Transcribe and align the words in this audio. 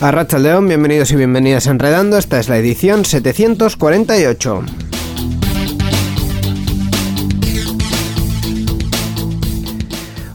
Arracha 0.00 0.38
León, 0.38 0.68
bienvenidos 0.68 1.10
y 1.10 1.16
bienvenidas 1.16 1.66
a 1.66 1.72
Enredando. 1.72 2.18
Esta 2.18 2.38
es 2.38 2.48
la 2.48 2.56
edición 2.58 3.04
748. 3.04 4.62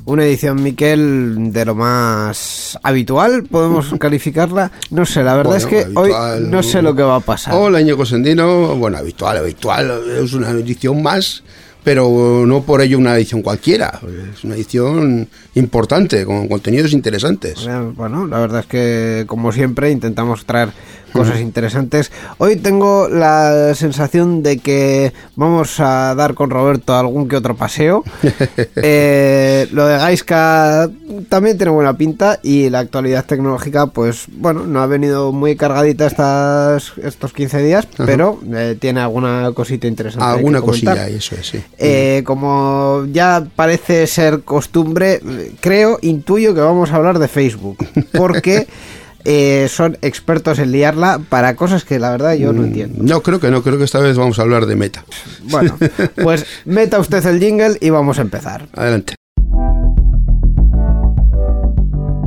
Una 0.05 0.25
edición, 0.25 0.61
Miquel, 0.61 1.53
de 1.53 1.63
lo 1.63 1.75
más 1.75 2.77
habitual, 2.83 3.43
podemos 3.43 3.93
calificarla. 3.99 4.69
No 4.91 5.05
sé, 5.05 5.23
la 5.23 5.35
verdad 5.35 5.51
Bueno, 5.51 5.57
es 5.57 5.65
que 5.65 5.81
habitual, 5.83 6.43
hoy 6.43 6.49
no 6.49 6.61
sé 6.61 6.81
lo 6.81 6.93
que 6.93 7.03
va 7.03 7.15
a 7.15 7.19
pasar. 7.21 7.53
Hola, 7.55 7.81
Ñeco 7.81 8.05
Sendino. 8.05 8.75
Bueno, 8.75 8.97
habitual, 8.97 9.37
habitual. 9.37 9.91
Es 10.21 10.33
una 10.33 10.49
edición 10.51 11.01
más, 11.01 11.41
pero 11.83 12.45
no 12.45 12.63
por 12.63 12.81
ello 12.81 12.97
una 12.97 13.15
edición 13.15 13.41
cualquiera. 13.41 13.99
Es 14.33 14.43
una 14.43 14.55
edición 14.55 15.27
importante, 15.55 16.25
con 16.25 16.47
contenidos 16.47 16.93
interesantes. 16.93 17.67
Bueno, 17.95 18.25
la 18.27 18.39
verdad 18.39 18.61
es 18.61 18.65
que, 18.67 19.25
como 19.27 19.51
siempre, 19.51 19.91
intentamos 19.91 20.45
traer 20.45 20.69
cosas 21.13 21.39
interesantes. 21.39 22.11
Hoy 22.39 22.57
tengo 22.57 23.07
la 23.07 23.73
sensación 23.75 24.43
de 24.43 24.57
que 24.57 25.13
vamos 25.35 25.79
a 25.79 26.13
dar 26.15 26.33
con 26.33 26.49
Roberto 26.49 26.95
algún 26.95 27.27
que 27.27 27.37
otro 27.37 27.55
paseo. 27.55 28.03
Eh, 28.75 29.67
lo 29.71 29.85
de 29.87 29.97
Gaiska 29.97 30.89
también 31.29 31.57
tiene 31.57 31.71
buena 31.71 31.95
pinta 31.95 32.39
y 32.43 32.69
la 32.69 32.79
actualidad 32.79 33.25
tecnológica, 33.25 33.87
pues 33.87 34.25
bueno, 34.29 34.65
no 34.65 34.81
ha 34.81 34.87
venido 34.87 35.31
muy 35.31 35.55
cargadita 35.55 36.07
estas, 36.07 36.93
estos 37.01 37.33
15 37.33 37.61
días, 37.61 37.87
pero 37.97 38.39
eh, 38.53 38.75
tiene 38.79 38.99
alguna 39.01 39.51
cosita 39.53 39.87
interesante. 39.87 40.25
que 40.25 40.31
Alguna 40.31 40.61
comentar. 40.61 40.97
cosilla, 40.97 41.17
eso 41.17 41.35
es, 41.35 41.47
sí. 41.47 41.63
Eh, 41.77 42.23
como 42.25 43.05
ya 43.11 43.45
parece 43.55 44.07
ser 44.07 44.41
costumbre, 44.41 45.21
creo, 45.59 45.99
intuyo 46.01 46.53
que 46.53 46.61
vamos 46.61 46.91
a 46.91 46.95
hablar 46.95 47.19
de 47.19 47.27
Facebook, 47.27 47.77
porque 48.13 48.67
eh, 49.25 49.67
son 49.69 49.97
expertos 50.01 50.57
en 50.59 50.71
liarla 50.71 51.19
para 51.29 51.55
cosas 51.55 51.85
que 51.85 51.99
la 51.99 52.11
verdad 52.11 52.33
yo 52.33 52.53
no 52.53 52.63
entiendo. 52.63 53.03
No, 53.03 53.21
creo 53.21 53.39
que 53.39 53.51
no, 53.51 53.63
creo 53.63 53.77
que 53.77 53.85
esta 53.85 53.99
vez 53.99 54.17
vamos 54.17 54.39
a 54.39 54.41
hablar 54.41 54.65
de 54.65 54.75
meta. 54.75 55.05
Bueno, 55.43 55.77
pues 56.23 56.45
meta 56.65 56.99
usted 56.99 57.25
el 57.25 57.39
jingle 57.39 57.77
y 57.79 57.89
vamos 57.89 58.19
a 58.19 58.21
empezar. 58.21 58.67
Adelante. 58.73 59.15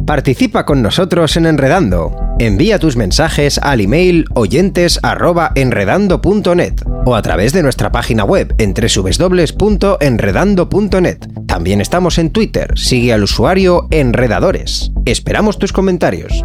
Participa 0.07 0.65
con 0.65 0.81
nosotros 0.83 1.37
en 1.37 1.45
Enredando. 1.47 2.15
Envía 2.39 2.79
tus 2.79 2.97
mensajes 2.97 3.59
al 3.59 3.81
email 3.81 4.25
oyentes@enredando.net 4.35 6.75
o 7.05 7.17
a 7.17 7.23
través 7.23 7.53
de 7.53 7.65
nuestra 7.65 7.91
página 7.91 8.23
web 8.23 8.55
en 8.59 8.73
www.enredando.net. 8.73 11.19
También 11.49 11.81
estamos 11.81 12.19
en 12.19 12.31
Twitter. 12.31 12.73
Sigue 12.77 13.13
al 13.13 13.25
usuario 13.25 13.89
Enredadores. 13.91 14.93
Esperamos 15.07 15.59
tus 15.59 15.73
comentarios. 15.73 16.45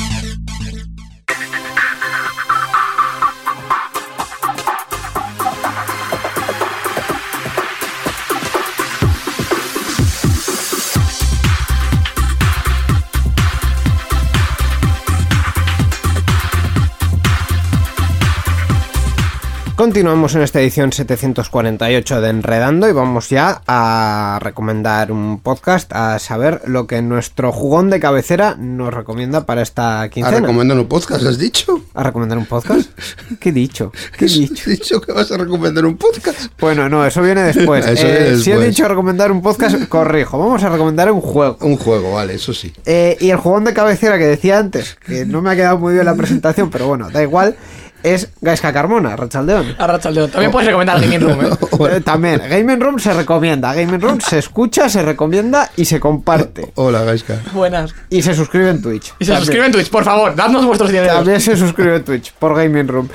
Continuamos 19.81 20.35
en 20.35 20.43
esta 20.43 20.61
edición 20.61 20.93
748 20.93 22.21
de 22.21 22.29
Enredando 22.29 22.87
y 22.87 22.91
vamos 22.91 23.31
ya 23.31 23.63
a 23.65 24.37
recomendar 24.39 25.11
un 25.11 25.39
podcast, 25.39 25.91
a 25.91 26.19
saber 26.19 26.61
lo 26.67 26.85
que 26.85 27.01
nuestro 27.01 27.51
jugón 27.51 27.89
de 27.89 27.99
cabecera 27.99 28.55
nos 28.59 28.93
recomienda 28.93 29.47
para 29.47 29.63
esta 29.63 30.01
¿A 30.01 30.09
quincena. 30.09 30.41
recomendar 30.41 30.77
un 30.77 30.85
podcast, 30.85 31.25
has 31.25 31.39
dicho? 31.39 31.81
¿A 31.95 32.03
recomendar 32.03 32.37
un 32.37 32.45
podcast? 32.45 32.91
¿Qué 33.39 33.49
he 33.49 33.51
dicho? 33.51 33.91
¿Qué 34.19 34.25
he 34.25 34.27
dicho? 34.27 34.53
¿Has 34.53 34.65
dicho 34.67 35.01
que 35.01 35.13
vas 35.13 35.31
a 35.31 35.37
recomendar 35.37 35.83
un 35.83 35.97
podcast? 35.97 36.51
Bueno, 36.59 36.87
no, 36.87 37.03
eso 37.03 37.23
viene 37.23 37.41
después. 37.41 37.83
Eso 37.87 38.05
Eh, 38.05 38.37
Si 38.37 38.51
he 38.51 38.59
dicho 38.59 38.87
recomendar 38.87 39.31
un 39.31 39.41
podcast, 39.41 39.87
corrijo. 39.87 40.37
Vamos 40.37 40.63
a 40.63 40.69
recomendar 40.69 41.11
un 41.11 41.21
juego. 41.21 41.57
Un 41.59 41.77
juego, 41.77 42.13
vale, 42.13 42.35
eso 42.35 42.53
sí. 42.53 42.71
Eh, 42.85 43.17
y 43.19 43.31
el 43.31 43.37
jugón 43.37 43.63
de 43.63 43.73
cabecera 43.73 44.19
que 44.19 44.25
decía 44.25 44.59
antes, 44.59 44.95
que 45.03 45.25
no 45.25 45.41
me 45.41 45.49
ha 45.49 45.55
quedado 45.55 45.79
muy 45.79 45.93
bien 45.93 46.05
la 46.05 46.13
presentación, 46.13 46.69
pero 46.69 46.87
bueno, 46.87 47.09
da 47.09 47.23
igual, 47.23 47.55
es 48.03 48.29
Gaisca 48.41 48.71
Carmona, 48.73 49.15
Rachaldeón. 49.15 49.75
Arrachaldeón. 49.77 50.29
También 50.31 50.51
puedes 50.51 50.67
recomendar 50.67 50.99
Gaming 51.01 51.21
Room, 51.21 51.45
¿eh? 51.45 51.49
Eh, 51.97 52.01
También, 52.01 52.41
Gaming 52.47 52.79
Room 52.79 52.99
se 52.99 53.13
recomienda, 53.13 53.73
Gaming 53.73 53.99
Room 53.99 54.21
se 54.21 54.37
escucha, 54.39 54.87
se 54.89 55.01
recomienda 55.01 55.69
y 55.75 55.85
se 55.85 55.99
comparte. 55.99 56.71
Hola, 56.75 57.03
Gaiska. 57.03 57.39
Buenas. 57.53 57.93
Y 58.09 58.21
se 58.21 58.33
suscribe 58.35 58.69
en 58.69 58.81
Twitch. 58.81 59.13
Y 59.19 59.25
se 59.25 59.31
También. 59.31 59.37
suscribe 59.45 59.65
en 59.65 59.71
Twitch, 59.71 59.89
por 59.89 60.03
favor, 60.03 60.35
dadnos 60.35 60.65
vuestros 60.65 60.89
dineros. 60.91 61.15
También 61.15 61.41
se 61.41 61.57
suscribe 61.57 61.95
en 61.97 62.03
Twitch 62.03 62.33
por 62.33 62.55
Gaming 62.55 62.87
Room. 62.87 63.09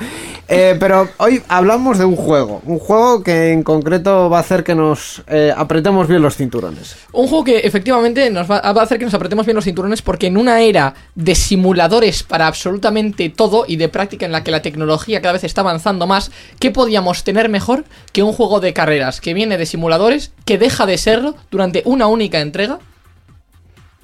Eh, 0.49 0.77
pero 0.79 1.09
hoy 1.17 1.41
hablamos 1.47 1.97
de 1.97 2.05
un 2.05 2.15
juego. 2.15 2.61
Un 2.65 2.79
juego 2.79 3.21
que 3.21 3.51
en 3.51 3.63
concreto 3.63 4.29
va 4.29 4.37
a 4.37 4.41
hacer 4.41 4.63
que 4.63 4.75
nos 4.75 5.23
eh, 5.27 5.53
apretemos 5.55 6.07
bien 6.07 6.21
los 6.21 6.35
cinturones. 6.35 6.95
Un 7.11 7.27
juego 7.27 7.43
que 7.43 7.59
efectivamente 7.59 8.29
nos 8.29 8.49
va, 8.49 8.61
va 8.61 8.81
a 8.81 8.83
hacer 8.83 8.97
que 8.97 9.05
nos 9.05 9.13
apretemos 9.13 9.45
bien 9.45 9.55
los 9.55 9.65
cinturones 9.65 10.01
porque 10.01 10.27
en 10.27 10.37
una 10.37 10.61
era 10.61 10.93
de 11.15 11.35
simuladores 11.35 12.23
para 12.23 12.47
absolutamente 12.47 13.29
todo 13.29 13.65
y 13.67 13.75
de 13.75 13.89
práctica 13.89 14.25
en 14.25 14.31
la 14.31 14.43
que 14.43 14.51
la 14.51 14.61
tecnología 14.61 15.21
cada 15.21 15.33
vez 15.33 15.43
está 15.43 15.61
avanzando 15.61 16.07
más, 16.07 16.31
¿qué 16.59 16.71
podíamos 16.71 17.23
tener 17.23 17.49
mejor 17.49 17.83
que 18.13 18.23
un 18.23 18.33
juego 18.33 18.59
de 18.59 18.73
carreras 18.73 19.21
que 19.21 19.33
viene 19.33 19.57
de 19.57 19.65
simuladores, 19.65 20.31
que 20.45 20.57
deja 20.57 20.85
de 20.85 20.97
serlo 20.97 21.35
durante 21.51 21.81
una 21.85 22.07
única 22.07 22.39
entrega? 22.39 22.79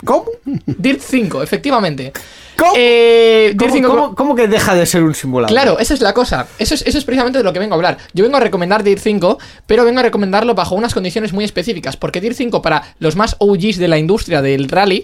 ¿Cómo? 0.05 0.25
Dirt 0.65 0.99
5, 1.01 1.41
efectivamente. 1.43 2.11
¿Cómo? 2.57 2.71
Eh, 2.75 3.55
¿Cómo, 3.57 3.73
5 3.73 3.89
cómo- 3.89 4.15
cómo 4.15 4.35
que 4.35 4.47
deja 4.47 4.75
de 4.75 4.85
ser 4.85 5.03
un 5.03 5.15
simulador? 5.15 5.49
Claro, 5.49 5.79
esa 5.79 5.93
es 5.93 6.01
la 6.01 6.13
cosa. 6.13 6.47
Eso 6.59 6.75
es, 6.75 6.83
eso 6.85 6.97
es 6.97 7.03
precisamente 7.05 7.39
de 7.39 7.43
lo 7.43 7.51
que 7.53 7.59
vengo 7.59 7.73
a 7.73 7.77
hablar. 7.77 7.97
Yo 8.13 8.23
vengo 8.23 8.37
a 8.37 8.39
recomendar 8.39 8.83
Dirt 8.83 8.99
5, 9.01 9.39
pero 9.65 9.83
vengo 9.85 9.99
a 9.99 10.03
recomendarlo 10.03 10.53
bajo 10.55 10.75
unas 10.75 10.93
condiciones 10.93 11.33
muy 11.33 11.45
específicas. 11.45 11.97
Porque 11.97 12.21
Dirt 12.21 12.35
5, 12.35 12.61
para 12.61 12.83
los 12.99 13.15
más 13.15 13.35
OGs 13.39 13.77
de 13.77 13.87
la 13.87 13.97
industria 13.97 14.41
del 14.41 14.69
rally, 14.69 15.03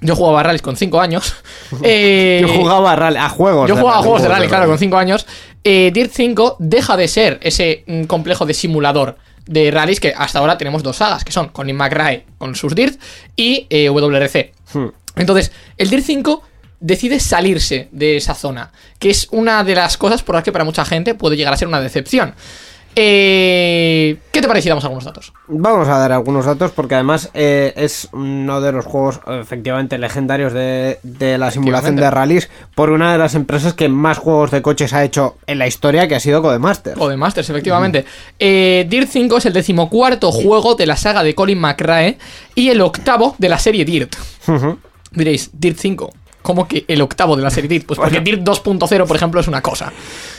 yo 0.00 0.14
jugaba 0.16 0.40
a 0.40 0.42
rallies 0.44 0.62
con 0.62 0.76
5 0.76 1.00
años. 1.00 1.34
eh, 1.82 2.38
Yo 2.42 2.48
jugaba 2.48 2.92
a, 2.92 2.96
rally- 2.96 3.16
a 3.18 3.28
juegos. 3.28 3.68
yo 3.68 3.76
jugaba 3.76 3.92
a 3.92 3.96
rally. 3.98 4.04
juegos 4.04 4.22
de 4.22 4.28
rally, 4.28 4.42
de 4.42 4.48
claro, 4.48 4.62
rally. 4.64 4.70
con 4.72 4.78
5 4.78 4.96
años. 4.96 5.26
Eh, 5.64 5.90
Dirt 5.94 6.12
5 6.12 6.56
deja 6.58 6.96
de 6.96 7.08
ser 7.08 7.40
ese 7.42 7.84
mm, 7.86 8.04
complejo 8.04 8.44
de 8.46 8.54
simulador 8.54 9.16
de 9.46 9.70
rallies 9.70 10.00
que 10.00 10.14
hasta 10.16 10.38
ahora 10.38 10.58
tenemos 10.58 10.82
dos 10.82 10.96
sagas, 10.96 11.24
que 11.24 11.32
son 11.32 11.48
Colin 11.48 11.76
McRae 11.76 12.26
con 12.38 12.54
sus 12.54 12.74
Dirt 12.74 13.00
y 13.36 13.66
eh, 13.70 13.88
WRC. 13.88 14.52
Hmm. 14.72 14.88
Entonces, 15.16 15.52
el 15.76 15.90
Dirt 15.90 16.04
5 16.04 16.42
decide 16.80 17.20
salirse 17.20 17.88
de 17.92 18.16
esa 18.16 18.34
zona, 18.34 18.72
que 18.98 19.10
es 19.10 19.28
una 19.30 19.64
de 19.64 19.74
las 19.74 19.96
cosas 19.96 20.22
por 20.22 20.34
las 20.34 20.44
que 20.44 20.52
para 20.52 20.64
mucha 20.64 20.84
gente 20.84 21.14
puede 21.14 21.36
llegar 21.36 21.54
a 21.54 21.56
ser 21.56 21.68
una 21.68 21.80
decepción. 21.80 22.34
Eh, 22.96 24.16
¿Qué 24.30 24.40
te 24.40 24.46
parece 24.48 24.64
si 24.64 24.68
damos 24.68 24.84
algunos 24.84 25.04
datos? 25.04 25.32
Vamos 25.48 25.88
a 25.88 25.98
dar 25.98 26.12
algunos 26.12 26.44
datos 26.46 26.70
porque 26.72 26.94
además 26.94 27.30
eh, 27.34 27.72
es 27.76 28.08
uno 28.12 28.60
de 28.60 28.72
los 28.72 28.84
juegos 28.84 29.20
efectivamente 29.26 29.98
legendarios 29.98 30.52
de, 30.52 30.98
de 31.02 31.38
la 31.38 31.50
simulación 31.50 31.96
de 31.96 32.10
rallies 32.10 32.50
por 32.74 32.90
una 32.90 33.12
de 33.12 33.18
las 33.18 33.34
empresas 33.34 33.74
que 33.74 33.88
más 33.88 34.18
juegos 34.18 34.50
de 34.50 34.62
coches 34.62 34.92
ha 34.92 35.04
hecho 35.04 35.36
en 35.46 35.58
la 35.58 35.66
historia, 35.66 36.08
que 36.08 36.14
ha 36.14 36.20
sido 36.20 36.42
Codemasters. 36.42 37.00
O 37.00 37.08
de 37.08 37.16
Masters, 37.16 37.50
efectivamente. 37.50 38.04
Eh, 38.38 38.86
Dirt 38.88 39.08
5 39.08 39.38
es 39.38 39.46
el 39.46 39.52
decimocuarto 39.52 40.30
juego 40.32 40.74
de 40.74 40.86
la 40.86 40.96
saga 40.96 41.22
de 41.22 41.34
Colin 41.34 41.58
McRae 41.58 42.18
y 42.54 42.68
el 42.68 42.80
octavo 42.80 43.34
de 43.38 43.48
la 43.48 43.58
serie 43.58 43.84
Dirt. 43.84 44.14
Diréis, 45.10 45.50
Dirt 45.52 45.78
5. 45.78 46.12
¿Cómo 46.42 46.68
que 46.68 46.84
el 46.88 47.00
octavo 47.00 47.36
de 47.36 47.42
la 47.42 47.50
serie 47.50 47.68
Dirt? 47.68 47.86
Pues 47.86 47.98
porque 47.98 48.20
Dirt 48.20 48.42
2.0, 48.42 49.06
por 49.06 49.16
ejemplo, 49.16 49.40
es 49.40 49.48
una 49.48 49.62
cosa. 49.62 49.92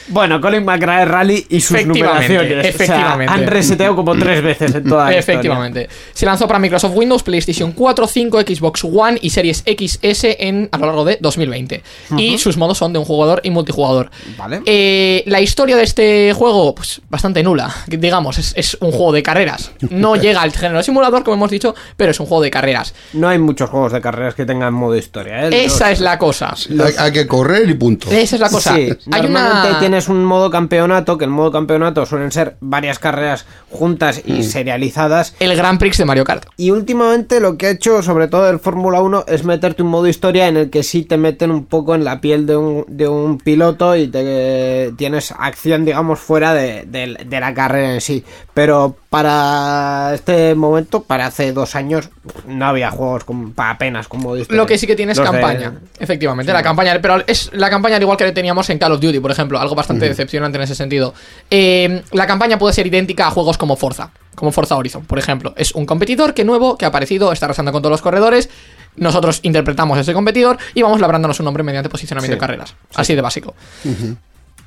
Bueno, 0.07 0.39
Colin 0.39 0.63
McRae 0.63 1.05
Rally 1.05 1.45
y 1.49 1.61
sus 1.61 1.77
Efectivamente, 1.77 2.33
numeraciones. 2.33 2.57
O 2.57 2.61
sea, 2.61 2.69
efectivamente. 2.69 3.33
han 3.33 3.47
reseteado 3.47 3.95
como 3.95 4.15
tres 4.15 4.43
veces 4.43 4.75
en 4.75 4.83
toda 4.83 5.05
la 5.05 5.17
Efectivamente. 5.17 5.89
Se 6.13 6.25
lanzó 6.25 6.47
para 6.47 6.59
Microsoft 6.59 6.93
Windows, 6.95 7.23
PlayStation 7.23 7.71
4, 7.71 8.07
5, 8.07 8.41
Xbox 8.41 8.83
One 8.83 9.17
y 9.21 9.29
Series 9.29 9.63
XS 9.65 10.25
en, 10.39 10.69
a 10.71 10.77
lo 10.77 10.85
largo 10.85 11.05
de 11.05 11.17
2020. 11.21 11.83
Y 12.17 12.37
sus 12.37 12.57
modos 12.57 12.77
son 12.77 12.93
de 12.93 12.99
un 12.99 13.05
jugador 13.05 13.41
y 13.43 13.49
multijugador. 13.49 14.11
Vale. 14.37 14.61
Eh, 14.65 15.23
la 15.27 15.41
historia 15.41 15.75
de 15.75 15.83
este 15.83 16.33
juego, 16.33 16.75
pues 16.75 17.01
bastante 17.09 17.41
nula. 17.43 17.73
Digamos, 17.87 18.37
es, 18.37 18.53
es 18.55 18.77
un 18.81 18.91
juego 18.91 19.11
de 19.11 19.23
carreras. 19.23 19.71
No 19.89 20.15
llega 20.25 20.41
al 20.41 20.51
género 20.51 20.83
simulador, 20.83 21.23
como 21.23 21.35
hemos 21.35 21.51
dicho, 21.51 21.73
pero 21.97 22.11
es 22.11 22.19
un 22.19 22.25
juego 22.27 22.43
de 22.43 22.51
carreras. 22.51 22.93
No 23.13 23.27
hay 23.27 23.39
muchos 23.39 23.69
juegos 23.69 23.91
de 23.91 24.01
carreras 24.01 24.35
que 24.35 24.45
tengan 24.45 24.73
modo 24.73 24.95
historia. 24.95 25.47
¿eh? 25.47 25.65
Esa 25.65 25.91
es 25.91 25.99
la 25.99 26.17
cosa. 26.17 26.53
Hay, 26.69 26.93
hay 26.97 27.11
que 27.11 27.27
correr 27.27 27.69
y 27.69 27.73
punto. 27.73 28.09
Esa 28.11 28.35
es 28.35 28.41
la 28.41 28.49
cosa. 28.49 28.75
Sí, 28.75 28.89
Hay 29.11 29.21
normalmente 29.21 29.87
una... 29.87 29.94
tienes 29.95 30.09
un 30.09 30.25
modo 30.25 30.49
campeonato, 30.49 31.17
que 31.17 31.23
el 31.23 31.31
modo 31.31 31.53
campeonato 31.53 32.05
suelen 32.05 32.29
ser 32.29 32.57
varias 32.59 32.99
carreras 32.99 33.45
juntas 33.71 34.21
y 34.25 34.33
Mm. 34.39 34.43
serializadas. 34.43 35.33
El 35.39 35.55
Grand 35.55 35.79
Prix 35.79 35.97
de 35.97 36.03
Mario 36.03 36.25
Kart. 36.25 36.47
Y 36.57 36.71
últimamente 36.71 37.39
lo 37.39 37.55
que 37.57 37.67
ha 37.67 37.69
hecho, 37.69 38.01
sobre 38.03 38.27
todo 38.27 38.49
el 38.49 38.59
Fórmula 38.59 38.99
1, 38.99 39.23
es 39.27 39.45
meterte 39.45 39.83
un 39.83 39.89
modo 39.89 40.07
historia 40.07 40.49
en 40.49 40.57
el 40.57 40.69
que 40.69 40.83
sí 40.83 41.03
te 41.03 41.15
meten 41.15 41.49
un 41.49 41.65
poco 41.65 41.95
en 41.95 42.03
la 42.03 42.19
piel 42.19 42.45
de 42.45 42.57
un, 42.57 42.83
de 42.89 43.07
un 43.07 43.37
piloto 43.37 43.95
y 43.95 44.07
te 44.09 44.91
tienes 44.97 45.31
acción, 45.31 45.85
digamos, 45.85 46.19
fuera 46.19 46.53
de, 46.53 46.83
de- 46.85 47.17
de 47.25 47.39
la 47.39 47.53
carrera 47.53 47.93
en 47.93 48.01
sí. 48.01 48.25
Pero 48.53 48.97
para 49.09 50.11
este 50.13 50.55
momento, 50.55 51.03
para 51.03 51.27
hace 51.27 51.53
dos 51.53 51.75
años, 51.75 52.09
no 52.47 52.65
había 52.65 52.91
juegos 52.91 53.23
con, 53.23 53.53
apenas 53.55 54.09
con 54.09 54.21
modo 54.21 54.37
historia. 54.37 54.61
Lo 54.61 54.67
que 54.67 54.77
sí 54.77 54.87
que 54.87 54.95
tiene 54.97 55.13
es 55.13 55.17
Los 55.17 55.31
de- 55.31 55.39
campaña. 55.39 55.73
Efectivamente, 55.99 56.51
la 56.51 56.61
campaña. 56.63 56.99
Pero 57.01 57.23
es 57.27 57.49
la 57.53 57.69
campaña 57.69 57.95
al 57.95 58.01
igual 58.01 58.17
que 58.17 58.29
teníamos 58.33 58.69
en 58.69 58.77
Call 58.77 58.91
of 58.91 58.99
Duty, 58.99 59.19
por 59.21 59.31
ejemplo. 59.31 59.57
Algo 59.59 59.73
bastante 59.85 60.07
decepcionante 60.09 60.57
en 60.57 60.63
ese 60.63 60.73
sentido. 60.75 61.13
Eh, 61.51 62.01
la 62.11 62.25
campaña 62.25 62.57
puede 62.57 62.73
ser 62.73 62.87
idéntica 62.87 63.27
a 63.27 63.31
juegos 63.31 63.57
como 63.57 63.75
Forza. 63.75 64.09
Como 64.33 64.51
Forza 64.51 64.75
Horizon, 64.75 65.05
por 65.05 65.19
ejemplo. 65.19 65.53
Es 65.55 65.73
un 65.75 65.85
competidor 65.85 66.33
que 66.33 66.43
nuevo, 66.43 66.77
que 66.77 66.85
ha 66.85 66.87
aparecido, 66.89 67.31
está 67.31 67.45
arrasando 67.45 67.71
con 67.71 67.81
todos 67.81 67.91
los 67.91 68.01
corredores. 68.01 68.49
Nosotros 68.97 69.39
interpretamos 69.43 69.97
a 69.97 70.01
ese 70.01 70.13
competidor 70.13 70.57
y 70.73 70.81
vamos 70.81 70.99
labrándonos 70.99 71.39
un 71.39 71.45
nombre 71.45 71.63
mediante 71.63 71.89
posicionamiento 71.89 72.33
Sí. 72.33 72.37
en 72.37 72.39
carreras. 72.39 72.75
Así 72.95 73.13
de 73.15 73.21
básico. 73.21 73.53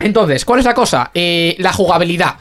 Entonces, 0.00 0.44
¿cuál 0.44 0.60
es 0.60 0.64
la 0.64 0.74
cosa? 0.74 1.10
Eh, 1.14 1.56
la 1.58 1.72
jugabilidad. 1.72 2.36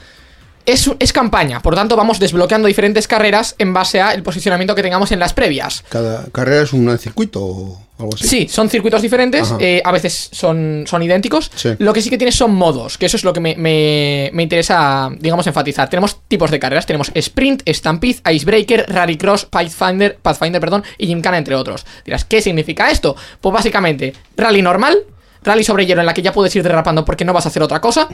Es, 0.67 0.91
es 0.99 1.13
campaña, 1.13 1.61
por 1.61 1.73
lo 1.73 1.77
tanto 1.77 1.95
vamos 1.95 2.19
desbloqueando 2.19 2.67
diferentes 2.67 3.07
carreras 3.07 3.55
en 3.57 3.73
base 3.73 4.01
al 4.01 4.21
posicionamiento 4.21 4.75
que 4.75 4.83
tengamos 4.83 5.11
en 5.13 5.19
las 5.19 5.33
previas. 5.33 5.83
Cada 5.89 6.25
carrera 6.31 6.63
es 6.63 6.73
un 6.73 6.95
circuito 6.99 7.41
o 7.41 7.79
algo 7.97 8.13
así. 8.13 8.27
Sí, 8.27 8.47
son 8.47 8.69
circuitos 8.69 9.01
diferentes, 9.01 9.53
eh, 9.59 9.81
a 9.83 9.91
veces 9.93 10.29
son, 10.31 10.83
son 10.85 11.01
idénticos. 11.01 11.49
Sí. 11.55 11.69
Lo 11.79 11.93
que 11.93 12.01
sí 12.01 12.09
que 12.09 12.17
tienes 12.17 12.35
son 12.35 12.53
modos, 12.53 12.97
que 12.97 13.05
eso 13.05 13.15
es 13.15 13.23
lo 13.23 13.31
que 13.31 13.39
me, 13.39 13.55
me- 13.55 14.29
me 14.33 14.43
interesa, 14.43 15.09
digamos, 15.17 15.47
enfatizar. 15.47 15.89
Tenemos 15.89 16.19
tipos 16.27 16.51
de 16.51 16.59
carreras, 16.59 16.85
tenemos 16.85 17.11
Sprint, 17.15 17.63
Stampede, 17.69 18.17
Icebreaker, 18.29 18.85
Rallycross, 18.89 19.45
Pathfinder, 19.45 20.17
Pathfinder, 20.21 20.59
perdón, 20.59 20.83
y 20.97 21.07
Gymkhana, 21.07 21.37
entre 21.37 21.55
otros. 21.55 21.85
Dirás, 22.05 22.25
¿qué 22.25 22.41
significa 22.41 22.91
esto? 22.91 23.15
Pues 23.39 23.53
básicamente, 23.53 24.13
rally 24.35 24.61
normal, 24.61 24.97
rally 25.43 25.63
sobre 25.63 25.85
hielo 25.85 26.01
en 26.01 26.05
la 26.07 26.13
que 26.13 26.21
ya 26.21 26.31
puedes 26.33 26.55
ir 26.55 26.63
derrapando 26.63 27.05
porque 27.05 27.23
no 27.25 27.33
vas 27.33 27.45
a 27.45 27.49
hacer 27.49 27.61
otra 27.63 27.79
cosa. 27.81 28.07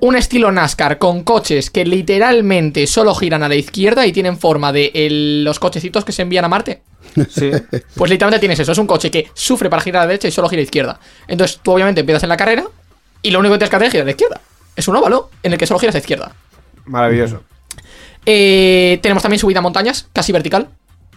Un 0.00 0.16
estilo 0.16 0.50
NASCAR 0.52 0.98
con 0.98 1.22
coches 1.24 1.70
que 1.70 1.84
literalmente 1.84 2.86
solo 2.86 3.14
giran 3.14 3.42
a 3.42 3.48
la 3.48 3.54
izquierda 3.54 4.06
y 4.06 4.12
tienen 4.12 4.38
forma 4.38 4.72
de 4.72 4.90
el- 4.94 5.44
los 5.44 5.58
cochecitos 5.58 6.04
que 6.04 6.12
se 6.12 6.22
envían 6.22 6.44
a 6.44 6.48
Marte. 6.48 6.82
Sí. 7.30 7.50
Pues 7.94 8.10
literalmente 8.10 8.40
tienes 8.40 8.58
eso, 8.58 8.72
es 8.72 8.78
un 8.78 8.86
coche 8.86 9.10
que 9.10 9.28
sufre 9.34 9.70
para 9.70 9.82
girar 9.82 10.02
a 10.02 10.04
la 10.04 10.08
derecha 10.08 10.28
y 10.28 10.30
solo 10.32 10.48
gira 10.48 10.60
a 10.60 10.62
la 10.62 10.64
izquierda. 10.64 11.00
Entonces 11.28 11.60
tú 11.62 11.72
obviamente 11.72 12.00
empiezas 12.00 12.22
en 12.24 12.28
la 12.28 12.36
carrera 12.36 12.64
y 13.22 13.30
lo 13.30 13.38
único 13.38 13.52
que 13.54 13.58
tienes 13.58 13.70
que 13.70 13.76
hacer 13.76 13.86
es 13.86 13.92
girar 13.92 14.02
a 14.02 14.06
la 14.06 14.10
izquierda. 14.10 14.40
Es 14.76 14.88
un 14.88 14.96
óvalo 14.96 15.30
en 15.42 15.52
el 15.52 15.58
que 15.58 15.66
solo 15.66 15.78
giras 15.78 15.94
a 15.94 15.98
la 15.98 16.00
izquierda. 16.00 16.32
Maravilloso. 16.86 17.42
Eh, 18.26 18.98
tenemos 19.02 19.22
también 19.22 19.38
subida 19.38 19.58
a 19.58 19.62
montañas, 19.62 20.08
casi 20.12 20.32
vertical. 20.32 20.68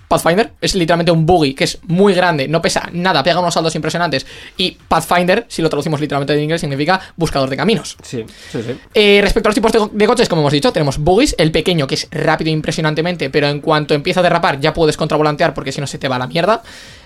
Pathfinder 0.07 0.53
es 0.61 0.75
literalmente 0.75 1.11
un 1.11 1.25
buggy 1.25 1.53
que 1.53 1.65
es 1.65 1.79
muy 1.83 2.13
grande, 2.13 2.47
no 2.47 2.61
pesa 2.61 2.89
nada, 2.93 3.23
pega 3.23 3.39
unos 3.39 3.53
saltos 3.53 3.75
impresionantes. 3.75 4.25
Y 4.57 4.71
Pathfinder, 4.87 5.45
si 5.49 5.61
lo 5.61 5.69
traducimos 5.69 5.99
literalmente 5.99 6.33
en 6.33 6.43
inglés, 6.43 6.61
significa 6.61 6.99
buscador 7.15 7.49
de 7.49 7.57
caminos. 7.57 7.97
Sí, 8.01 8.25
sí, 8.51 8.63
sí. 8.63 8.77
Eh, 8.93 9.19
respecto 9.21 9.47
a 9.47 9.49
los 9.49 9.55
tipos 9.55 9.71
de, 9.71 9.89
de 9.91 10.07
coches, 10.07 10.29
como 10.29 10.41
hemos 10.41 10.53
dicho, 10.53 10.71
tenemos 10.71 10.97
buggies, 10.97 11.35
el 11.37 11.51
pequeño 11.51 11.87
que 11.87 11.95
es 11.95 12.07
rápido 12.11 12.51
impresionantemente, 12.51 13.29
pero 13.29 13.47
en 13.47 13.59
cuanto 13.59 13.93
empieza 13.93 14.21
a 14.21 14.23
derrapar 14.23 14.59
ya 14.59 14.73
puedes 14.73 14.97
contravolantear 14.97 15.53
porque 15.53 15.71
si 15.71 15.81
no 15.81 15.87
se 15.87 15.97
te 15.97 16.07
va 16.07 16.15
a 16.15 16.19
la 16.19 16.27
mierda. 16.27 16.61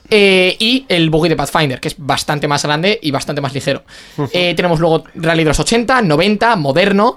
Eh, 0.09 0.57
y 0.59 0.85
el 0.89 1.09
buggy 1.09 1.29
de 1.29 1.35
Pathfinder, 1.37 1.79
que 1.79 1.87
es 1.87 1.95
bastante 1.97 2.47
más 2.47 2.63
grande 2.63 2.99
y 3.01 3.11
bastante 3.11 3.41
más 3.41 3.53
ligero. 3.53 3.83
Eh, 4.33 4.53
tenemos 4.55 4.79
luego 4.79 5.05
Rally 5.15 5.43
de 5.43 5.49
los 5.49 5.59
80, 5.59 6.01
90, 6.01 6.55
moderno, 6.57 7.15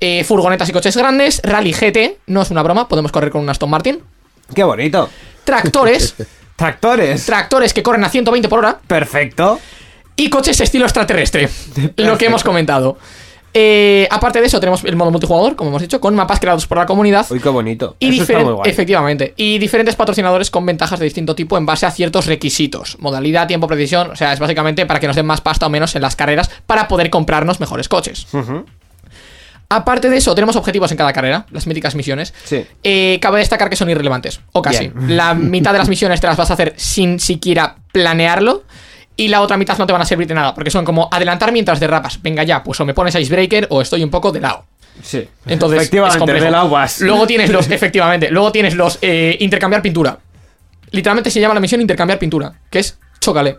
eh, 0.00 0.24
furgonetas 0.24 0.68
y 0.68 0.72
coches 0.72 0.96
grandes, 0.96 1.42
Rally 1.44 1.72
GT, 1.72 2.18
no 2.28 2.40
es 2.40 2.50
una 2.50 2.62
broma, 2.62 2.88
podemos 2.88 3.12
correr 3.12 3.30
con 3.30 3.42
un 3.42 3.50
Aston 3.50 3.68
Martin. 3.68 4.00
Qué 4.54 4.64
bonito. 4.64 5.08
Tractores, 5.44 6.14
Tractores. 6.56 7.24
tractores 7.26 7.72
que 7.74 7.82
corren 7.82 8.04
a 8.04 8.08
120 8.10 8.48
por 8.48 8.58
hora 8.60 8.78
Perfecto. 8.86 9.58
y 10.16 10.28
coches 10.30 10.60
estilo 10.60 10.84
extraterrestre, 10.84 11.48
lo 11.96 12.18
que 12.18 12.26
hemos 12.26 12.44
comentado. 12.44 12.98
Eh, 13.52 14.06
aparte 14.12 14.40
de 14.40 14.46
eso, 14.46 14.60
tenemos 14.60 14.84
el 14.84 14.94
modo 14.94 15.10
multijugador, 15.10 15.56
como 15.56 15.70
hemos 15.70 15.82
dicho, 15.82 16.00
con 16.00 16.14
mapas 16.14 16.38
creados 16.38 16.68
por 16.68 16.78
la 16.78 16.86
comunidad. 16.86 17.26
Uy, 17.30 17.40
qué 17.40 17.48
bonito. 17.48 17.96
Y 17.98 18.14
Eso 18.14 18.22
está 18.22 18.38
muy 18.44 18.52
guay. 18.52 18.70
efectivamente. 18.70 19.34
Y 19.36 19.58
diferentes 19.58 19.96
patrocinadores 19.96 20.52
con 20.52 20.64
ventajas 20.64 21.00
de 21.00 21.04
distinto 21.06 21.34
tipo 21.34 21.58
en 21.58 21.66
base 21.66 21.84
a 21.84 21.90
ciertos 21.90 22.26
requisitos. 22.26 22.96
Modalidad, 23.00 23.48
tiempo, 23.48 23.66
precisión. 23.66 24.12
O 24.12 24.14
sea, 24.14 24.32
es 24.32 24.38
básicamente 24.38 24.86
para 24.86 25.00
que 25.00 25.08
nos 25.08 25.16
den 25.16 25.26
más 25.26 25.40
pasta 25.40 25.66
o 25.66 25.68
menos 25.68 25.96
en 25.96 26.02
las 26.02 26.14
carreras 26.14 26.48
para 26.64 26.86
poder 26.86 27.10
comprarnos 27.10 27.58
mejores 27.58 27.88
coches. 27.88 28.28
Aparte 29.72 30.10
de 30.10 30.16
eso, 30.16 30.34
tenemos 30.34 30.56
objetivos 30.56 30.90
en 30.90 30.96
cada 30.96 31.12
carrera, 31.12 31.46
las 31.52 31.68
míticas 31.68 31.94
misiones. 31.94 32.34
Sí. 32.44 32.66
Eh, 32.82 33.18
cabe 33.22 33.38
destacar 33.38 33.70
que 33.70 33.76
son 33.76 33.88
irrelevantes, 33.88 34.40
o 34.50 34.60
casi. 34.60 34.88
Bien. 34.88 35.16
La 35.16 35.32
mitad 35.34 35.70
de 35.72 35.78
las 35.78 35.88
misiones 35.88 36.20
te 36.20 36.26
las 36.26 36.36
vas 36.36 36.50
a 36.50 36.54
hacer 36.54 36.74
sin 36.76 37.20
siquiera 37.20 37.76
planearlo. 37.92 38.64
Y 39.16 39.28
la 39.28 39.42
otra 39.42 39.56
mitad 39.56 39.78
no 39.78 39.86
te 39.86 39.92
van 39.92 40.02
a 40.02 40.04
servir 40.04 40.26
de 40.26 40.34
nada, 40.34 40.54
porque 40.54 40.70
son 40.70 40.84
como 40.84 41.08
adelantar 41.12 41.52
mientras 41.52 41.78
derrapas. 41.78 42.20
Venga 42.20 42.42
ya, 42.42 42.64
pues 42.64 42.80
o 42.80 42.84
me 42.84 42.94
pones 42.94 43.14
Icebreaker 43.14 43.68
o 43.70 43.80
estoy 43.80 44.02
un 44.02 44.10
poco 44.10 44.32
de 44.32 44.40
lado. 44.40 44.64
Sí. 45.02 45.28
Entonces, 45.46 45.76
es 45.76 45.82
efectivamente, 45.84 46.18
complejo. 46.18 46.44
del 46.44 46.54
aguas. 46.54 47.00
Luego 47.02 47.26
tienes 47.28 47.50
los, 47.50 47.70
efectivamente, 47.70 48.28
luego 48.30 48.50
tienes 48.50 48.74
los 48.74 48.98
eh, 49.02 49.36
intercambiar 49.38 49.82
pintura. 49.82 50.18
Literalmente 50.90 51.30
se 51.30 51.40
llama 51.40 51.54
la 51.54 51.60
misión 51.60 51.80
intercambiar 51.80 52.18
pintura, 52.18 52.52
que 52.68 52.80
es 52.80 52.98
chócale. 53.20 53.58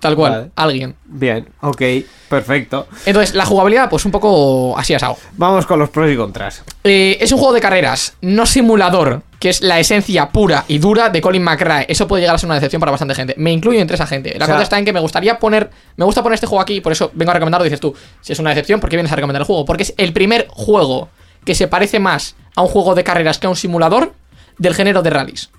Tal 0.00 0.16
cual, 0.16 0.32
Vale. 0.32 0.50
alguien. 0.56 0.96
Bien, 1.04 1.48
ok, 1.60 1.80
perfecto. 2.28 2.88
Entonces, 3.06 3.34
la 3.36 3.44
jugabilidad, 3.46 3.88
pues 3.88 4.04
un 4.04 4.10
poco 4.10 4.76
así 4.76 4.94
asado. 4.94 5.16
Vamos 5.36 5.64
con 5.66 5.78
los 5.78 5.90
pros 5.90 6.10
y 6.10 6.16
contras. 6.16 6.62
Eh, 6.82 7.18
es 7.20 7.30
un 7.30 7.38
juego 7.38 7.52
de 7.54 7.60
carreras, 7.60 8.16
no 8.20 8.44
simulador, 8.46 9.22
que 9.38 9.48
es 9.50 9.60
la 9.60 9.78
esencia 9.78 10.28
pura 10.30 10.64
y 10.66 10.78
dura 10.78 11.08
de 11.10 11.20
Colin 11.20 11.42
McRae. 11.44 11.86
Eso 11.88 12.08
puede 12.08 12.22
llegar 12.22 12.34
a 12.34 12.38
ser 12.38 12.46
una 12.48 12.56
decepción 12.56 12.80
para 12.80 12.90
bastante 12.90 13.14
gente. 13.14 13.34
Me 13.38 13.52
incluyo 13.52 13.80
entre 13.80 13.94
esa 13.94 14.06
gente. 14.06 14.30
La 14.38 14.44
O 14.44 14.46
sea- 14.46 14.54
cosa 14.56 14.62
está 14.64 14.78
en 14.78 14.84
que 14.84 14.92
me 14.92 15.00
gustaría 15.00 15.38
poner. 15.38 15.70
Me 15.96 16.04
gusta 16.04 16.22
poner 16.22 16.34
este 16.34 16.46
juego 16.46 16.62
aquí, 16.62 16.80
por 16.80 16.92
eso 16.92 17.10
vengo 17.14 17.30
a 17.30 17.34
recomendarlo. 17.34 17.64
Dices 17.64 17.80
tú, 17.80 17.94
si 18.20 18.32
es 18.32 18.38
una 18.40 18.50
decepción, 18.50 18.80
¿por 18.80 18.90
qué 18.90 18.96
vienes 18.96 19.12
a 19.12 19.16
recomendar 19.16 19.42
el 19.42 19.46
juego? 19.46 19.64
Porque 19.64 19.84
es 19.84 19.94
el 19.98 20.12
primer 20.12 20.46
juego 20.48 21.08
que 21.44 21.54
se 21.54 21.68
parece 21.68 22.00
más 22.00 22.34
a 22.56 22.62
un 22.62 22.68
juego 22.68 22.94
de 22.94 23.04
carreras 23.04 23.38
que 23.38 23.46
a 23.46 23.50
un 23.50 23.56
simulador 23.56 24.14
del 24.58 24.74
género 24.74 25.02
de 25.02 25.10
rallies. 25.10 25.50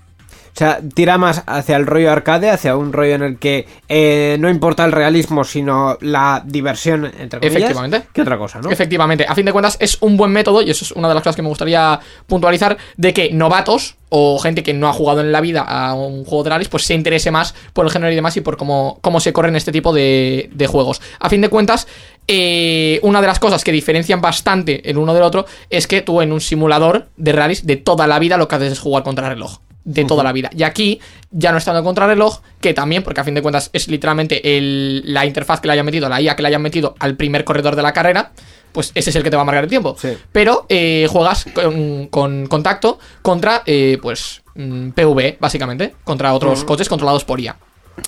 O 0.54 0.56
sea, 0.56 0.78
tira 0.94 1.18
más 1.18 1.42
hacia 1.46 1.74
el 1.74 1.84
rollo 1.84 2.12
arcade, 2.12 2.48
hacia 2.48 2.76
un 2.76 2.92
rollo 2.92 3.16
en 3.16 3.22
el 3.22 3.38
que 3.40 3.66
eh, 3.88 4.36
no 4.38 4.48
importa 4.48 4.84
el 4.84 4.92
realismo, 4.92 5.42
sino 5.42 5.98
la 6.00 6.44
diversión, 6.46 7.06
entre 7.06 7.40
comillas. 7.40 7.56
Efectivamente. 7.56 8.02
¿Qué 8.12 8.22
otra 8.22 8.38
cosa, 8.38 8.60
no? 8.60 8.70
Efectivamente, 8.70 9.26
a 9.28 9.34
fin 9.34 9.46
de 9.46 9.50
cuentas 9.50 9.76
es 9.80 9.98
un 10.00 10.16
buen 10.16 10.30
método, 10.30 10.62
y 10.62 10.70
eso 10.70 10.84
es 10.84 10.92
una 10.92 11.08
de 11.08 11.14
las 11.14 11.24
cosas 11.24 11.34
que 11.34 11.42
me 11.42 11.48
gustaría 11.48 11.98
puntualizar, 12.28 12.76
de 12.96 13.12
que 13.12 13.32
novatos 13.32 13.96
o 14.10 14.38
gente 14.38 14.62
que 14.62 14.74
no 14.74 14.88
ha 14.88 14.92
jugado 14.92 15.22
en 15.22 15.32
la 15.32 15.40
vida 15.40 15.62
a 15.62 15.92
un 15.94 16.24
juego 16.24 16.44
de 16.44 16.50
rallies, 16.50 16.68
pues 16.68 16.84
se 16.84 16.94
interese 16.94 17.32
más 17.32 17.52
por 17.72 17.84
el 17.84 17.90
género 17.90 18.12
y 18.12 18.14
demás 18.14 18.36
y 18.36 18.40
por 18.40 18.56
cómo, 18.56 19.00
cómo 19.00 19.18
se 19.18 19.32
corren 19.32 19.56
este 19.56 19.72
tipo 19.72 19.92
de, 19.92 20.50
de 20.52 20.66
juegos. 20.68 21.02
A 21.18 21.28
fin 21.30 21.40
de 21.40 21.48
cuentas, 21.48 21.88
eh, 22.28 23.00
una 23.02 23.20
de 23.20 23.26
las 23.26 23.40
cosas 23.40 23.64
que 23.64 23.72
diferencian 23.72 24.20
bastante 24.20 24.88
el 24.88 24.98
uno 24.98 25.14
del 25.14 25.24
otro 25.24 25.46
es 25.68 25.88
que 25.88 26.00
tú 26.00 26.20
en 26.20 26.30
un 26.30 26.40
simulador 26.40 27.08
de 27.16 27.32
rallies 27.32 27.66
de 27.66 27.74
toda 27.76 28.06
la 28.06 28.20
vida 28.20 28.36
lo 28.36 28.46
que 28.46 28.54
haces 28.54 28.72
es 28.74 28.78
jugar 28.78 29.02
contra 29.02 29.28
reloj. 29.28 29.58
De 29.84 30.04
toda 30.04 30.24
la 30.24 30.32
vida. 30.32 30.48
Y 30.56 30.62
aquí, 30.62 30.98
ya 31.30 31.52
no 31.52 31.58
estando 31.58 31.84
contra 31.84 32.06
reloj, 32.06 32.40
que 32.60 32.72
también, 32.72 33.02
porque 33.02 33.20
a 33.20 33.24
fin 33.24 33.34
de 33.34 33.42
cuentas 33.42 33.68
es 33.72 33.86
literalmente 33.88 34.56
el- 34.56 35.02
la 35.12 35.26
interfaz 35.26 35.60
que 35.60 35.66
le 35.68 35.74
hayan 35.74 35.84
metido, 35.84 36.08
la 36.08 36.20
IA 36.22 36.34
que 36.36 36.42
le 36.42 36.48
hayan 36.48 36.62
metido 36.62 36.94
al 36.98 37.16
primer 37.16 37.44
corredor 37.44 37.76
de 37.76 37.82
la 37.82 37.92
carrera, 37.92 38.32
pues 38.72 38.92
ese 38.94 39.10
es 39.10 39.16
el 39.16 39.22
que 39.22 39.30
te 39.30 39.36
va 39.36 39.42
a 39.42 39.44
marcar 39.44 39.64
el 39.64 39.70
tiempo. 39.70 39.94
Sí. 39.98 40.16
Pero 40.32 40.64
eh, 40.68 41.06
juegas 41.10 41.44
con, 41.54 42.06
con 42.08 42.46
contacto 42.46 42.98
contra, 43.22 43.62
eh, 43.66 43.98
pues, 44.00 44.42
mm, 44.54 44.90
PV, 44.90 45.36
básicamente, 45.38 45.94
contra 46.02 46.32
otros 46.32 46.64
coches 46.64 46.88
controlados 46.88 47.24
por 47.24 47.38
IA. 47.38 47.56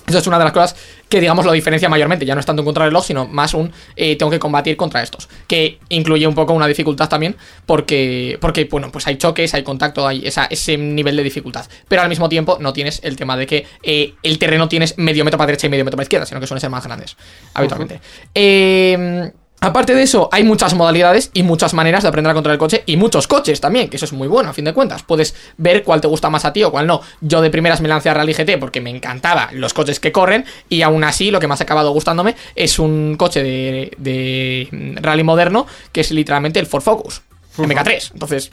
Eso 0.06 0.18
es 0.18 0.26
una 0.26 0.38
de 0.38 0.44
las 0.44 0.52
cosas 0.52 0.76
que, 1.08 1.20
digamos, 1.20 1.44
lo 1.44 1.52
diferencia 1.52 1.88
mayormente. 1.88 2.26
Ya 2.26 2.34
no 2.34 2.40
es 2.40 2.46
tanto 2.46 2.62
un 2.62 2.66
contrarreloj, 2.66 3.04
sino 3.04 3.26
más 3.26 3.54
un 3.54 3.72
eh, 3.94 4.16
tengo 4.16 4.30
que 4.30 4.38
combatir 4.38 4.76
contra 4.76 5.02
estos. 5.02 5.28
Que 5.46 5.78
incluye 5.88 6.26
un 6.26 6.34
poco 6.34 6.52
una 6.52 6.66
dificultad 6.66 7.08
también, 7.08 7.36
porque, 7.66 8.38
porque 8.40 8.64
bueno, 8.64 8.90
pues 8.90 9.06
hay 9.06 9.16
choques, 9.16 9.54
hay 9.54 9.62
contacto, 9.62 10.06
hay 10.06 10.26
esa, 10.26 10.46
ese 10.46 10.76
nivel 10.76 11.16
de 11.16 11.22
dificultad. 11.22 11.66
Pero 11.88 12.02
al 12.02 12.08
mismo 12.08 12.28
tiempo 12.28 12.58
no 12.60 12.72
tienes 12.72 13.00
el 13.04 13.16
tema 13.16 13.36
de 13.36 13.46
que 13.46 13.66
eh, 13.82 14.14
el 14.22 14.38
terreno 14.38 14.68
tienes 14.68 14.98
medio 14.98 15.24
metro 15.24 15.38
para 15.38 15.46
derecha 15.46 15.66
y 15.66 15.70
medio 15.70 15.84
metro 15.84 15.96
para 15.96 16.04
izquierda, 16.04 16.26
sino 16.26 16.40
que 16.40 16.46
suelen 16.46 16.60
ser 16.60 16.70
más 16.70 16.84
grandes, 16.84 17.16
habitualmente. 17.54 18.00
Eh. 18.34 19.32
Aparte 19.66 19.96
de 19.96 20.02
eso, 20.02 20.28
hay 20.30 20.44
muchas 20.44 20.74
modalidades 20.74 21.32
y 21.34 21.42
muchas 21.42 21.74
maneras 21.74 22.04
de 22.04 22.08
aprender 22.08 22.30
a 22.30 22.34
controlar 22.34 22.54
el 22.54 22.60
coche 22.60 22.84
y 22.86 22.96
muchos 22.96 23.26
coches 23.26 23.60
también, 23.60 23.88
que 23.88 23.96
eso 23.96 24.04
es 24.04 24.12
muy 24.12 24.28
bueno 24.28 24.50
a 24.50 24.52
fin 24.52 24.64
de 24.64 24.72
cuentas. 24.72 25.02
Puedes 25.02 25.34
ver 25.56 25.82
cuál 25.82 26.00
te 26.00 26.06
gusta 26.06 26.30
más 26.30 26.44
a 26.44 26.52
ti 26.52 26.62
o 26.62 26.70
cuál 26.70 26.86
no. 26.86 27.00
Yo 27.20 27.40
de 27.40 27.50
primeras 27.50 27.80
me 27.80 27.88
lancé 27.88 28.08
a 28.08 28.14
Rally 28.14 28.32
GT 28.32 28.60
porque 28.60 28.80
me 28.80 28.90
encantaba 28.90 29.48
los 29.50 29.74
coches 29.74 29.98
que 29.98 30.12
corren 30.12 30.44
y 30.68 30.82
aún 30.82 31.02
así 31.02 31.32
lo 31.32 31.40
que 31.40 31.48
más 31.48 31.60
ha 31.60 31.64
acabado 31.64 31.90
gustándome 31.90 32.36
es 32.54 32.78
un 32.78 33.16
coche 33.18 33.42
de, 33.42 33.90
de 33.98 34.68
rally 35.02 35.24
moderno 35.24 35.66
que 35.90 36.02
es 36.02 36.12
literalmente 36.12 36.60
el 36.60 36.66
Ford 36.66 36.82
Focus 36.82 37.22
MK3. 37.56 38.12
Entonces, 38.12 38.52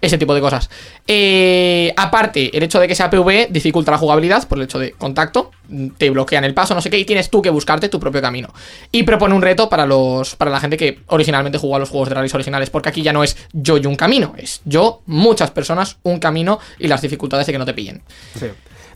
ese 0.00 0.18
tipo 0.18 0.34
de 0.34 0.40
cosas. 0.40 0.68
Eh, 1.06 1.92
aparte, 1.96 2.56
el 2.56 2.62
hecho 2.64 2.80
de 2.80 2.88
que 2.88 2.94
sea 2.96 3.08
PV 3.08 3.48
dificulta 3.50 3.92
la 3.92 3.98
jugabilidad 3.98 4.48
por 4.48 4.58
el 4.58 4.64
hecho 4.64 4.78
de 4.78 4.92
contacto, 4.92 5.52
te 5.96 6.10
bloquean 6.10 6.44
el 6.44 6.54
paso, 6.54 6.74
no 6.74 6.80
sé 6.80 6.90
qué, 6.90 6.98
y 6.98 7.04
tienes 7.04 7.30
tú 7.30 7.42
que 7.42 7.50
buscarte 7.50 7.88
tu 7.88 8.00
propio 8.00 8.20
camino. 8.20 8.52
Y 8.92 9.02
propone 9.04 9.34
un 9.34 9.42
reto 9.42 9.68
para 9.68 9.86
los 9.86 10.36
para 10.36 10.50
la 10.50 10.60
gente 10.60 10.76
que 10.76 11.00
originalmente 11.06 11.58
jugó 11.58 11.76
a 11.76 11.78
los 11.78 11.88
juegos 11.88 12.08
de 12.08 12.14
rallies 12.14 12.34
originales, 12.34 12.70
porque 12.70 12.88
aquí 12.88 13.02
ya 13.02 13.12
no 13.12 13.24
es 13.24 13.36
yo 13.52 13.76
y 13.76 13.86
un 13.86 13.96
camino, 13.96 14.34
es 14.36 14.60
yo, 14.64 15.02
muchas 15.06 15.50
personas, 15.50 15.98
un 16.02 16.18
camino 16.18 16.58
y 16.78 16.88
las 16.88 17.02
dificultades 17.02 17.46
de 17.46 17.52
que 17.52 17.58
no 17.58 17.66
te 17.66 17.74
pillen. 17.74 18.02
Sí. 18.38 18.46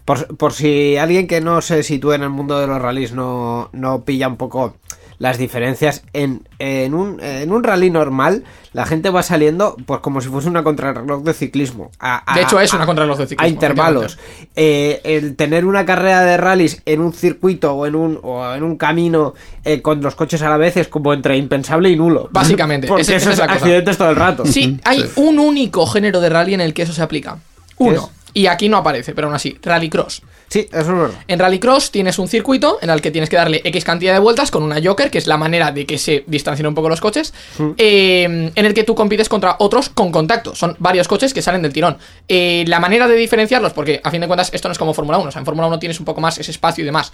Por, 0.04 0.52
si 0.52 0.98
alguien 0.98 1.26
que 1.26 1.40
no 1.40 1.62
se 1.62 1.82
sitúe 1.82 2.12
en 2.12 2.22
el 2.24 2.28
mundo 2.28 2.60
de 2.60 2.66
los 2.66 2.80
rallies 2.80 3.12
no, 3.12 3.70
no 3.72 4.04
pilla 4.04 4.28
un 4.28 4.36
poco 4.36 4.76
las 5.18 5.38
diferencias 5.38 6.02
en, 6.12 6.46
en, 6.58 6.94
un, 6.94 7.20
en 7.22 7.52
un 7.52 7.62
rally 7.62 7.90
normal 7.90 8.44
la 8.72 8.84
gente 8.86 9.10
va 9.10 9.22
saliendo 9.22 9.76
pues 9.86 10.00
como 10.00 10.20
si 10.20 10.28
fuese 10.28 10.48
una 10.48 10.64
contrarreloj 10.64 11.22
de 11.22 11.32
ciclismo 11.34 11.90
a- 12.00 12.30
a- 12.32 12.34
De 12.34 12.42
hecho, 12.42 12.58
es 12.60 12.72
a- 12.72 12.76
una 12.76 12.86
contrarreloj 12.86 13.18
de 13.18 13.26
ciclismo, 13.28 13.44
a 13.44 13.48
intervalos 13.48 14.18
Eh, 14.56 15.00
el 15.04 15.36
tener 15.36 15.64
una 15.64 15.84
carrera 15.86 16.22
de 16.22 16.36
rallies 16.36 16.82
en 16.84 17.00
un 17.00 17.12
circuito 17.12 17.74
o 17.74 17.86
en 17.86 17.94
un 17.94 18.18
o 18.22 18.52
en 18.54 18.62
un 18.64 18.76
camino 18.76 19.34
eh, 19.64 19.80
con 19.82 20.00
los 20.02 20.14
coches 20.16 20.42
a 20.42 20.50
la 20.50 20.56
vez 20.56 20.76
es 20.76 20.88
como 20.88 21.12
entre 21.14 21.36
impensable 21.36 21.88
y 21.90 21.96
nulo 21.96 22.28
Básicamente, 22.32 22.86
porque 22.88 23.02
ese- 23.02 23.16
esa 23.16 23.30
eso 23.30 23.30
es 23.30 23.34
es 23.34 23.38
la 23.40 23.46
cosa. 23.46 23.58
accidentes 23.58 23.96
todo 23.98 24.10
el 24.10 24.16
rato 24.16 24.44
Sí, 24.46 24.78
hay 24.84 25.04
un 25.16 25.38
único 25.38 25.86
género 25.86 26.20
de 26.20 26.28
rally 26.28 26.54
en 26.54 26.60
el 26.60 26.74
que 26.74 26.82
eso 26.82 26.92
se 26.92 27.02
aplica. 27.02 27.38
Uno. 27.78 28.10
Y 28.34 28.46
aquí 28.48 28.68
no 28.68 28.76
aparece, 28.76 29.14
pero 29.14 29.28
aún 29.28 29.36
así, 29.36 29.56
rallycross. 29.62 30.22
sí 30.48 30.68
eso 30.70 30.80
es 30.80 30.86
verdad 30.88 31.10
En 31.28 31.38
Rallycross 31.38 31.90
tienes 31.90 32.18
un 32.18 32.28
circuito 32.28 32.78
en 32.82 32.90
el 32.90 33.00
que 33.00 33.10
tienes 33.10 33.30
que 33.30 33.36
darle 33.36 33.62
X 33.64 33.84
cantidad 33.84 34.12
de 34.12 34.18
vueltas 34.18 34.50
con 34.50 34.62
una 34.62 34.80
Joker, 34.82 35.10
que 35.10 35.18
es 35.18 35.26
la 35.26 35.36
manera 35.36 35.70
de 35.70 35.86
que 35.86 35.98
se 35.98 36.24
distancien 36.26 36.66
un 36.66 36.74
poco 36.74 36.88
los 36.88 37.00
coches, 37.00 37.32
eh, 37.78 38.24
en 38.54 38.66
el 38.66 38.74
que 38.74 38.84
tú 38.84 38.94
compites 38.94 39.28
contra 39.28 39.56
otros 39.60 39.88
con 39.88 40.10
contacto. 40.10 40.54
Son 40.54 40.76
varios 40.80 41.08
coches 41.08 41.32
que 41.32 41.42
salen 41.42 41.62
del 41.62 41.72
tirón. 41.72 41.96
Eh, 42.28 42.64
la 42.66 42.80
manera 42.80 43.06
de 43.06 43.14
diferenciarlos, 43.14 43.72
porque 43.72 44.00
a 44.02 44.10
fin 44.10 44.20
de 44.20 44.26
cuentas 44.26 44.50
esto 44.52 44.68
no 44.68 44.72
es 44.72 44.78
como 44.78 44.92
Fórmula 44.94 45.18
1, 45.18 45.28
o 45.28 45.32
sea, 45.32 45.38
en 45.38 45.46
Fórmula 45.46 45.68
1 45.68 45.78
tienes 45.78 45.98
un 46.00 46.04
poco 46.04 46.20
más 46.20 46.36
ese 46.38 46.50
espacio 46.50 46.82
y 46.82 46.84
demás. 46.84 47.12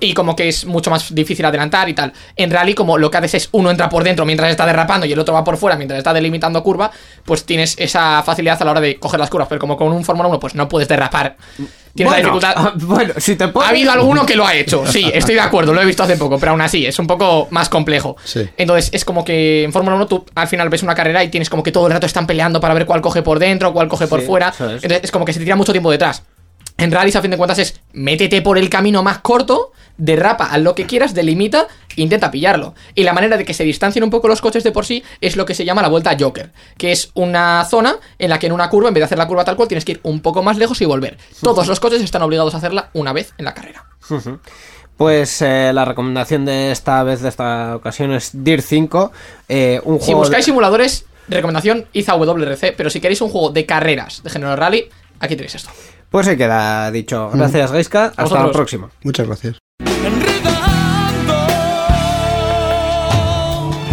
Y 0.00 0.14
como 0.14 0.34
que 0.34 0.48
es 0.48 0.64
mucho 0.64 0.90
más 0.90 1.14
difícil 1.14 1.44
adelantar 1.44 1.88
y 1.88 1.94
tal. 1.94 2.12
En 2.36 2.50
rally, 2.50 2.74
como 2.74 2.96
lo 2.98 3.10
que 3.10 3.18
haces 3.18 3.34
es 3.34 3.48
uno 3.52 3.70
entra 3.70 3.88
por 3.88 4.02
dentro 4.02 4.24
mientras 4.24 4.50
está 4.50 4.64
derrapando 4.66 5.06
y 5.06 5.12
el 5.12 5.18
otro 5.18 5.34
va 5.34 5.44
por 5.44 5.56
fuera 5.58 5.76
mientras 5.76 5.98
está 5.98 6.12
delimitando 6.12 6.62
curva, 6.62 6.90
pues 7.24 7.44
tienes 7.44 7.74
esa 7.78 8.22
facilidad 8.22 8.60
a 8.60 8.64
la 8.64 8.70
hora 8.72 8.80
de 8.80 8.98
coger 8.98 9.20
las 9.20 9.30
curvas. 9.30 9.48
Pero 9.48 9.60
como 9.60 9.76
con 9.76 9.92
un 9.92 10.04
Fórmula 10.04 10.28
1, 10.28 10.40
pues 10.40 10.54
no 10.54 10.68
puedes 10.68 10.88
derrapar. 10.88 11.36
Tienes 11.92 12.12
Bueno, 12.14 12.28
la 12.28 12.34
dificultad. 12.38 12.52
ah, 12.56 12.72
bueno 12.76 13.14
si 13.16 13.34
te 13.34 13.44
Ha 13.44 13.52
pones- 13.52 13.68
habido 13.70 13.90
alguno 13.90 14.24
que 14.24 14.36
lo 14.36 14.46
ha 14.46 14.54
hecho, 14.54 14.86
sí, 14.86 15.10
estoy 15.12 15.34
de 15.34 15.40
acuerdo, 15.40 15.74
lo 15.74 15.82
he 15.82 15.84
visto 15.84 16.04
hace 16.04 16.16
poco, 16.16 16.38
pero 16.38 16.52
aún 16.52 16.60
así 16.60 16.86
es 16.86 16.96
un 17.00 17.08
poco 17.08 17.48
más 17.50 17.68
complejo. 17.68 18.16
Sí. 18.24 18.48
Entonces 18.56 18.90
es 18.92 19.04
como 19.04 19.24
que 19.24 19.64
en 19.64 19.72
Fórmula 19.72 19.96
1 19.96 20.06
tú 20.06 20.24
al 20.36 20.46
final 20.46 20.68
ves 20.68 20.84
una 20.84 20.94
carrera 20.94 21.24
y 21.24 21.28
tienes 21.30 21.50
como 21.50 21.64
que 21.64 21.72
todo 21.72 21.88
el 21.88 21.92
rato 21.92 22.06
están 22.06 22.28
peleando 22.28 22.60
para 22.60 22.74
ver 22.74 22.86
cuál 22.86 23.00
coge 23.00 23.22
por 23.22 23.40
dentro, 23.40 23.72
cuál 23.72 23.88
coge 23.88 24.06
por 24.06 24.20
Sí, 24.20 24.26
fuera. 24.26 24.54
Entonces 24.56 25.00
es 25.02 25.10
como 25.10 25.24
que 25.24 25.32
se 25.32 25.40
te 25.40 25.44
tira 25.46 25.56
mucho 25.56 25.72
tiempo 25.72 25.90
detrás. 25.90 26.22
En 26.78 26.92
rallies, 26.92 27.16
a 27.16 27.22
fin 27.22 27.32
de 27.32 27.36
cuentas, 27.36 27.58
es 27.58 27.80
métete 27.92 28.40
por 28.40 28.56
el 28.56 28.70
camino 28.70 29.02
más 29.02 29.18
corto, 29.18 29.72
derrapa 29.98 30.46
a 30.46 30.58
lo 30.58 30.74
que 30.74 30.86
quieras, 30.86 31.14
delimita, 31.14 31.66
intenta 31.96 32.30
pillarlo. 32.30 32.74
Y 32.94 33.02
la 33.04 33.12
manera 33.12 33.36
de 33.36 33.44
que 33.44 33.54
se 33.54 33.64
distancien 33.64 34.02
un 34.04 34.10
poco 34.10 34.28
los 34.28 34.40
coches 34.40 34.64
de 34.64 34.72
por 34.72 34.84
sí 34.86 35.02
es 35.20 35.36
lo 35.36 35.44
que 35.46 35.54
se 35.54 35.64
llama 35.64 35.82
la 35.82 35.88
vuelta 35.88 36.16
Joker, 36.18 36.52
que 36.78 36.92
es 36.92 37.10
una 37.14 37.64
zona 37.68 37.96
en 38.18 38.30
la 38.30 38.38
que 38.38 38.46
en 38.46 38.52
una 38.52 38.68
curva, 38.70 38.88
en 38.88 38.94
vez 38.94 39.00
de 39.02 39.04
hacer 39.06 39.18
la 39.18 39.26
curva 39.28 39.44
tal 39.44 39.56
cual, 39.56 39.68
tienes 39.68 39.84
que 39.84 39.92
ir 39.92 40.00
un 40.02 40.20
poco 40.20 40.42
más 40.42 40.56
lejos 40.56 40.80
y 40.80 40.84
volver. 40.84 41.18
Todos 41.42 41.66
los 41.66 41.80
coches 41.80 42.00
están 42.02 42.22
obligados 42.22 42.54
a 42.54 42.58
hacerla 42.58 42.90
una 42.94 43.12
vez 43.12 43.34
en 43.38 43.44
la 43.44 43.54
carrera. 43.54 43.84
Pues 44.96 45.40
eh, 45.40 45.70
la 45.72 45.84
recomendación 45.86 46.44
de 46.44 46.70
esta 46.72 47.02
vez, 47.02 47.22
de 47.22 47.30
esta 47.30 47.74
ocasión, 47.76 48.12
es 48.12 48.30
DIR 48.34 48.60
5. 48.60 49.12
eh, 49.48 49.80
un 49.84 49.98
Si 49.98 50.06
juego. 50.06 50.20
buscáis 50.20 50.44
de- 50.44 50.50
simuladores, 50.50 51.06
recomendación 51.28 51.86
IZA 51.94 52.16
WRC, 52.16 52.72
pero 52.76 52.90
si 52.90 53.00
queréis 53.00 53.20
un 53.22 53.30
juego 53.30 53.50
de 53.50 53.64
carreras 53.64 54.22
de 54.22 54.28
género 54.30 54.56
rally, 54.56 54.88
aquí 55.20 55.36
tenéis 55.36 55.54
esto. 55.54 55.70
Pues 56.10 56.26
se 56.26 56.36
queda 56.36 56.90
dicho. 56.90 57.30
Gracias, 57.32 57.72
Gaiska. 57.72 58.12
Hasta 58.16 58.46
la 58.46 58.52
próxima. 58.52 58.90
Muchas 59.04 59.26
gracias. 59.26 59.59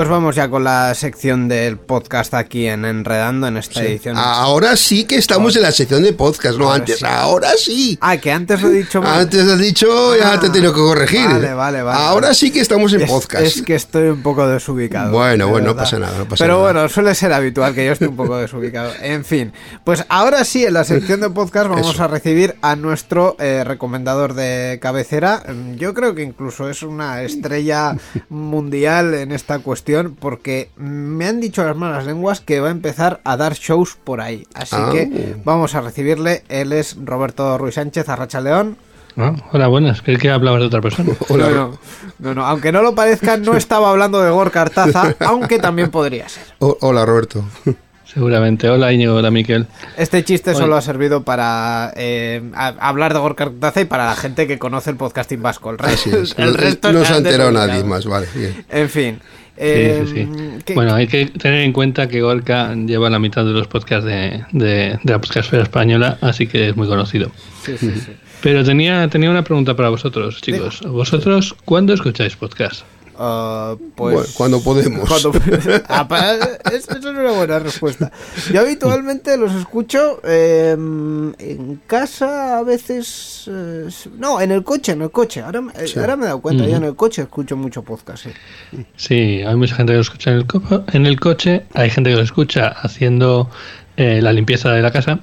Pues 0.00 0.08
vamos 0.08 0.34
ya 0.34 0.48
con 0.48 0.64
la 0.64 0.94
sección 0.94 1.46
del 1.46 1.76
podcast 1.76 2.32
aquí 2.32 2.66
en 2.66 2.86
Enredando 2.86 3.46
en 3.48 3.58
esta 3.58 3.82
edición. 3.84 4.16
Ahora 4.16 4.74
sí 4.74 5.04
que 5.04 5.16
estamos 5.16 5.54
en 5.56 5.60
la 5.62 5.72
sección 5.72 6.02
de 6.02 6.14
podcast, 6.14 6.56
no 6.58 6.64
Ahora 6.70 6.76
antes. 6.76 6.98
sí. 7.00 7.04
Ahora 7.06 7.50
sí. 7.58 7.98
Ah, 8.00 8.16
que 8.16 8.32
antes 8.32 8.62
lo 8.62 8.68
he 8.70 8.72
dicho 8.72 9.02
mal. 9.02 9.20
Antes 9.20 9.46
has 9.46 9.58
dicho, 9.58 10.16
ya 10.16 10.40
te 10.40 10.46
he 10.46 10.48
tenido 10.48 10.72
que 10.72 10.80
corregir. 10.80 11.26
Vale, 11.28 11.52
vale, 11.52 11.82
vale. 11.82 12.00
Ahora 12.02 12.32
sí 12.32 12.50
que 12.50 12.60
estamos 12.60 12.94
en 12.94 13.02
Es- 13.02 13.10
podcast. 13.10 13.44
Es, 13.44 13.60
que 13.60 13.74
estoy 13.74 14.08
un 14.08 14.22
poco 14.22 14.48
desubicado. 14.48 15.12
Bueno, 15.12 15.44
de 15.44 15.50
bueno, 15.50 15.66
no 15.66 15.74
verdad. 15.74 15.82
pasa 15.84 15.98
nada, 15.98 16.16
no 16.16 16.24
pasa 16.26 16.44
Pero 16.44 16.54
nada. 16.54 16.72
bueno, 16.72 16.88
suele 16.88 17.14
ser 17.14 17.34
habitual 17.34 17.74
que 17.74 17.84
yo 17.84 17.92
esté 17.92 18.06
un 18.08 18.16
poco 18.16 18.38
desubicado. 18.38 18.90
En 19.02 19.26
fin, 19.26 19.52
pues 19.84 20.06
ahora 20.08 20.44
sí, 20.46 20.64
en 20.64 20.72
la 20.72 20.84
sección 20.84 21.20
de 21.20 21.28
podcast 21.28 21.68
vamos 21.68 21.92
Eso. 21.92 22.04
a 22.04 22.08
recibir 22.08 22.56
a 22.62 22.74
nuestro 22.74 23.36
eh, 23.38 23.64
recomendador 23.66 24.32
de 24.32 24.78
cabecera. 24.80 25.42
Mm, 25.46 25.74
Yo 25.74 25.92
creo 25.92 26.14
que 26.14 26.22
incluso 26.22 26.70
es 26.70 26.82
una 26.82 27.22
estrella 27.22 27.96
mundial 28.30 29.12
en 29.12 29.32
esta 29.32 29.58
cuestión 29.58 29.89
porque 30.18 30.70
me 30.76 31.26
han 31.26 31.40
dicho 31.40 31.64
las 31.64 31.76
malas 31.76 32.06
lenguas 32.06 32.40
que 32.40 32.60
va 32.60 32.68
a 32.68 32.72
empezar 32.72 33.20
a 33.24 33.36
dar 33.36 33.54
shows 33.54 33.96
por 34.02 34.20
ahí. 34.20 34.46
Así 34.54 34.76
Ah. 34.78 34.88
que 34.92 35.36
vamos 35.44 35.74
a 35.74 35.80
recibirle. 35.80 36.42
Él 36.48 36.72
es 36.72 36.96
Roberto 37.04 37.56
Ruiz 37.58 37.74
Sánchez, 37.74 38.08
Arracha 38.08 38.40
León. 38.40 38.76
Ah, 39.16 39.34
hola, 39.52 39.66
buenas. 39.66 40.02
Creí 40.02 40.16
que 40.16 40.30
hablabas 40.30 40.60
de 40.60 40.66
otra 40.68 40.80
persona. 40.80 41.12
Hola. 41.28 41.50
No, 41.50 41.54
no, 41.56 41.78
no, 42.20 42.34
no, 42.34 42.46
aunque 42.46 42.70
no 42.72 42.80
lo 42.82 42.94
parezca, 42.94 43.36
no 43.36 43.56
estaba 43.56 43.90
hablando 43.90 44.22
de 44.22 44.30
Gorka 44.30 44.62
Artaza, 44.62 45.14
aunque 45.26 45.58
también 45.58 45.90
podría 45.90 46.28
ser. 46.28 46.44
O- 46.60 46.78
hola, 46.80 47.04
Roberto. 47.04 47.44
Seguramente. 48.04 48.68
Hola, 48.68 48.92
Íñigo. 48.92 49.14
Hola, 49.14 49.30
Miquel. 49.30 49.66
Este 49.96 50.24
chiste 50.24 50.52
solo 50.54 50.74
ha 50.76 50.80
servido 50.82 51.22
para 51.22 51.92
eh, 51.96 52.42
hablar 52.54 53.12
de 53.14 53.20
Gorka 53.20 53.44
Artaza 53.44 53.80
y 53.82 53.84
para 53.84 54.06
la 54.06 54.16
gente 54.16 54.48
que 54.48 54.58
conoce 54.58 54.90
el 54.90 54.96
podcasting 54.96 55.40
vasco. 55.42 55.70
El, 55.70 55.78
re- 55.78 55.92
Así 55.92 56.10
es. 56.10 56.34
el 56.36 56.50
No- 56.52 56.56
resto 56.56 56.92
no 56.92 57.04
se 57.04 57.12
ha 57.12 57.16
enterado 57.18 57.52
nadie 57.52 57.84
más, 57.84 58.06
vale. 58.06 58.26
bien. 58.34 58.64
En 58.68 58.88
fin. 58.88 59.20
Sí, 59.60 59.66
eh, 59.66 60.04
sí, 60.06 60.12
sí. 60.14 60.28
¿qué- 60.64 60.74
Bueno, 60.74 60.94
hay 60.94 61.06
que 61.06 61.26
tener 61.26 61.60
en 61.60 61.72
cuenta 61.74 62.08
que 62.08 62.22
Gorka 62.22 62.74
lleva 62.74 63.10
la 63.10 63.18
mitad 63.18 63.44
de 63.44 63.52
los 63.52 63.66
podcasts 63.66 64.06
de, 64.06 64.42
de, 64.52 64.98
de 65.02 65.12
la 65.12 65.20
podcastfera 65.20 65.62
española, 65.64 66.16
así 66.22 66.46
que 66.46 66.70
es 66.70 66.76
muy 66.76 66.88
conocido. 66.88 67.30
sí, 67.64 67.76
sí, 67.76 67.90
sí. 67.94 68.12
Pero 68.42 68.64
tenía, 68.64 69.06
tenía 69.08 69.30
una 69.30 69.44
pregunta 69.44 69.76
para 69.76 69.90
vosotros, 69.90 70.40
chicos. 70.40 70.80
¿Vosotros 70.80 71.54
cuándo 71.66 71.92
escucháis 71.92 72.36
podcast? 72.36 72.84
Ah, 73.22 73.76
pues 73.96 74.14
Bueno, 74.14 74.28
cuando 74.34 74.60
podemos. 74.62 75.06
cuando- 75.06 75.32
Ah, 75.88 76.08
es- 76.72 76.72
Esa 76.88 76.98
es 76.98 77.04
una 77.04 77.32
buena 77.32 77.58
respuesta. 77.58 78.10
Yo 78.50 78.60
habitualmente 78.62 79.36
los 79.36 79.52
escucho 79.52 80.22
eh, 80.24 80.70
en 80.72 81.82
casa, 81.86 82.56
a 82.58 82.62
veces. 82.62 83.44
eh, 83.46 83.88
no, 84.18 84.40
en 84.40 84.52
el 84.52 84.64
coche, 84.64 84.92
en 84.92 85.02
el 85.02 85.10
coche. 85.10 85.42
Ahora, 85.42 85.60
me- 85.60 85.86
Sí. 85.86 85.98
ahora 85.98 86.16
me 86.16 86.22
he 86.24 86.26
dado 86.28 86.40
cuenta, 86.40 86.62
Ujú. 86.62 86.70
yo 86.70 86.76
en 86.78 86.84
el 86.84 86.96
coche 86.96 87.20
escucho 87.22 87.56
mucho 87.58 87.82
podcast. 87.82 88.24
sí. 88.24 88.30
Sí, 88.96 89.42
hay 89.46 89.54
mucha 89.54 89.74
gente 89.74 89.92
que 89.92 89.96
lo 89.96 90.02
escucha 90.02 90.30
en 90.30 90.36
el, 90.38 90.46
co- 90.46 90.84
en 90.90 91.04
el 91.06 91.20
coche, 91.20 91.64
hay 91.74 91.90
gente 91.90 92.08
que 92.10 92.16
lo 92.16 92.22
escucha 92.22 92.68
haciendo 92.68 93.50
eh, 93.98 94.20
la 94.22 94.32
limpieza 94.32 94.70
de 94.72 94.80
la 94.80 94.90
casa 94.92 95.20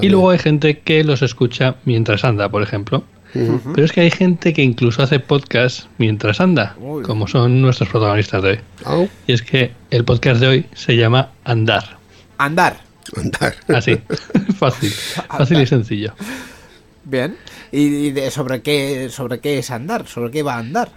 y 0.00 0.10
luego 0.10 0.28
hay 0.30 0.38
gente 0.38 0.80
que 0.80 1.02
los 1.02 1.22
escucha 1.22 1.76
mientras 1.86 2.24
anda, 2.24 2.50
por 2.50 2.62
ejemplo. 2.62 3.04
Pero 3.32 3.84
es 3.84 3.92
que 3.92 4.00
hay 4.00 4.10
gente 4.10 4.52
que 4.52 4.62
incluso 4.62 5.02
hace 5.02 5.20
podcast 5.20 5.86
mientras 5.98 6.40
anda, 6.40 6.74
Uy. 6.80 7.02
como 7.02 7.26
son 7.28 7.60
nuestros 7.60 7.88
protagonistas 7.88 8.42
de 8.42 8.50
hoy. 8.50 8.58
Ah, 8.84 9.04
Y 9.26 9.32
es 9.32 9.42
que 9.42 9.72
el 9.90 10.04
podcast 10.04 10.40
de 10.40 10.46
hoy 10.46 10.66
se 10.74 10.96
llama 10.96 11.30
Andar. 11.44 11.98
Andar. 12.38 12.78
andar. 13.16 13.54
Así, 13.68 13.98
fácil, 14.58 14.90
fácil 14.90 15.60
y 15.60 15.66
sencillo. 15.66 16.14
Bien. 17.04 17.36
¿Y, 17.72 18.10
de 18.10 18.30
sobre 18.30 18.62
qué 18.62 19.08
sobre 19.10 19.40
qué 19.40 19.58
es 19.58 19.70
andar? 19.70 20.06
¿Sobre 20.06 20.30
qué 20.30 20.42
va 20.42 20.54
a 20.54 20.58
andar? 20.58 20.90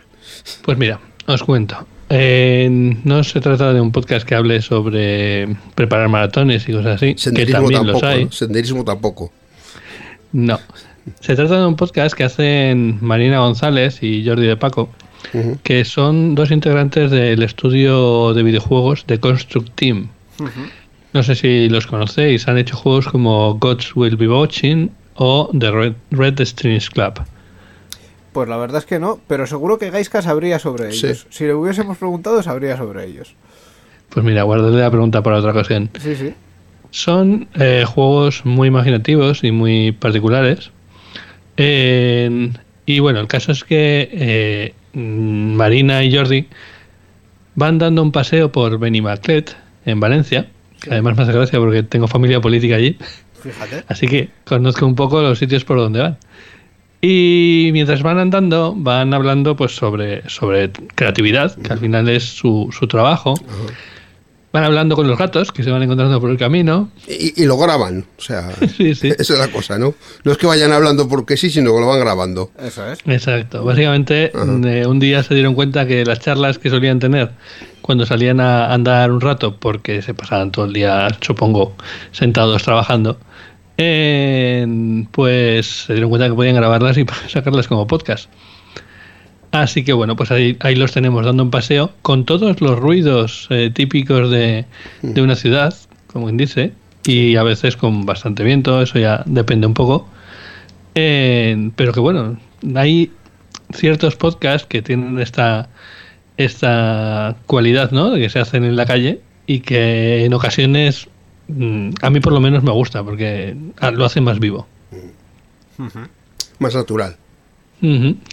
Pues 0.63 0.77
mira, 0.77 0.99
os 1.27 1.43
cuento. 1.43 1.85
Eh, 2.09 2.67
no 3.05 3.23
se 3.23 3.39
trata 3.39 3.71
de 3.73 3.79
un 3.79 3.91
podcast 3.91 4.27
que 4.27 4.35
hable 4.35 4.61
sobre 4.61 5.55
preparar 5.75 6.09
maratones 6.09 6.67
y 6.67 6.73
cosas 6.73 6.95
así, 6.95 7.13
que 7.15 7.21
Senderismo 7.21 7.61
los 7.69 7.71
tampoco. 7.71 8.05
hay. 8.05 8.25
¿no? 8.25 8.31
Senderismo 8.31 8.83
tampoco. 8.83 9.31
No. 10.33 10.59
Se 11.19 11.35
trata 11.35 11.59
de 11.59 11.65
un 11.65 11.75
podcast 11.75 12.15
que 12.15 12.23
hacen 12.23 12.97
Marina 13.01 13.39
González 13.39 14.01
y 14.03 14.25
Jordi 14.25 14.45
de 14.47 14.57
Paco, 14.57 14.89
que 15.63 15.83
son 15.85 16.35
dos 16.35 16.51
integrantes 16.51 17.09
del 17.11 17.41
estudio 17.43 18.33
de 18.33 18.43
videojuegos 18.43 19.05
de 19.07 19.19
Construct 19.19 19.69
Team. 19.75 20.09
No 21.13 21.23
sé 21.23 21.35
si 21.35 21.69
los 21.69 21.87
conocéis, 21.87 22.47
han 22.47 22.57
hecho 22.57 22.75
juegos 22.77 23.07
como 23.07 23.55
Gods 23.55 23.95
Will 23.95 24.15
Be 24.15 24.27
Watching 24.29 24.91
o 25.15 25.49
The 25.57 25.71
Red, 25.71 25.93
Red 26.11 26.39
Strings 26.45 26.89
Club. 26.89 27.13
Pues 28.31 28.47
la 28.47 28.55
verdad 28.57 28.77
es 28.79 28.85
que 28.85 28.97
no, 28.99 29.19
pero 29.27 29.45
seguro 29.45 29.77
que 29.77 29.89
Gaiska 29.89 30.21
sabría 30.21 30.57
sobre 30.57 30.91
Sí. 30.93 31.05
ellos. 31.07 31.27
Si 31.29 31.43
le 31.43 31.53
hubiésemos 31.53 31.97
preguntado, 31.97 32.41
sabría 32.41 32.77
sobre 32.77 33.05
ellos. 33.05 33.33
Pues 34.09 34.25
mira, 34.25 34.43
guardaré 34.43 34.77
la 34.77 34.89
pregunta 34.89 35.21
para 35.21 35.37
otra 35.37 35.51
ocasión. 35.51 35.89
Sí, 35.99 36.15
sí. 36.15 36.33
Son 36.91 37.47
eh, 37.55 37.83
juegos 37.85 38.45
muy 38.45 38.69
imaginativos 38.69 39.43
y 39.43 39.51
muy 39.51 39.91
particulares. 39.91 40.71
Eh, 41.57 42.51
y 42.85 42.99
bueno, 42.99 43.19
el 43.19 43.27
caso 43.27 43.51
es 43.51 43.63
que 43.63 44.09
eh, 44.11 44.73
Marina 44.93 46.03
y 46.03 46.15
Jordi 46.15 46.47
van 47.55 47.77
dando 47.77 48.01
un 48.01 48.11
paseo 48.11 48.51
por 48.51 48.79
Benimaclet, 48.79 49.55
en 49.85 49.99
Valencia. 49.99 50.47
Que 50.81 50.91
además 50.91 51.15
me 51.15 51.23
hace 51.23 51.33
gracia 51.33 51.59
porque 51.59 51.83
tengo 51.83 52.07
familia 52.07 52.41
política 52.41 52.75
allí. 52.75 52.97
Fíjate. 53.41 53.83
Así 53.87 54.07
que 54.07 54.29
conozco 54.45 54.85
un 54.85 54.95
poco 54.95 55.21
los 55.21 55.37
sitios 55.39 55.63
por 55.63 55.77
donde 55.77 55.99
van. 55.99 56.17
Y 57.01 57.69
mientras 57.73 58.03
van 58.03 58.19
andando, 58.19 58.75
van 58.75 59.13
hablando 59.13 59.55
pues 59.55 59.75
sobre, 59.75 60.27
sobre 60.29 60.71
creatividad, 60.93 61.55
que 61.59 61.73
al 61.73 61.79
final 61.79 62.07
es 62.09 62.23
su, 62.23 62.69
su 62.71 62.87
trabajo. 62.87 63.33
Van 64.53 64.65
hablando 64.65 64.97
con 64.97 65.07
los 65.07 65.17
gatos 65.17 65.51
que 65.51 65.63
se 65.63 65.71
van 65.71 65.81
encontrando 65.81 66.19
por 66.19 66.29
el 66.29 66.37
camino. 66.37 66.89
Y, 67.07 67.41
y 67.41 67.45
lo 67.45 67.57
graban. 67.57 68.05
O 68.17 68.21
sea, 68.21 68.51
Sí, 68.77 68.95
sí. 68.95 69.07
esa 69.17 69.33
es 69.33 69.39
la 69.39 69.47
cosa, 69.47 69.79
¿no? 69.79 69.93
No 70.23 70.31
es 70.31 70.37
que 70.37 70.45
vayan 70.45 70.71
hablando 70.73 71.07
porque 71.07 71.37
sí, 71.37 71.49
sino 71.49 71.73
que 71.73 71.79
lo 71.79 71.87
van 71.87 71.99
grabando. 71.99 72.51
Eso 72.59 72.85
es. 72.91 72.99
Exacto. 73.05 73.63
Básicamente, 73.63 74.31
eh, 74.33 74.85
un 74.85 74.99
día 74.99 75.23
se 75.23 75.33
dieron 75.35 75.55
cuenta 75.55 75.87
que 75.87 76.03
las 76.05 76.19
charlas 76.19 76.59
que 76.59 76.69
solían 76.69 76.99
tener 76.99 77.31
cuando 77.81 78.05
salían 78.05 78.39
a 78.39 78.73
andar 78.73 79.11
un 79.11 79.21
rato, 79.21 79.57
porque 79.57 80.01
se 80.01 80.13
pasaban 80.13 80.51
todo 80.51 80.65
el 80.65 80.73
día, 80.73 81.07
supongo, 81.21 81.73
sentados 82.11 82.63
trabajando, 82.63 83.17
eh, 83.77 85.05
pues 85.11 85.85
se 85.85 85.93
dieron 85.93 86.09
cuenta 86.09 86.27
que 86.27 86.35
podían 86.35 86.55
grabarlas 86.55 86.97
y 86.97 87.05
sacarlas 87.27 87.67
como 87.67 87.87
podcast. 87.87 88.29
Así 89.51 89.83
que 89.83 89.91
bueno, 89.93 90.15
pues 90.15 90.31
ahí, 90.31 90.57
ahí 90.61 90.75
los 90.75 90.93
tenemos 90.93 91.25
dando 91.25 91.43
un 91.43 91.51
paseo 91.51 91.91
con 92.01 92.25
todos 92.25 92.61
los 92.61 92.79
ruidos 92.79 93.47
eh, 93.49 93.69
típicos 93.73 94.31
de, 94.31 94.65
de 95.01 95.21
una 95.21 95.35
ciudad, 95.35 95.75
como 96.07 96.25
quien 96.25 96.37
dice, 96.37 96.73
y 97.05 97.35
a 97.35 97.43
veces 97.43 97.75
con 97.75 98.05
bastante 98.05 98.43
viento, 98.43 98.81
eso 98.81 98.97
ya 98.99 99.23
depende 99.25 99.67
un 99.67 99.73
poco. 99.73 100.07
Eh, 100.95 101.71
pero 101.75 101.93
que 101.93 101.99
bueno, 101.99 102.37
hay 102.75 103.11
ciertos 103.73 104.15
podcasts 104.15 104.67
que 104.67 104.81
tienen 104.81 105.19
esta, 105.19 105.69
esta 106.37 107.35
cualidad, 107.45 107.91
¿no? 107.91 108.11
De 108.11 108.21
que 108.21 108.29
se 108.29 108.39
hacen 108.39 108.63
en 108.63 108.75
la 108.75 108.85
calle 108.85 109.21
y 109.47 109.61
que 109.61 110.25
en 110.25 110.33
ocasiones 110.33 111.07
mm, 111.47 111.91
a 112.01 112.09
mí 112.09 112.19
por 112.19 112.33
lo 112.33 112.39
menos 112.39 112.63
me 112.63 112.71
gusta 112.71 113.03
porque 113.03 113.55
ah, 113.79 113.91
lo 113.91 114.05
hace 114.05 114.21
más 114.21 114.39
vivo. 114.39 114.67
Más 116.59 116.75
natural. 116.75 117.17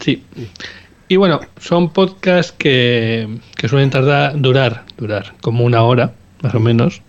Sí. 0.01 0.23
Y 1.09 1.17
bueno, 1.17 1.41
son 1.59 1.91
podcasts 1.91 2.53
que, 2.53 3.39
que 3.57 3.69
suelen 3.69 3.89
tardar, 3.89 4.39
durar, 4.41 4.85
durar 4.99 5.33
como 5.41 5.65
una 5.65 5.83
hora, 5.83 6.13
más 6.43 6.55
o 6.55 6.61
menos. 6.61 7.01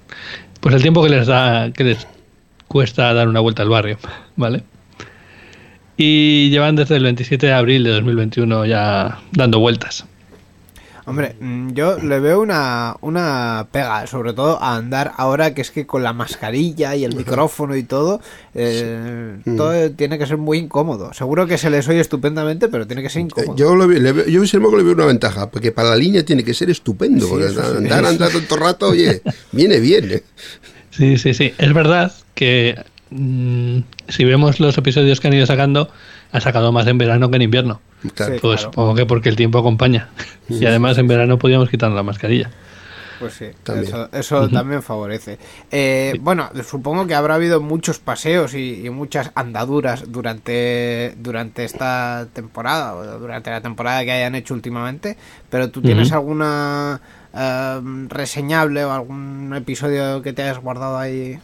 Pues 0.62 0.74
el 0.74 0.82
tiempo 0.82 1.03
que 1.03 1.10
les 1.10 1.27
da, 1.27 1.72
que 1.74 1.84
les 1.84 2.08
cuesta 2.68 3.13
dar 3.13 3.27
una 3.27 3.41
vuelta 3.41 3.63
al 3.63 3.70
barrio, 3.70 3.98
¿vale? 4.38 4.63
Y 5.97 6.50
llevan 6.50 6.78
desde 6.78 6.95
el 6.95 7.04
27 7.04 7.47
de 7.47 7.54
abril 7.54 7.84
de 7.84 7.89
2021 7.91 8.65
ya 8.65 9.19
dando 9.34 9.60
vueltas. 9.60 10.06
Hombre, 11.10 11.36
mm, 11.39 11.72
yo 11.74 11.98
le 11.98 12.19
veo 12.19 12.39
una, 12.41 12.95
una 13.02 13.67
pega, 13.72 14.06
sobre 14.08 14.34
todo 14.34 14.62
a 14.62 14.76
andar 14.76 15.12
ahora 15.17 15.54
que 15.54 15.62
es 15.62 15.72
que 15.72 15.88
con 15.88 16.04
la 16.04 16.13
mascarilla 16.13 16.95
y 16.95 17.04
el 17.04 17.15
micrófono 17.15 17.76
y 17.76 17.84
todo, 17.84 18.22
eh, 18.54 19.38
todo 19.58 19.91
tiene 19.91 20.17
que 20.17 20.26
ser 20.28 20.38
muy 20.38 20.58
incómodo. 20.60 21.12
Seguro 21.13 21.48
que 21.48 21.58
se 21.58 21.69
les 21.69 21.88
oye 21.88 22.00
estupendamente, 22.00 22.67
pero 22.67 22.86
tiene 22.86 23.02
que 23.02 23.10
ser 23.10 23.22
Eh, 23.22 23.26
incómodo. 23.26 23.56
Yo, 23.56 23.76
lo, 23.76 23.88
le 23.88 24.12
veo- 24.12 24.28
yo 24.28 24.41
le 24.43 24.84
veo 24.84 24.93
una 24.93 25.06
ventaja, 25.06 25.50
porque 25.50 25.72
para 25.72 25.89
la 25.89 25.95
línea 25.95 26.24
tiene 26.24 26.43
que 26.43 26.54
ser 26.54 26.69
estupendo. 26.69 27.26
Sí. 27.28 27.60
andar, 27.78 28.06
andar 28.06 28.30
tanto 28.32 28.56
rato, 28.58 28.89
oye, 28.89 29.22
viene 29.52 29.80
bien. 29.80 30.12
¿eh? 30.12 30.24
Sí, 30.91 31.17
sí, 31.17 31.34
sí. 31.34 31.54
Es 31.58 31.74
verdad 31.74 32.13
que 32.36 32.76
mm, 33.10 33.80
si 34.10 34.26
vemos 34.26 34.60
los 34.60 34.78
episodios 34.78 35.19
que 35.19 35.28
han 35.28 35.34
ido 35.34 35.45
sacando, 35.45 35.89
han 36.32 36.42
sacado 36.42 36.72
más 36.72 36.88
en 36.88 36.98
verano 36.98 37.30
que 37.30 37.36
en 37.38 37.42
invierno. 37.44 37.82
Claro. 38.15 38.34
Sí. 38.36 38.39
Pues 38.42 38.60
claro. 38.60 38.72
supongo 38.72 38.96
que 38.96 39.06
porque 39.06 39.30
el 39.30 39.36
tiempo 39.36 39.60
acompaña. 39.60 40.10
Y 40.48 40.65
además 40.65 40.98
en 40.98 41.08
verano 41.08 41.38
podíamos 41.38 41.70
quitar 41.70 41.92
la 41.92 42.04
mascarilla. 42.04 42.50
Pues 43.20 43.34
sí, 43.34 43.48
También. 43.63 43.88
eso, 43.88 44.10
eso 44.13 44.48
también 44.48 44.82
favorece. 44.82 45.38
Eh, 45.72 46.13
Bueno, 46.22 46.50
supongo 46.63 47.06
que 47.06 47.15
habrá 47.15 47.36
habido 47.36 47.60
muchos 47.60 48.00
paseos 48.00 48.54
y, 48.54 48.86
y 48.86 48.89
muchas 48.89 49.32
andaduras 49.36 50.10
durante, 50.10 51.15
durante 51.18 51.65
esta 51.65 52.28
temporada, 52.32 52.96
o 52.96 53.20
durante 53.20 53.50
la 53.50 53.60
temporada 53.60 54.06
que 54.06 54.13
hayan 54.13 54.36
hecho 54.36 54.54
últimamente, 54.54 55.18
pero 55.50 55.70
¿tú 55.70 55.82
tienes 55.82 56.13
alguna 56.13 57.02
eh, 57.36 57.82
reseñable 58.08 58.86
o 58.86 58.92
algún 58.94 59.54
episodio 59.54 60.22
que 60.22 60.32
te 60.32 60.44
hayas 60.44 60.60
guardado 60.60 60.98
ahí? 60.98 61.39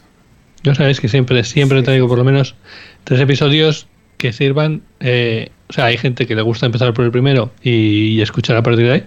Yo 0.62 0.74
sabéis 0.74 0.98
que 0.98 1.08
siempre, 1.08 1.44
siempre 1.44 1.82
traigo 1.82 2.08
por 2.08 2.16
lo 2.16 2.24
menos 2.24 2.54
tres 3.04 3.20
episodios 3.20 3.86
que 4.16 4.32
sirvan. 4.32 4.82
eh, 5.00 5.50
o 5.68 5.72
sea, 5.72 5.86
hay 5.86 5.98
gente 5.98 6.26
que 6.26 6.34
le 6.34 6.42
gusta 6.42 6.66
empezar 6.66 6.94
por 6.94 7.04
el 7.04 7.10
primero 7.10 7.50
y, 7.62 8.20
escuchar 8.20 8.56
a 8.56 8.62
partir 8.62 8.86
de 8.86 8.92
ahí. 8.92 9.04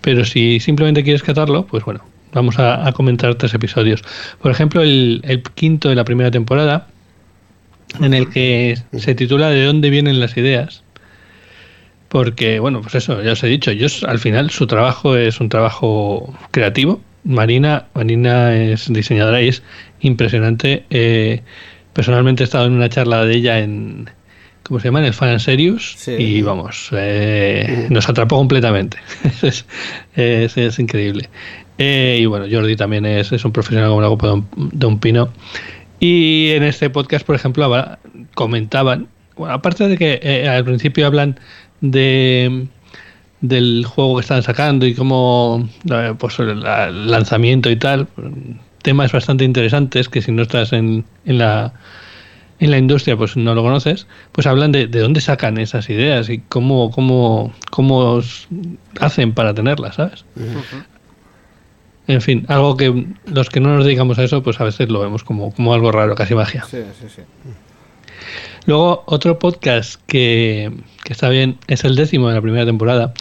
Pero 0.00 0.24
si 0.24 0.60
simplemente 0.60 1.02
quieres 1.02 1.22
catarlo, 1.22 1.66
pues 1.66 1.84
bueno, 1.84 2.04
vamos 2.32 2.58
a, 2.58 2.90
comentar 2.92 3.34
tres 3.34 3.54
episodios. 3.54 4.02
Por 4.40 4.50
ejemplo, 4.50 4.82
el, 4.82 5.20
el 5.24 5.42
quinto 5.42 5.88
de 5.88 5.96
la 5.96 6.04
primera 6.04 6.30
temporada, 6.30 6.86
en 8.00 8.14
el 8.14 8.28
que 8.30 8.76
se 8.96 9.14
titula 9.14 9.48
¿De 9.50 9.64
dónde 9.64 9.90
vienen 9.90 10.20
las 10.20 10.36
ideas? 10.36 10.84
Porque, 12.08 12.58
bueno, 12.58 12.80
pues 12.80 12.94
eso, 12.94 13.22
ya 13.22 13.32
os 13.32 13.42
he 13.42 13.48
dicho, 13.48 13.70
ellos 13.70 14.02
al 14.04 14.18
final 14.18 14.50
su 14.50 14.66
trabajo 14.66 15.16
es 15.16 15.40
un 15.40 15.48
trabajo 15.48 16.34
creativo. 16.52 17.02
Marina, 17.24 17.86
Marina 17.94 18.54
es 18.54 18.90
diseñadora 18.90 19.42
y 19.42 19.48
es 19.48 19.62
impresionante. 20.00 20.84
Eh, 20.90 21.42
personalmente 21.92 22.44
he 22.44 22.44
estado 22.44 22.66
en 22.66 22.72
una 22.72 22.88
charla 22.88 23.24
de 23.24 23.34
ella 23.34 23.58
en, 23.58 24.08
¿cómo 24.68 24.78
se 24.80 24.88
llama? 24.88 25.00
En 25.00 25.06
el 25.06 25.14
Fan 25.14 25.40
Serious 25.40 25.94
Sí. 25.96 26.12
y 26.12 26.42
vamos, 26.42 26.90
eh, 26.92 27.86
nos 27.90 28.08
atrapó 28.08 28.36
completamente. 28.36 28.98
es, 29.42 29.64
es- 30.14 30.56
es 30.56 30.78
increíble. 30.78 31.28
Eh, 31.78 32.18
y 32.20 32.26
bueno, 32.26 32.46
Jordi 32.50 32.76
también 32.76 33.06
es, 33.06 33.32
es 33.32 33.44
un 33.44 33.52
profesional 33.52 33.88
como 33.88 34.02
la 34.02 34.08
copa 34.08 34.26
de 34.28 34.32
un, 34.34 34.46
de 34.56 34.86
un 34.86 34.98
pino. 34.98 35.28
Y 36.00 36.50
en 36.50 36.62
este 36.64 36.90
podcast, 36.90 37.24
por 37.26 37.34
ejemplo, 37.34 37.72
comentaban, 38.34 39.08
bueno, 39.36 39.54
aparte 39.54 39.88
de 39.88 39.96
que 39.96 40.20
eh, 40.22 40.48
al 40.48 40.64
principio 40.64 41.06
hablan 41.06 41.38
de 41.80 42.66
del 43.40 43.84
juego 43.86 44.16
que 44.16 44.22
están 44.22 44.42
sacando 44.42 44.84
y 44.84 44.94
cómo 44.94 45.68
pues 46.18 46.40
el 46.40 46.60
lanzamiento 47.08 47.70
y 47.70 47.76
tal, 47.76 48.08
temas 48.82 49.12
bastante 49.12 49.44
interesantes 49.44 50.08
que 50.08 50.20
si 50.22 50.32
no 50.32 50.42
estás 50.42 50.72
en, 50.72 51.04
en 51.24 51.38
la 51.38 51.72
en 52.60 52.70
la 52.70 52.78
industria 52.78 53.16
pues 53.16 53.36
no 53.36 53.54
lo 53.54 53.62
conoces, 53.62 54.06
pues 54.32 54.46
hablan 54.46 54.72
de, 54.72 54.86
de 54.86 55.00
dónde 55.00 55.20
sacan 55.20 55.58
esas 55.58 55.88
ideas 55.90 56.28
y 56.28 56.38
cómo, 56.38 56.90
cómo, 56.90 57.52
cómo 57.70 58.20
hacen 59.00 59.32
para 59.32 59.54
tenerlas, 59.54 59.96
¿sabes? 59.96 60.24
En 62.06 62.20
fin, 62.20 62.46
algo 62.48 62.76
que 62.76 63.06
los 63.26 63.50
que 63.50 63.60
no 63.60 63.76
nos 63.76 63.84
dedicamos 63.84 64.18
a 64.18 64.24
eso, 64.24 64.42
pues 64.42 64.60
a 64.60 64.64
veces 64.64 64.88
lo 64.88 65.00
vemos 65.00 65.24
como, 65.24 65.52
como 65.52 65.74
algo 65.74 65.92
raro, 65.92 66.14
casi 66.14 66.34
magia. 66.34 66.64
Sí, 66.64 66.78
sí, 66.98 67.06
sí. 67.14 67.22
Luego, 68.66 69.04
otro 69.06 69.38
podcast 69.38 70.00
que, 70.06 70.72
que 71.04 71.12
está 71.12 71.28
bien 71.28 71.58
es 71.68 71.84
el 71.84 71.96
décimo 71.96 72.28
de 72.28 72.34
la 72.34 72.42
primera 72.42 72.66
temporada, 72.66 73.12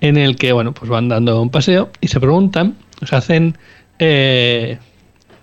en 0.00 0.16
el 0.16 0.36
que, 0.36 0.52
bueno, 0.52 0.72
pues 0.72 0.90
van 0.90 1.08
dando 1.08 1.40
un 1.40 1.50
paseo 1.50 1.90
y 2.00 2.08
se 2.08 2.20
preguntan, 2.20 2.76
o 3.02 3.06
sea, 3.06 3.18
hacen 3.18 3.56
eh, 3.98 4.78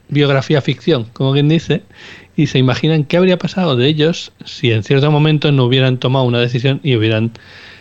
biografía 0.09 0.61
ficción, 0.61 1.05
como 1.13 1.33
quien 1.33 1.49
dice, 1.49 1.83
y 2.41 2.47
se 2.47 2.57
imaginan 2.57 3.03
qué 3.03 3.17
habría 3.17 3.37
pasado 3.37 3.75
de 3.75 3.85
ellos 3.85 4.31
si 4.45 4.71
en 4.71 4.83
cierto 4.83 5.11
momento 5.11 5.51
no 5.51 5.65
hubieran 5.65 5.97
tomado 5.99 6.25
una 6.25 6.39
decisión 6.39 6.79
y 6.81 6.95
hubieran 6.95 7.33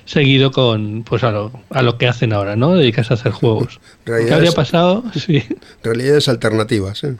seguido 0.04 0.50
con 0.50 1.02
pues 1.02 1.24
a 1.24 1.30
lo, 1.30 1.50
a 1.70 1.80
lo 1.80 1.96
que 1.96 2.06
hacen 2.06 2.34
ahora, 2.34 2.56
¿no? 2.56 2.74
Dedicarse 2.74 3.14
a 3.14 3.16
hacer 3.16 3.32
juegos. 3.32 3.80
¿Qué 4.04 4.32
habría 4.32 4.52
pasado? 4.52 5.02
Sí. 5.14 5.42
Realidades 5.82 6.28
alternativas, 6.28 7.04
¿eh? 7.04 7.16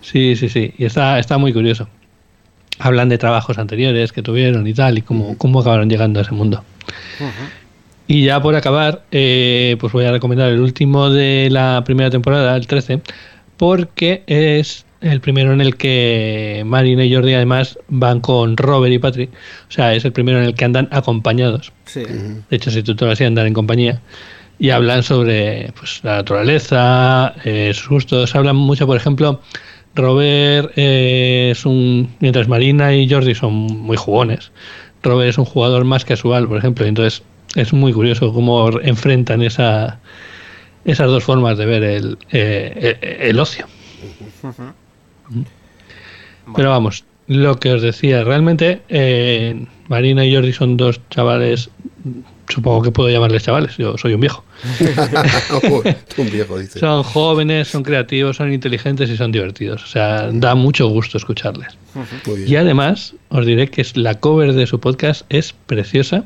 Sí, 0.00 0.34
sí, 0.36 0.48
sí. 0.48 0.72
Y 0.78 0.86
está, 0.86 1.18
está 1.18 1.36
muy 1.36 1.52
curioso. 1.52 1.90
Hablan 2.78 3.10
de 3.10 3.18
trabajos 3.18 3.58
anteriores 3.58 4.12
que 4.12 4.22
tuvieron 4.22 4.66
y 4.66 4.72
tal, 4.72 4.96
y 4.96 5.02
cómo, 5.02 5.36
cómo 5.36 5.60
acabaron 5.60 5.90
llegando 5.90 6.20
a 6.20 6.22
ese 6.22 6.32
mundo. 6.32 6.64
Y 8.06 8.24
ya 8.24 8.40
por 8.40 8.54
acabar, 8.54 9.02
eh, 9.10 9.76
pues 9.78 9.92
voy 9.92 10.06
a 10.06 10.12
recomendar 10.12 10.50
el 10.50 10.60
último 10.60 11.10
de 11.10 11.48
la 11.50 11.82
primera 11.84 12.08
temporada, 12.08 12.56
el 12.56 12.66
13, 12.66 13.02
porque 13.58 14.22
es 14.26 14.86
el 15.00 15.20
primero 15.20 15.52
en 15.52 15.60
el 15.60 15.76
que 15.76 16.62
Marina 16.66 17.04
y 17.04 17.14
Jordi 17.14 17.34
además 17.34 17.78
van 17.88 18.20
con 18.20 18.56
Robert 18.56 18.92
y 18.92 18.98
Patrick. 18.98 19.30
O 19.68 19.70
sea, 19.72 19.94
es 19.94 20.04
el 20.04 20.12
primero 20.12 20.38
en 20.38 20.44
el 20.44 20.54
que 20.54 20.64
andan 20.64 20.88
acompañados. 20.90 21.72
Sí. 21.84 22.02
De 22.02 22.56
hecho, 22.56 22.70
si 22.70 22.82
tú 22.82 22.94
te 22.96 23.04
así 23.10 23.24
andar 23.24 23.46
en 23.46 23.54
compañía. 23.54 24.00
Y 24.60 24.70
hablan 24.70 25.04
sobre 25.04 25.72
pues, 25.78 26.00
la 26.02 26.16
naturaleza, 26.16 27.32
eh, 27.44 27.70
sus 27.74 27.88
gustos. 27.88 28.34
Hablan 28.34 28.56
mucho, 28.56 28.86
por 28.88 28.96
ejemplo, 28.96 29.40
Robert 29.94 30.72
eh, 30.76 31.50
es 31.52 31.64
un. 31.64 32.08
Mientras 32.18 32.48
Marina 32.48 32.92
y 32.92 33.08
Jordi 33.08 33.36
son 33.36 33.52
muy 33.54 33.96
jugones, 33.96 34.50
Robert 35.04 35.28
es 35.30 35.38
un 35.38 35.44
jugador 35.44 35.84
más 35.84 36.04
casual, 36.04 36.48
por 36.48 36.58
ejemplo. 36.58 36.84
y 36.84 36.88
Entonces, 36.88 37.22
es 37.54 37.72
muy 37.72 37.92
curioso 37.92 38.32
cómo 38.32 38.68
enfrentan 38.80 39.42
esa, 39.42 40.00
esas 40.84 41.06
dos 41.06 41.22
formas 41.22 41.56
de 41.56 41.66
ver 41.66 41.82
el, 41.84 42.18
eh, 42.32 42.96
el- 43.00 43.28
el 43.30 43.38
ocio. 43.38 43.66
Pero 46.56 46.70
vamos, 46.70 47.04
lo 47.26 47.58
que 47.58 47.72
os 47.72 47.82
decía, 47.82 48.24
realmente 48.24 48.80
eh, 48.88 49.66
Marina 49.88 50.24
y 50.24 50.34
Jordi 50.34 50.52
son 50.52 50.76
dos 50.78 51.00
chavales, 51.10 51.68
supongo 52.48 52.80
que 52.82 52.90
puedo 52.90 53.10
llamarles 53.10 53.42
chavales, 53.44 53.76
yo 53.76 53.98
soy 53.98 54.14
un 54.14 54.20
viejo. 54.20 54.44
Un 56.16 56.30
dice. 56.58 56.80
Son 56.80 57.02
jóvenes, 57.02 57.68
son 57.68 57.82
creativos, 57.82 58.36
son 58.36 58.52
inteligentes 58.52 59.10
y 59.10 59.16
son 59.16 59.30
divertidos. 59.30 59.84
O 59.84 59.86
sea, 59.86 60.30
da 60.32 60.54
mucho 60.54 60.88
gusto 60.88 61.18
escucharles. 61.18 61.76
Y 62.50 62.56
además, 62.56 63.14
os 63.28 63.44
diré 63.46 63.68
que 63.68 63.82
es- 63.82 63.96
la 63.96 64.14
cover 64.18 64.54
de 64.54 64.66
su 64.66 64.80
podcast 64.80 65.22
es 65.28 65.52
preciosa. 65.66 66.24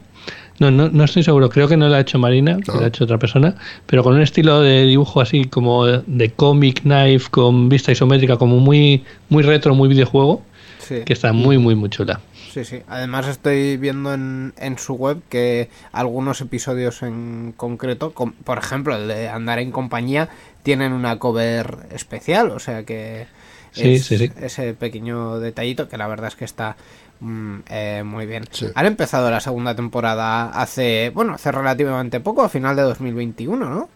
No, 0.62 0.70
no, 0.70 0.88
no 0.90 1.04
estoy 1.04 1.22
seguro, 1.22 1.48
creo 1.50 1.66
que 1.68 1.76
no 1.76 1.88
la 1.88 1.96
ha 1.96 2.00
hecho 2.00 2.18
Marina, 2.18 2.58
que 2.64 2.72
la 2.72 2.84
ha 2.84 2.88
hecho 2.88 3.04
otra 3.04 3.18
persona, 3.18 3.56
pero 3.86 4.02
con 4.02 4.14
un 4.14 4.22
estilo 4.22 4.60
de 4.60 4.84
dibujo 4.86 5.20
así 5.20 5.44
como 5.44 5.86
de, 5.86 6.30
comic 6.30 6.82
knife, 6.82 7.28
con 7.30 7.68
vista 7.68 7.90
isométrica, 7.92 8.36
como 8.36 8.58
muy, 8.58 9.04
muy 9.28 9.42
retro, 9.42 9.74
muy 9.74 9.88
videojuego, 9.88 10.42
Sí. 10.78 11.02
que 11.04 11.12
está 11.12 11.32
muy, 11.32 11.58
muy, 11.58 11.74
muy 11.76 11.88
chula. 11.90 12.20
Sí, 12.52 12.64
sí. 12.64 12.80
Además 12.88 13.28
estoy 13.28 13.76
viendo 13.76 14.12
en, 14.12 14.52
en 14.58 14.76
su 14.78 14.94
web 14.94 15.20
que 15.28 15.70
algunos 15.92 16.40
episodios 16.40 17.02
en 17.02 17.54
concreto, 17.56 18.12
com- 18.12 18.32
por 18.44 18.58
ejemplo 18.58 18.94
el 18.96 19.08
de 19.08 19.28
Andar 19.28 19.58
en 19.60 19.70
compañía, 19.70 20.28
tienen 20.62 20.92
una 20.92 21.18
cover 21.18 21.76
especial, 21.94 22.50
o 22.50 22.58
sea 22.58 22.82
que 22.84 23.26
Sí, 23.72 23.94
es 23.94 24.04
sí, 24.04 24.18
sí. 24.18 24.30
ese 24.42 24.74
pequeño 24.74 25.38
detallito 25.38 25.88
que 25.88 25.96
la 25.96 26.06
verdad 26.08 26.28
es 26.28 26.36
que 26.36 26.44
está 26.44 26.76
mm, 27.22 27.58
eh, 27.70 28.02
muy 28.04 28.26
bien. 28.26 28.44
Sí. 28.50 28.66
Han 28.74 28.86
empezado 28.86 29.30
la 29.30 29.40
segunda 29.40 29.74
temporada 29.74 30.50
hace, 30.50 31.10
bueno, 31.14 31.34
hace 31.34 31.50
relativamente 31.52 32.20
poco, 32.20 32.42
a 32.42 32.48
final 32.48 32.76
de 32.76 32.82
2021, 32.82 33.68
¿no? 33.70 33.88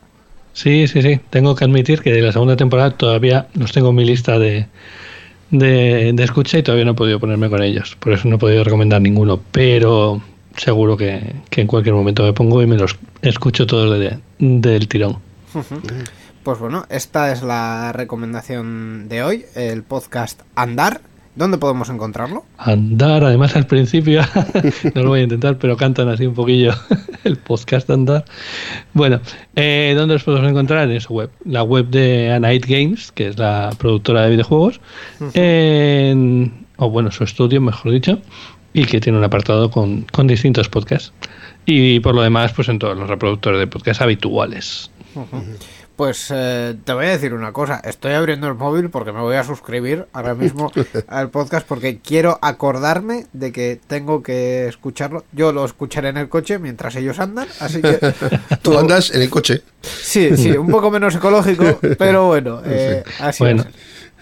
Sí, 0.53 0.87
sí, 0.89 1.03
sí. 1.03 1.21
Tengo 1.31 1.55
que 1.55 1.65
admitir 1.65 2.01
que 2.01 2.13
de 2.13 2.23
la 2.23 2.33
segunda 2.33 2.57
temporada 2.57 2.91
todavía 2.93 3.49
los 3.55 3.73
tengo 3.73 3.91
en 3.91 3.97
mi 3.97 4.05
lista 4.07 4.39
de, 4.39 4.67
de, 5.51 6.13
de 6.15 6.25
escucha 6.25 6.59
y 6.59 6.63
todavía 6.63 6.85
no 6.87 6.93
he 6.93 6.95
podido 6.95 7.21
ponerme 7.21 7.51
con 7.51 7.63
ellos. 7.63 7.97
Por 8.01 8.13
eso 8.15 8.27
no 8.29 8.37
he 8.37 8.39
podido 8.39 8.65
recomendar 8.65 9.01
ninguno. 9.03 9.39
Pero 9.53 10.23
seguro 10.57 10.97
que, 10.97 11.35
que 11.51 11.61
en 11.61 11.67
cualquier 11.67 11.95
momento 11.95 12.23
me 12.23 12.33
pongo 12.33 12.63
y 12.63 12.67
me 12.67 12.77
los 12.79 12.97
escucho 13.23 13.67
todos 13.67 13.99
de- 13.99 14.19
del 14.39 14.89
tirón. 14.89 15.19
Pues 16.43 16.59
bueno, 16.59 16.87
esta 16.89 17.33
es 17.33 17.43
la 17.43 17.93
recomendación 17.93 19.09
de 19.09 19.23
hoy, 19.23 19.45
el 19.57 19.83
podcast 19.83 20.41
Andar. 20.55 21.01
¿Dónde 21.37 21.59
podemos 21.59 21.91
encontrarlo? 21.91 22.45
Andar, 22.57 23.23
además 23.23 23.55
al 23.57 23.67
principio, 23.67 24.23
no 24.95 25.03
lo 25.03 25.09
voy 25.11 25.21
a 25.21 25.23
intentar, 25.25 25.59
pero 25.59 25.77
cantan 25.77 26.09
así 26.09 26.25
un 26.27 26.33
poquillo 26.35 26.73
el 27.25 27.37
podcast 27.37 27.91
Andar. 27.91 28.25
Bueno, 28.95 29.21
eh, 29.55 29.93
¿dónde 29.97 30.15
los 30.15 30.25
podemos 30.25 30.49
encontrar? 30.51 30.91
En 30.91 31.01
su 31.01 31.13
web, 31.13 31.31
la 31.45 31.63
web 31.63 31.89
de 31.89 32.33
Anite 32.33 32.67
Games, 32.67 33.13
que 33.13 33.29
es 33.29 33.39
la 33.39 33.71
productora 33.79 34.23
de 34.23 34.31
videojuegos, 34.31 34.81
en- 35.35 36.67
o 36.79 36.91
bueno, 36.91 37.11
su 37.13 37.25
estudio, 37.25 37.61
mejor 37.61 37.93
dicho, 37.93 38.19
y 38.73 38.85
que 38.87 39.01
tiene 39.01 39.19
un 39.19 39.25
apartado 39.25 39.71
con, 39.71 40.03
con 40.13 40.27
distintos 40.27 40.69
podcasts. 40.69 41.13
Y 41.67 42.01
por 42.01 42.15
lo 42.15 42.23
demás, 42.23 42.53
pues 42.55 42.69
en 42.69 42.79
todos 42.79 42.97
los 42.97 43.09
reproductores 43.09 43.59
de 43.61 43.67
podcast 43.67 44.01
habituales. 44.01 44.91
Pues 45.97 46.31
eh, 46.31 46.75
te 46.85 46.93
voy 46.93 47.07
a 47.07 47.09
decir 47.09 47.33
una 47.33 47.53
cosa, 47.53 47.81
estoy 47.83 48.13
abriendo 48.13 48.49
el 48.49 48.55
móvil 48.55 48.91
porque 48.91 49.13
me 49.13 49.21
voy 49.21 49.37
a 49.37 49.45
suscribir 49.45 50.05
ahora 50.13 50.35
mismo 50.35 50.71
al 51.09 51.31
podcast 51.31 51.67
porque 51.67 52.01
quiero 52.01 52.39
acordarme 52.43 53.27
de 53.33 53.51
que 53.51 53.81
tengo 53.87 54.23
que 54.23 54.69
escucharlo. 54.69 55.25
Yo 55.33 55.53
lo 55.53 55.65
escucharé 55.65 56.11
en 56.11 56.19
el 56.19 56.29
coche 56.29 56.59
mientras 56.59 56.97
ellos 56.97 57.19
andan, 57.19 57.49
así 57.61 57.81
que 57.81 57.99
Tú 58.63 58.79
andas 58.79 59.11
en 59.15 59.23
el 59.23 59.31
coche. 59.31 59.63
sí, 59.81 60.37
sí, 60.37 60.51
un 60.51 60.69
poco 60.69 60.91
menos 60.91 61.15
ecológico, 61.15 61.81
pero 61.99 62.27
bueno, 62.27 62.61
eh, 62.67 63.03
así 63.19 63.43
Bueno, 63.43 63.65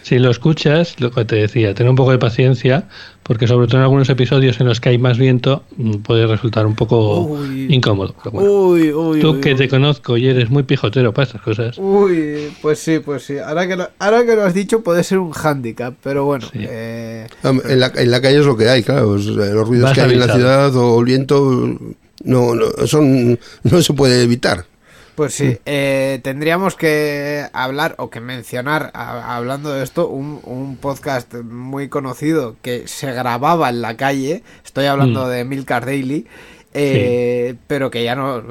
si 0.02 0.20
lo 0.20 0.30
escuchas, 0.30 1.00
lo 1.00 1.10
que 1.10 1.24
te 1.24 1.36
decía, 1.36 1.74
ten 1.74 1.88
un 1.88 1.96
poco 1.96 2.12
de 2.12 2.18
paciencia, 2.18 2.84
porque 3.24 3.48
sobre 3.48 3.66
todo 3.66 3.78
en 3.78 3.82
algunos 3.84 4.08
episodios 4.10 4.60
en 4.60 4.66
los 4.68 4.80
que 4.80 4.90
hay 4.90 4.98
más 4.98 5.18
viento, 5.18 5.64
mm, 5.76 5.94
puede 6.02 6.26
resultar 6.26 6.66
un 6.66 6.74
poco 6.76 7.22
Uy. 7.22 7.66
incómodo. 7.74 8.14
pero 8.22 8.30
bueno. 8.30 8.50
Uy, 8.52 8.92
uy, 8.92 9.20
Tú 9.20 9.30
uy, 9.32 9.40
que 9.40 9.50
uy. 9.54 9.56
te 9.56 9.68
conozco 9.68 10.16
y 10.16 10.28
eres 10.28 10.50
muy 10.50 10.62
pijotero 10.62 11.12
para 11.12 11.26
estas 11.26 11.40
cosas. 11.42 11.76
Uy, 11.78 12.52
pues 12.62 12.78
sí, 12.78 12.98
pues 13.00 13.24
sí. 13.24 13.38
Ahora 13.38 13.66
que 13.66 13.74
lo, 13.76 13.88
ahora 13.98 14.24
que 14.24 14.36
lo 14.36 14.44
has 14.44 14.54
dicho 14.54 14.82
puede 14.82 15.02
ser 15.02 15.18
un 15.18 15.32
hándicap, 15.32 15.94
pero 16.02 16.24
bueno. 16.26 16.46
Sí. 16.52 16.58
eh, 16.60 17.26
En 17.42 17.80
la, 17.80 17.90
en 17.96 18.10
la 18.10 18.20
calle 18.20 18.38
es 18.40 18.46
lo 18.46 18.56
que 18.56 18.68
hay, 18.68 18.82
claro. 18.82 19.16
los 19.16 19.26
ruidos 19.68 19.84
Vas 19.84 19.92
que 19.94 20.00
hay 20.02 20.12
en 20.12 20.20
la 20.20 20.32
ciudad 20.34 20.76
o 20.76 21.00
el 21.00 21.04
viento 21.06 21.78
no, 22.24 22.54
no, 22.54 22.64
son, 22.86 23.38
no 23.64 23.82
se 23.82 23.92
puede 23.94 24.22
evitar. 24.22 24.66
Pues 25.14 25.32
sí, 25.34 25.58
eh, 25.64 26.20
tendríamos 26.24 26.74
que 26.74 27.46
hablar 27.52 27.94
o 27.98 28.10
que 28.10 28.20
mencionar, 28.20 28.90
a- 28.94 29.36
hablando 29.36 29.72
de 29.72 29.84
esto, 29.84 30.08
un, 30.08 30.40
un 30.42 30.76
podcast 30.76 31.34
muy 31.34 31.88
conocido 31.88 32.56
que 32.62 32.88
se 32.88 33.12
grababa 33.12 33.68
en 33.68 33.80
la 33.80 33.96
calle. 33.96 34.42
Estoy 34.64 34.86
hablando 34.86 35.26
Mm. 35.26 35.28
de 35.30 35.44
Milcar 35.44 35.86
Daily, 35.86 36.26
eh, 36.72 37.54
pero 37.68 37.90
que 37.92 38.02
ya 38.02 38.16
no 38.16 38.42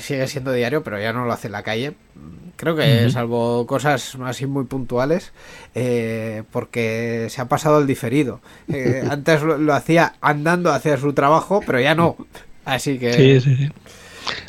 sigue 0.00 0.28
siendo 0.28 0.52
diario, 0.52 0.84
pero 0.84 1.00
ya 1.00 1.12
no 1.12 1.24
lo 1.24 1.32
hace 1.32 1.48
en 1.48 1.52
la 1.52 1.62
calle. 1.64 1.94
Creo 2.56 2.76
que, 2.76 3.10
salvo 3.10 3.66
cosas 3.66 4.16
así 4.24 4.46
muy 4.46 4.64
puntuales, 4.66 5.32
eh, 5.74 6.44
porque 6.52 7.26
se 7.30 7.40
ha 7.40 7.46
pasado 7.48 7.80
el 7.80 7.88
diferido. 7.88 8.40
Eh, 8.72 9.02
antes 9.10 9.42
lo, 9.42 9.58
lo 9.58 9.74
hacía 9.74 10.14
andando 10.20 10.72
hacia 10.72 10.96
su 10.96 11.12
trabajo, 11.12 11.60
pero 11.66 11.80
ya 11.80 11.96
no. 11.96 12.16
Así 12.64 12.98
que. 13.00 13.12
Sí, 13.12 13.40
sí, 13.40 13.56
sí. 13.56 13.72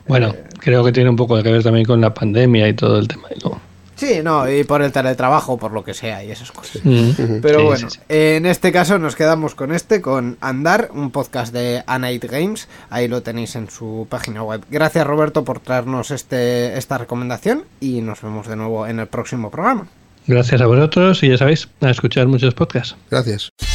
Bueno, 0.08 0.36
creo 0.60 0.84
que 0.84 0.92
tiene 0.92 1.10
un 1.10 1.16
poco 1.16 1.42
que 1.42 1.52
ver 1.52 1.64
también 1.64 1.86
con 1.86 2.02
la 2.02 2.14
pandemia 2.14 2.68
y 2.68 2.74
todo 2.74 2.98
el 3.00 3.08
tema. 3.08 3.28
luego- 3.42 3.60
Sí, 3.98 4.20
no, 4.22 4.52
y 4.52 4.66
por 4.66 4.82
el 4.82 4.92
teletrabajo, 4.92 5.58
por 5.58 5.72
lo 5.72 5.82
que 5.86 5.94
sea, 5.94 6.22
y 6.22 6.30
esas 6.30 6.52
cosas. 6.52 6.82
Mm, 6.84 7.40
Pero 7.42 7.60
sí, 7.60 7.66
bueno, 7.66 7.90
sí, 7.90 7.98
sí. 7.98 8.00
en 8.10 8.46
este 8.46 8.74
caso 8.74 9.00
nos 9.00 9.16
quedamos 9.16 9.56
con 9.56 9.72
este, 9.74 10.02
con 10.02 10.38
Andar, 10.42 10.90
un 10.94 11.12
podcast 11.12 11.54
de 11.54 11.82
Anite 11.88 12.28
Games. 12.28 12.68
Ahí 12.90 13.08
lo 13.08 13.22
tenéis 13.24 13.56
en 13.56 13.70
su 13.70 14.06
página 14.10 14.44
web. 14.44 14.66
Gracias 14.70 15.08
Roberto 15.08 15.46
por 15.46 15.62
traernos 15.62 16.12
este, 16.12 16.78
esta 16.78 16.98
recomendación 16.98 17.64
y 17.80 18.02
nos 18.02 18.22
vemos 18.22 18.50
de 18.50 18.58
nuevo 18.58 18.86
en 18.86 19.00
el 19.00 19.08
próximo 19.08 19.50
programa. 19.50 19.88
Gracias 20.28 20.60
a 20.60 20.66
vosotros 20.66 21.24
y 21.24 21.30
ya 21.30 21.38
sabéis, 21.38 21.70
a 21.80 21.90
escuchar 21.90 22.28
muchos 22.28 22.54
podcasts. 22.54 22.98
Gracias. 23.10 23.75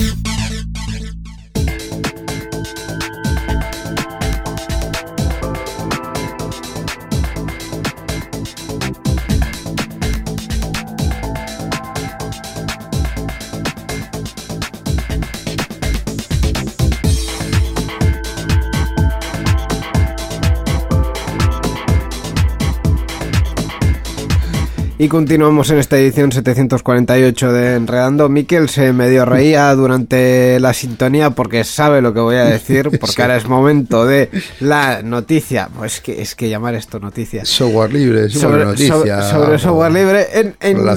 Y 25.03 25.07
continuamos 25.07 25.67
en 25.71 25.79
esta 25.79 25.97
edición 25.97 26.31
748 26.31 27.51
de 27.51 27.73
Enredando. 27.73 28.29
Miquel 28.29 28.69
se 28.69 28.93
medio 28.93 29.25
reía 29.25 29.73
durante 29.73 30.59
la 30.59 30.75
sintonía 30.75 31.31
porque 31.31 31.63
sabe 31.63 32.03
lo 32.03 32.13
que 32.13 32.19
voy 32.19 32.35
a 32.35 32.45
decir, 32.45 32.83
porque 32.99 33.15
Sí. 33.15 33.21
ahora 33.23 33.35
es 33.37 33.47
momento 33.47 34.05
de 34.05 34.29
la 34.59 35.01
noticia. 35.01 35.69
Pues 35.75 36.01
que 36.01 36.21
es 36.21 36.35
que 36.35 36.49
llamar 36.49 36.75
esto 36.75 36.99
noticia. 36.99 37.45
Software 37.45 37.91
libre, 37.91 38.29
software 38.29 38.65
noticia. 38.67 38.93
sobre- 39.23 39.41
sobre 39.47 39.57
software 39.57 39.91
libre 39.91 40.27
en, 40.35 40.55
en 40.59 40.85
la, 40.85 40.95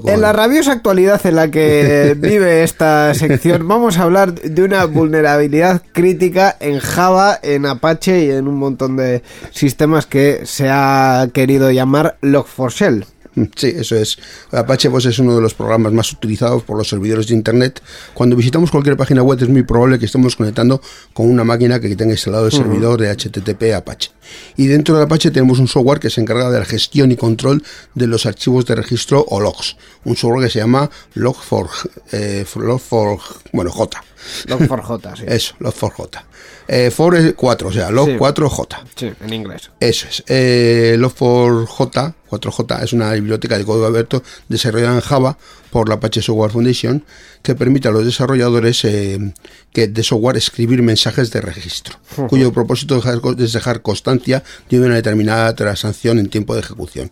con- 0.00 0.08
en 0.08 0.20
la 0.20 0.32
rabiosa 0.32 0.70
actualidad 0.70 1.20
en 1.26 1.34
la 1.34 1.50
que 1.50 2.14
vive 2.20 2.62
esta 2.62 3.12
sección 3.14 3.66
vamos 3.66 3.98
a 3.98 4.02
hablar 4.04 4.32
de 4.32 4.62
una 4.62 4.84
vulnerabilidad 4.84 5.82
crítica 5.92 6.56
en 6.60 6.78
Java, 6.78 7.40
en 7.42 7.66
Apache 7.66 8.26
y 8.26 8.30
en 8.30 8.46
un 8.46 8.54
montón 8.58 8.96
de 8.96 9.24
sistemas 9.50 10.06
que 10.06 10.42
se 10.44 10.68
ha 10.70 11.26
querido 11.32 11.72
llamar 11.72 12.16
Log4Shell. 12.22 13.06
Sí, 13.56 13.72
eso 13.76 13.96
es. 13.96 14.18
Apache 14.52 14.88
es 14.88 15.18
uno 15.18 15.34
de 15.34 15.40
los 15.40 15.54
programas 15.54 15.92
más 15.92 16.12
utilizados 16.12 16.62
por 16.62 16.76
los 16.76 16.88
servidores 16.88 17.26
de 17.28 17.34
Internet. 17.34 17.82
Cuando 18.14 18.36
visitamos 18.36 18.70
cualquier 18.70 18.96
página 18.96 19.22
web 19.22 19.38
es 19.40 19.48
muy 19.48 19.62
probable 19.62 19.98
que 19.98 20.06
estemos 20.06 20.36
conectando 20.36 20.80
con 21.12 21.28
una 21.28 21.44
máquina 21.44 21.80
que 21.80 21.94
tenga 21.96 22.12
instalado 22.12 22.46
el 22.46 22.52
servidor 22.52 23.00
de 23.00 23.14
HTTP 23.14 23.74
Apache. 23.74 24.10
Y 24.56 24.66
dentro 24.66 24.96
de 24.96 25.04
Apache 25.04 25.30
tenemos 25.30 25.58
un 25.58 25.68
software 25.68 26.00
que 26.00 26.10
se 26.10 26.20
encarga 26.20 26.50
de 26.50 26.58
la 26.58 26.64
gestión 26.64 27.10
y 27.12 27.16
control 27.16 27.62
de 27.94 28.06
los 28.06 28.26
archivos 28.26 28.66
de 28.66 28.76
registro 28.76 29.24
o 29.28 29.40
logs. 29.40 29.76
Un 30.04 30.16
software 30.16 30.44
que 30.44 30.50
se 30.50 30.58
llama 30.60 30.90
Log4, 31.14 31.68
eh, 32.12 32.44
Log4 32.46 33.20
bueno, 33.52 33.70
J. 33.70 34.02
Log4j, 34.46 35.16
sí. 35.18 35.24
Eso, 35.26 35.54
Log4j. 35.60 36.22
Eh, 36.68 36.90
for 36.92 37.16
es 37.16 37.34
4, 37.34 37.68
o 37.68 37.72
sea, 37.72 37.90
Log4j. 37.90 38.76
Sí, 38.94 39.12
en 39.20 39.32
inglés. 39.32 39.70
Eso 39.80 40.06
es. 40.08 40.22
Eh, 40.28 40.96
Log4j, 40.98 42.14
4j, 42.30 42.82
es 42.84 42.92
una 42.92 43.12
biblioteca 43.12 43.58
de 43.58 43.64
código 43.64 43.86
abierto 43.86 44.22
desarrollada 44.48 44.94
en 44.94 45.00
Java 45.00 45.36
por 45.70 45.88
la 45.88 45.96
Apache 45.96 46.22
Software 46.22 46.50
Foundation 46.52 47.04
que 47.42 47.54
permite 47.54 47.88
a 47.88 47.90
los 47.90 48.04
desarrolladores 48.04 48.84
eh, 48.84 49.32
que 49.72 49.88
de 49.88 50.02
software 50.02 50.36
escribir 50.36 50.82
mensajes 50.82 51.30
de 51.30 51.40
registro, 51.40 51.96
cuyo 52.28 52.52
propósito 52.52 52.98
es 53.38 53.52
dejar- 53.52 53.80
constancia 53.82 54.42
de 54.68 54.78
una 54.80 54.94
determinada 54.96 55.54
transacción 55.54 56.18
en 56.18 56.28
tiempo 56.28 56.54
de 56.54 56.60
ejecución. 56.60 57.10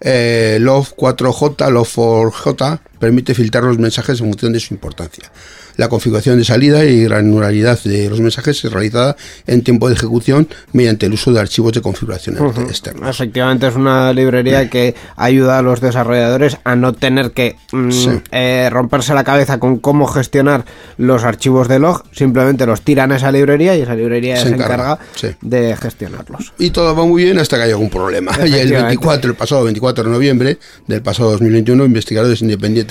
Eh, 0.00 0.58
Log4j, 0.60 1.56
Log4j 1.70 2.80
permite 3.00 3.34
filtrar 3.34 3.64
los 3.64 3.78
mensajes 3.78 4.20
en 4.20 4.26
función 4.28 4.52
de 4.52 4.60
su 4.60 4.72
importancia. 4.74 5.32
La 5.76 5.88
configuración 5.88 6.38
de 6.38 6.44
salida 6.44 6.84
y 6.84 7.04
granularidad 7.04 7.78
de 7.84 8.10
los 8.10 8.20
mensajes 8.20 8.62
es 8.64 8.70
realizada 8.70 9.16
en 9.46 9.62
tiempo 9.62 9.88
de 9.88 9.94
ejecución 9.94 10.46
mediante 10.72 11.06
el 11.06 11.14
uso 11.14 11.32
de 11.32 11.40
archivos 11.40 11.72
de 11.72 11.80
configuración 11.80 12.36
externos. 12.68 13.08
Efectivamente 13.08 13.66
es 13.66 13.74
una 13.76 14.12
librería 14.12 14.68
que 14.68 14.94
ayuda 15.16 15.58
a 15.58 15.62
los 15.62 15.80
desarrolladores 15.80 16.58
a 16.64 16.76
no 16.76 16.92
tener 16.92 17.30
que 17.32 17.56
mm, 17.72 17.90
Sí. 17.90 18.10
eh, 18.30 18.68
romperse 18.70 19.14
la 19.14 19.24
cabeza 19.24 19.58
con 19.58 19.78
cómo 19.78 20.06
gestionar 20.06 20.66
los 20.98 21.24
archivos 21.24 21.66
de 21.68 21.78
log, 21.78 22.04
simplemente 22.12 22.66
los 22.66 22.82
tiran 22.82 23.12
a 23.12 23.16
esa 23.16 23.32
librería 23.32 23.74
y 23.76 23.80
esa 23.82 23.94
librería 23.94 24.36
se, 24.36 24.48
Se 24.48 24.48
encarga, 24.54 24.74
encarga, 24.74 24.98
sí. 25.14 25.28
de 25.40 25.76
gestionarlos. 25.76 26.52
Y 26.58 26.70
todo 26.70 26.94
va 26.94 27.06
muy 27.06 27.24
bien 27.24 27.38
hasta 27.38 27.56
que 27.56 27.62
hay 27.62 27.70
algún 27.70 27.90
problema. 27.90 28.32
Y 28.40 28.42
el 28.42 28.48
Efectivamente. 28.54 28.86
24, 28.88 29.30
el 29.30 29.36
pasado 29.36 29.64
24 29.64 30.04
de 30.04 30.10
noviembre 30.10 30.58
del 30.86 31.00
pasado 31.00 31.30
2021, 31.30 31.84
investigadores 31.86 32.42
independientes 32.42 32.89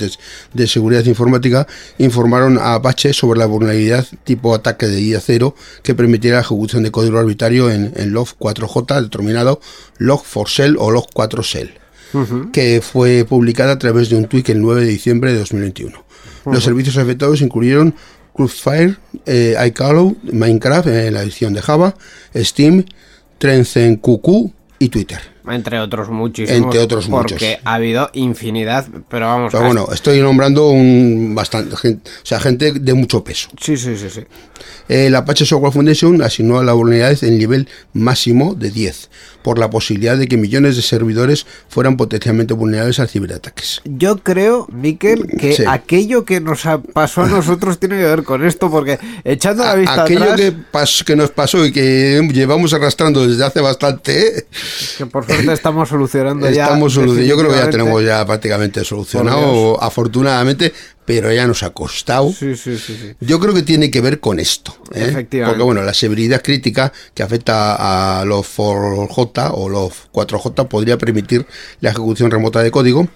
de 0.54 0.66
seguridad 0.66 1.04
informática 1.04 1.66
informaron 1.98 2.58
a 2.58 2.74
Apache 2.74 3.12
sobre 3.12 3.38
la 3.38 3.46
vulnerabilidad 3.46 4.06
tipo 4.24 4.54
ataque 4.54 4.86
de 4.86 4.96
día 4.96 5.20
cero 5.20 5.54
que 5.82 5.94
permitiera 5.94 6.36
la 6.36 6.42
ejecución 6.42 6.82
de 6.82 6.90
código 6.90 7.18
arbitrario 7.18 7.70
en, 7.70 7.92
en 7.96 8.12
log4j 8.12 9.02
determinado 9.02 9.60
log4shell 9.98 10.76
o 10.78 10.90
log4shell 10.90 11.70
que 12.52 12.80
fue 12.82 13.24
publicada 13.24 13.72
a 13.72 13.78
través 13.78 14.08
de 14.10 14.16
un 14.16 14.26
tweet 14.26 14.44
el 14.48 14.60
9 14.60 14.82
de 14.84 14.88
diciembre 14.88 15.32
de 15.32 15.38
2021. 15.38 16.04
Los 16.46 16.64
servicios 16.64 16.96
afectados 16.96 17.40
incluyeron 17.40 17.94
Crossfire, 18.34 18.96
eh, 19.26 19.54
iCallow, 19.66 20.16
Minecraft 20.32 20.88
en 20.88 21.14
la 21.14 21.22
edición 21.22 21.52
de 21.52 21.62
Java, 21.62 21.94
Steam, 22.34 22.84
TrenzenQQ 23.38 24.52
y 24.78 24.88
Twitter. 24.88 25.29
Entre 25.48 25.78
otros 25.80 26.08
muchísimos. 26.10 26.62
Entre 26.64 26.80
otros 26.80 27.06
porque 27.08 27.34
muchos. 27.34 27.60
ha 27.64 27.74
habido 27.74 28.10
infinidad, 28.12 28.86
pero 29.08 29.26
vamos 29.26 29.52
Pero 29.52 29.64
bueno, 29.64 29.88
estoy 29.92 30.20
nombrando 30.20 30.68
un 30.70 31.34
bastante 31.34 31.76
gente, 31.76 32.10
o 32.10 32.26
sea, 32.26 32.40
gente 32.40 32.72
de 32.72 32.94
mucho 32.94 33.22
peso. 33.24 33.48
Sí, 33.60 33.76
sí, 33.76 33.96
sí, 33.96 34.10
sí. 34.10 34.22
Eh, 34.88 35.08
la 35.08 35.18
Apache 35.18 35.44
Software 35.46 35.72
Foundation 35.72 36.20
asignó 36.22 36.58
a 36.58 36.64
la 36.64 36.72
vulnerabilidad 36.72 37.24
el 37.24 37.38
nivel 37.38 37.68
máximo 37.92 38.54
de 38.54 38.70
10, 38.70 39.08
por 39.42 39.58
la 39.58 39.70
posibilidad 39.70 40.16
de 40.18 40.26
que 40.26 40.36
millones 40.36 40.76
de 40.76 40.82
servidores 40.82 41.46
fueran 41.68 41.96
potencialmente 41.96 42.54
vulnerables 42.54 42.98
a 42.98 43.06
ciberataques. 43.06 43.80
Yo 43.84 44.18
creo, 44.18 44.66
Miquel, 44.72 45.26
que 45.38 45.54
Sí. 45.54 45.64
aquello 45.66 46.24
que 46.24 46.40
nos 46.40 46.66
ha- 46.66 46.82
pasó 46.82 47.22
a 47.22 47.28
nosotros 47.28 47.78
tiene 47.78 47.96
que 47.98 48.04
ver 48.04 48.24
con 48.24 48.44
esto, 48.44 48.70
porque 48.70 48.98
echando 49.24 49.64
la 49.64 49.74
vista 49.76 50.02
Aquello 50.02 50.24
atrás, 50.24 50.40
que, 50.40 50.54
pas- 50.72 51.04
que 51.04 51.16
nos 51.16 51.30
pasó 51.30 51.64
y 51.64 51.72
que 51.72 52.20
llevamos 52.32 52.74
arrastrando 52.74 53.26
desde 53.26 53.44
hace 53.44 53.60
bastante, 53.60 54.46
que 54.98 55.06
por 55.06 55.24
suerte 55.34 55.52
estamos 55.52 55.88
solucionando 55.88 56.50
ya. 56.50 56.64
estamos 56.64 56.94
yo 56.94 57.38
creo 57.38 57.50
que 57.50 57.56
ya 57.56 57.70
tenemos 57.70 58.04
ya 58.04 58.24
prácticamente 58.26 58.84
solucionado, 58.84 59.82
afortunadamente, 59.82 60.72
pero 61.10 61.32
ya 61.32 61.44
nos 61.44 61.64
ha 61.64 61.70
costado. 61.70 62.32
Sí, 62.32 62.54
sí, 62.54 62.78
sí, 62.78 62.96
sí. 62.96 63.16
Yo 63.18 63.40
creo 63.40 63.52
que 63.52 63.62
tiene 63.62 63.90
que 63.90 64.00
ver 64.00 64.20
con 64.20 64.38
esto. 64.38 64.76
¿eh? 64.92 65.06
Efectivamente. 65.08 65.44
Porque 65.44 65.64
bueno, 65.64 65.82
la 65.82 65.92
severidad 65.92 66.40
crítica 66.40 66.92
que 67.14 67.24
afecta 67.24 68.20
a 68.20 68.24
los 68.24 68.46
4J 68.56 69.50
o 69.54 69.68
los 69.68 69.92
4J 70.12 70.68
podría 70.68 70.98
permitir 70.98 71.46
la 71.80 71.90
ejecución 71.90 72.30
remota 72.30 72.62
de 72.62 72.70
código. 72.70 73.08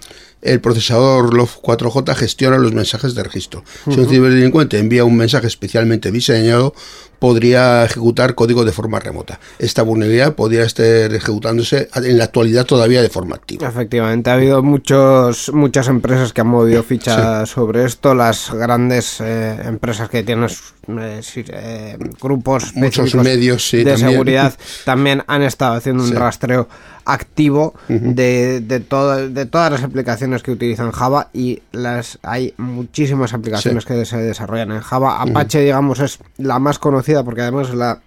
El 0.42 0.60
procesador 0.60 1.32
LOF 1.32 1.56
4J 1.62 2.14
gestiona 2.16 2.58
los 2.58 2.74
mensajes 2.74 3.14
de 3.14 3.22
registro. 3.22 3.64
Si 3.90 3.98
un 3.98 4.06
ciberdelincuente 4.06 4.78
envía 4.78 5.04
un 5.06 5.16
mensaje 5.16 5.46
especialmente 5.46 6.12
diseñado, 6.12 6.74
podría 7.18 7.86
ejecutar 7.86 8.34
código 8.34 8.66
de 8.66 8.72
forma 8.72 9.00
remota. 9.00 9.40
Esta 9.58 9.80
vulnerabilidad 9.80 10.34
podría 10.34 10.64
estar 10.64 10.84
ejecutándose 10.84 11.88
en 11.94 12.18
la 12.18 12.24
actualidad 12.24 12.66
todavía 12.66 13.00
de 13.00 13.08
forma 13.08 13.36
activa. 13.36 13.66
Efectivamente, 13.66 14.28
ha 14.28 14.34
habido 14.34 14.62
muchos, 14.62 15.50
muchas 15.54 15.88
empresas 15.88 16.34
que 16.34 16.42
han 16.42 16.48
movido 16.48 16.82
ficha 16.82 17.46
sobre 17.46 17.83
esto, 17.84 18.14
las 18.14 18.50
grandes 18.52 19.20
eh, 19.20 19.56
empresas 19.64 20.08
que 20.08 20.22
tienen 20.22 20.48
eh, 20.88 21.20
eh, 21.36 21.98
grupos 22.20 22.74
Muchos 22.74 23.14
medios, 23.14 23.68
sí, 23.68 23.78
de 23.84 23.92
también. 23.92 24.10
seguridad 24.10 24.54
también 24.84 25.22
han 25.26 25.42
estado 25.42 25.74
haciendo 25.74 26.02
un 26.04 26.12
rastreo 26.14 26.68
activo 27.04 27.74
de, 27.88 28.60
de, 28.60 28.80
todo- 28.80 29.28
de 29.28 29.46
todas 29.46 29.70
las 29.70 29.82
aplicaciones 29.82 30.42
que 30.42 30.50
utilizan 30.52 30.90
Java 30.90 31.28
y 31.32 31.62
las 31.72 32.18
hay 32.22 32.54
muchísimas 32.56 33.34
aplicaciones 33.34 33.84
Sí. 33.84 33.88
que 33.94 34.04
se 34.06 34.16
desarrollan 34.18 34.72
en 34.72 34.80
Java. 34.80 35.20
Apache, 35.20 35.60
digamos, 35.60 36.00
es 36.00 36.18
la 36.38 36.58
más 36.58 36.78
conocida 36.78 37.22
porque 37.22 37.42
además 37.42 37.68
es 37.68 37.74
la 37.74 38.00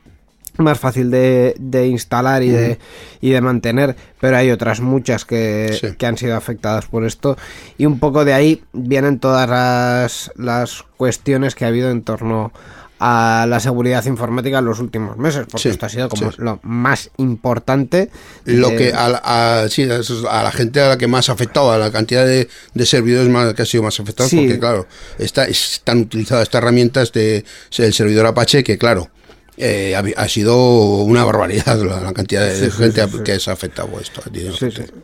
más 0.59 0.79
fácil 0.79 1.11
de, 1.11 1.55
de 1.59 1.87
instalar 1.87 2.43
y, 2.43 2.49
de, 2.49 2.79
y 3.21 3.31
de 3.31 3.41
mantener, 3.41 3.95
pero 4.19 4.37
hay 4.37 4.51
otras 4.51 4.79
muchas 4.81 5.25
que, 5.25 5.77
Sí. 5.79 5.95
que 5.97 6.05
han 6.05 6.17
sido 6.17 6.35
afectadas 6.35 6.85
por 6.85 7.05
esto 7.05 7.37
y 7.77 7.85
un 7.85 7.99
poco 7.99 8.25
de 8.25 8.33
ahí 8.33 8.63
vienen 8.73 9.19
todas 9.19 9.49
las, 9.49 10.31
las 10.35 10.83
cuestiones 10.97 11.55
que 11.55 11.65
ha 11.65 11.69
habido 11.69 11.89
en 11.91 12.01
torno 12.03 12.51
a 12.99 13.45
la 13.47 13.59
seguridad 13.59 14.03
informática 14.05 14.57
en 14.57 14.65
los 14.65 14.79
últimos 14.79 15.17
meses, 15.17 15.41
porque 15.51 15.61
Sí, 15.61 15.69
esto 15.69 15.85
ha 15.85 15.89
sido 15.89 16.09
como 16.09 16.31
sí. 16.31 16.37
lo 16.41 16.59
más 16.63 17.11
importante. 17.17 18.09
Lo 18.45 18.69
de- 18.69 18.75
que 18.75 18.91
a, 18.93 19.07
la- 19.09 19.21
a- 19.23 19.69
sí, 19.69 19.83
a 19.83 20.43
la 20.43 20.51
gente 20.51 20.81
a 20.81 20.89
la 20.89 20.97
que 20.97 21.05
más 21.05 21.29
ha 21.29 21.33
afectado, 21.33 21.71
a 21.71 21.77
la 21.77 21.91
cantidad 21.91 22.25
de, 22.25 22.47
de 22.73 22.85
servidores 22.87 23.29
más, 23.29 23.53
que 23.53 23.61
ha 23.61 23.65
sido 23.65 23.83
más 23.83 23.99
afectados, 23.99 24.31
Sí. 24.31 24.37
porque 24.37 24.57
claro, 24.57 24.87
está, 25.19 25.45
es 25.45 25.81
tan 25.83 25.99
utilizada 25.99 26.41
esta 26.41 26.57
herramienta, 26.57 27.03
este, 27.03 27.45
el 27.77 27.93
servidor 27.93 28.25
Apache, 28.25 28.63
que 28.63 28.79
claro, 28.79 29.09
eh, 29.57 29.95
ha, 29.95 30.03
ha 30.21 30.27
sido 30.27 30.55
una 31.03 31.23
barbaridad 31.25 31.77
la, 31.81 31.99
la 31.99 32.13
cantidad 32.13 32.45
de, 32.45 32.55
Sí, 32.55 32.71
gente 32.71 33.03
sí, 33.05 33.17
sí. 33.17 33.23
que 33.23 33.39
se 33.39 33.49
ha 33.49 33.53
afectado 33.53 33.89
a 33.97 34.01
esto. 34.01 34.21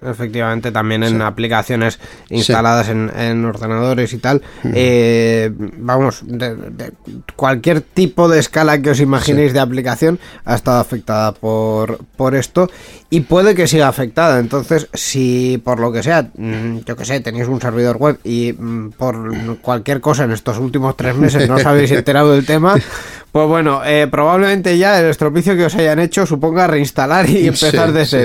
Efectivamente, 0.01 0.71
también 0.71 1.03
en 1.03 1.21
aplicaciones 1.21 1.99
instaladas 2.29 2.89
en, 2.89 3.11
en 3.17 3.43
ordenadores 3.45 4.13
y 4.13 4.17
tal. 4.19 4.41
Eh, 4.73 5.51
vamos, 5.55 6.19
de, 6.23 6.55
de 6.55 6.91
cualquier 7.35 7.81
tipo 7.81 8.29
de 8.29 8.39
escala 8.39 8.81
que 8.81 8.91
os 8.91 8.99
imaginéis 8.99 9.53
de 9.53 9.59
aplicación 9.59 10.19
ha 10.45 10.55
estado 10.55 10.79
afectada 10.79 11.31
por, 11.33 11.99
por 12.15 12.35
esto 12.35 12.69
y 13.09 13.21
puede 13.21 13.55
que 13.55 13.67
siga 13.67 13.87
afectada. 13.87 14.39
Entonces, 14.39 14.87
si 14.93 15.61
por 15.63 15.79
lo 15.79 15.91
que 15.91 16.03
sea, 16.03 16.29
mm, 16.35 16.79
yo 16.85 16.95
que 16.95 17.05
sé, 17.05 17.19
tenéis 17.21 17.47
un 17.47 17.59
servidor 17.61 17.97
web 17.97 18.19
y 18.23 18.53
mm, 18.53 18.91
por 18.91 19.57
cualquier 19.61 19.99
cosa 20.01 20.23
en 20.25 20.31
estos 20.31 20.57
últimos 20.59 20.95
tres 20.97 21.15
meses 21.15 21.47
no 21.49 21.55
os 21.55 21.65
habéis 21.65 21.91
enterado 22.03 22.31
del 22.33 22.45
tema, 22.45 22.75
pues 23.33 23.47
bueno, 23.47 23.81
eh, 23.83 24.07
probablemente 24.11 24.77
ya 24.77 24.99
el 24.99 25.07
estropicio 25.07 25.55
que 25.55 25.65
os 25.65 25.73
hayan 25.75 25.97
hecho 25.97 26.27
suponga 26.27 26.67
reinstalar 26.67 27.27
y 27.27 27.47
empezar 27.47 27.87
Sí, 27.87 27.93
de 27.93 28.05
sí. 28.05 28.17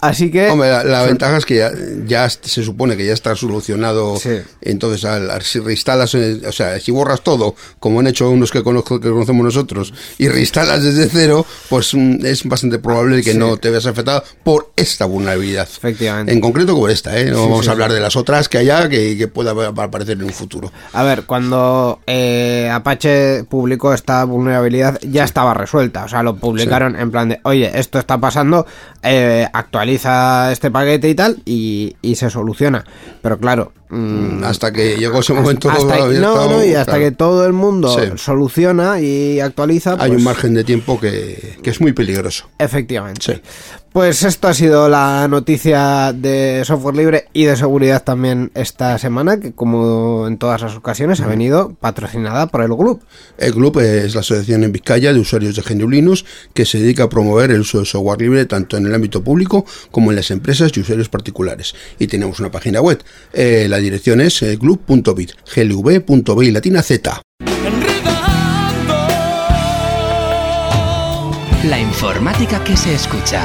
Así 0.00 0.30
que... 0.30 0.48
Hombre, 0.48 0.68
la, 0.70 0.84
la 0.84 1.02
ventaja 1.04 1.36
es 1.38 1.44
que 1.46 1.56
ya, 1.56 1.70
ya 2.06 2.28
se 2.30 2.62
supone 2.62 2.96
que 2.96 3.04
ya 3.04 3.12
está 3.12 3.34
solucionado. 3.34 4.16
Sí. 4.16 4.38
Entonces, 4.60 5.04
al, 5.04 5.42
si 5.42 5.58
reinstalas, 5.60 6.14
o 6.14 6.52
sea, 6.52 6.78
si 6.80 6.92
borras 6.92 7.22
todo, 7.22 7.54
como 7.80 8.00
han 8.00 8.06
hecho 8.06 8.30
unos 8.30 8.50
que, 8.50 8.62
conozco, 8.62 9.00
que 9.00 9.10
conocemos 9.10 9.44
nosotros, 9.44 9.92
y 10.18 10.28
reinstalas 10.28 10.82
desde 10.82 11.08
cero, 11.08 11.44
pues 11.68 11.94
mm, 11.94 12.24
es 12.24 12.44
bastante 12.44 12.78
probable 12.78 13.22
que 13.22 13.32
Sí. 13.32 13.38
no 13.38 13.56
te 13.56 13.70
veas 13.70 13.86
afectado 13.86 14.22
por 14.44 14.72
esta 14.76 15.04
vulnerabilidad. 15.06 15.68
Efectivamente. 15.68 16.32
En 16.32 16.40
concreto 16.40 16.76
por 16.76 16.90
esta, 16.90 17.18
¿eh? 17.18 17.26
No 17.26 17.36
Sí, 17.36 17.42
vamos 17.50 17.68
a 17.68 17.72
hablar 17.72 17.92
de 17.92 18.00
las 18.00 18.16
otras 18.16 18.48
que 18.48 18.58
haya 18.58 18.88
que, 18.88 19.16
que 19.16 19.28
pueda 19.28 19.50
aparecer 19.68 20.16
en 20.18 20.24
un 20.24 20.32
futuro. 20.32 20.72
A 20.92 21.02
ver, 21.02 21.24
cuando 21.24 22.00
eh, 22.06 22.70
Apache 22.72 23.44
publicó 23.44 23.92
esta 23.92 24.24
vulnerabilidad 24.24 24.98
ya 25.02 25.24
estaba 25.24 25.54
resuelta. 25.54 26.04
O 26.04 26.08
sea, 26.08 26.22
lo 26.22 26.36
publicaron 26.36 26.94
en 26.96 27.10
plan 27.10 27.28
de, 27.30 27.40
oye, 27.44 27.70
esto 27.74 27.98
está 27.98 28.18
pasando, 28.18 28.66
eh, 29.02 29.46
este 29.94 30.70
paquete 30.70 31.08
y 31.08 31.14
tal, 31.14 31.42
y 31.44 31.96
se 32.14 32.30
soluciona. 32.30 32.84
Pero 33.22 33.38
claro... 33.38 33.72
mm, 33.90 34.44
Hasta 34.44 34.72
que 34.72 34.96
llegó 34.96 35.20
ese 35.20 35.32
momento. 35.34 35.70
hasta, 35.70 35.94
había 36.04 36.20
no, 36.20 36.32
estado- 36.34 36.50
no, 36.58 36.64
y 36.64 36.74
hasta 36.74 36.92
claro. 36.92 37.04
que 37.04 37.10
todo 37.12 37.46
el 37.46 37.52
mundo 37.52 37.88
Sí. 37.98 38.06
soluciona 38.16 39.00
y 39.00 39.40
actualiza. 39.40 39.92
Hay 39.92 40.08
pues, 40.10 40.18
un 40.18 40.24
margen 40.24 40.54
de 40.54 40.64
tiempo 40.64 40.98
que, 41.00 41.58
que 41.62 41.70
es 41.70 41.80
muy 41.80 41.92
peligroso. 41.92 42.48
Efectivamente. 42.58 43.20
Sí. 43.22 43.40
Pues 43.92 44.22
esto 44.22 44.48
ha 44.48 44.54
sido 44.54 44.88
la 44.88 45.26
noticia 45.28 46.12
de 46.12 46.62
software 46.64 46.94
libre 46.94 47.24
y 47.32 47.44
de 47.46 47.56
seguridad 47.56 48.04
también 48.04 48.52
esta 48.54 48.96
semana, 48.98 49.40
que 49.40 49.52
como 49.52 50.26
en 50.28 50.36
todas 50.36 50.60
las 50.60 50.76
ocasiones 50.76 51.20
ha 51.22 51.26
venido 51.26 51.74
patrocinada 51.80 52.46
por 52.48 52.60
el 52.60 52.68
grupo. 52.68 53.00
El 53.38 53.54
club 53.54 53.80
es 53.80 54.14
la 54.14 54.20
asociación 54.20 54.62
en 54.62 54.72
Vizcaya 54.72 55.12
de 55.12 55.18
usuarios 55.18 55.56
de 55.56 55.62
GNU 55.62 55.88
Linux 55.88 56.24
que 56.52 56.66
se 56.66 56.78
dedica 56.78 57.04
a 57.04 57.08
promover 57.08 57.50
el 57.50 57.60
uso 57.60 57.80
de 57.80 57.86
software 57.86 58.20
libre 58.20 58.44
tanto 58.44 58.76
en 58.76 58.86
el 58.86 58.94
ámbito 58.94 59.24
público 59.24 59.64
como 59.90 60.10
en 60.12 60.16
las 60.16 60.30
empresas 60.30 60.70
y 60.76 60.80
usuarios 60.80 61.08
particulares. 61.08 61.74
Y 61.98 62.06
tenemos 62.08 62.38
una 62.40 62.50
página 62.50 62.80
web. 62.82 63.02
Eh, 63.32 63.66
la 63.70 63.77
dirección 63.78 64.20
es 64.20 64.42
eh, 64.42 64.56
glub.bit, 64.56 65.32
glv.bi 65.54 66.50
latina 66.50 66.82
z. 66.82 67.22
La 71.64 71.78
informática 71.80 72.62
que 72.62 72.76
se 72.76 72.94
escucha. 72.94 73.42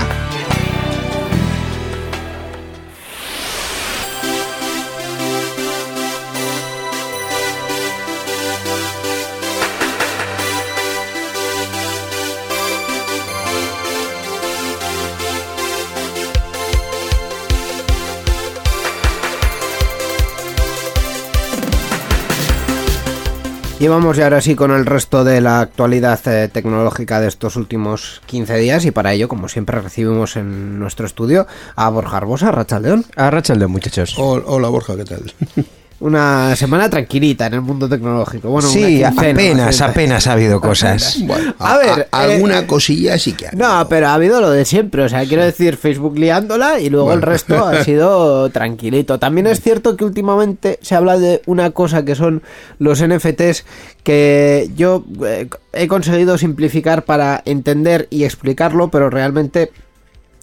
Y 23.84 23.88
vamos 23.90 24.16
ya 24.16 24.24
ahora 24.24 24.40
sí 24.40 24.56
con 24.56 24.72
el 24.72 24.86
resto 24.86 25.26
de 25.26 25.42
la 25.42 25.60
actualidad 25.60 26.18
eh, 26.30 26.48
tecnológica 26.48 27.20
de 27.20 27.28
estos 27.28 27.58
últimos 27.58 28.22
15 28.28 28.56
días 28.56 28.86
y 28.86 28.92
para 28.92 29.12
ello, 29.12 29.28
como 29.28 29.50
siempre, 29.50 29.82
recibimos 29.82 30.38
en 30.38 30.80
nuestro 30.80 31.06
estudio 31.06 31.48
a 31.76 31.90
Borja 31.90 32.16
Arbosa, 32.16 32.54
Rachaldeón. 32.54 33.04
A 33.18 33.30
Rachel 33.30 33.68
muchachos. 33.68 34.16
Hol- 34.18 34.44
Hola 34.46 34.70
Borja, 34.70 34.96
¿qué 34.96 35.04
tal? 35.04 35.34
Una 36.04 36.54
semana 36.58 36.90
tranquilita 36.90 37.46
en 37.46 37.54
el 37.54 37.62
mundo 37.62 37.88
tecnológico. 37.88 38.50
Bueno, 38.50 38.68
sí, 38.68 38.98
una 39.00 39.12
quincena, 39.12 39.32
apenas, 39.32 39.78
una 39.78 39.86
apenas 39.88 40.28
ha 40.28 40.34
habido 40.34 40.60
cosas. 40.70 41.18
Bueno, 41.26 41.56
A 41.60 41.78
ver, 41.78 42.08
a- 42.12 42.28
eh, 42.28 42.34
alguna 42.34 42.68
cosilla 42.68 43.18
sí 43.18 43.32
que 43.32 43.48
ha 43.48 43.52
No, 43.54 43.68
habido. 43.68 43.88
pero 43.88 44.08
ha 44.10 44.14
habido 44.16 44.42
lo 44.42 44.50
de 44.52 44.66
siempre, 44.66 45.04
o 45.04 45.08
sea, 45.08 45.26
quiero 45.26 45.46
decir, 45.46 45.78
Facebook 45.78 46.18
liándola 46.18 46.82
y 46.82 46.90
luego 46.90 47.14
el 47.14 47.22
resto 47.22 47.66
ha 47.66 47.82
sido 47.86 48.50
tranquilito. 48.50 49.18
También 49.18 49.48
es 49.48 49.62
cierto 49.62 49.96
que 49.96 50.04
últimamente 50.04 50.78
se 50.82 50.94
habla 50.96 51.18
de 51.18 51.42
una 51.46 51.72
cosa 51.72 52.04
que 52.04 52.16
son 52.16 52.44
los 52.80 53.02
NFTs 53.02 53.64
que 54.04 54.70
yo 54.76 55.06
eh, 55.26 55.48
he 55.72 55.88
conseguido 55.88 56.38
simplificar 56.38 57.06
para 57.06 57.42
entender 57.46 58.08
y 58.10 58.26
explicarlo, 58.26 58.90
pero 58.90 59.10
realmente 59.10 59.72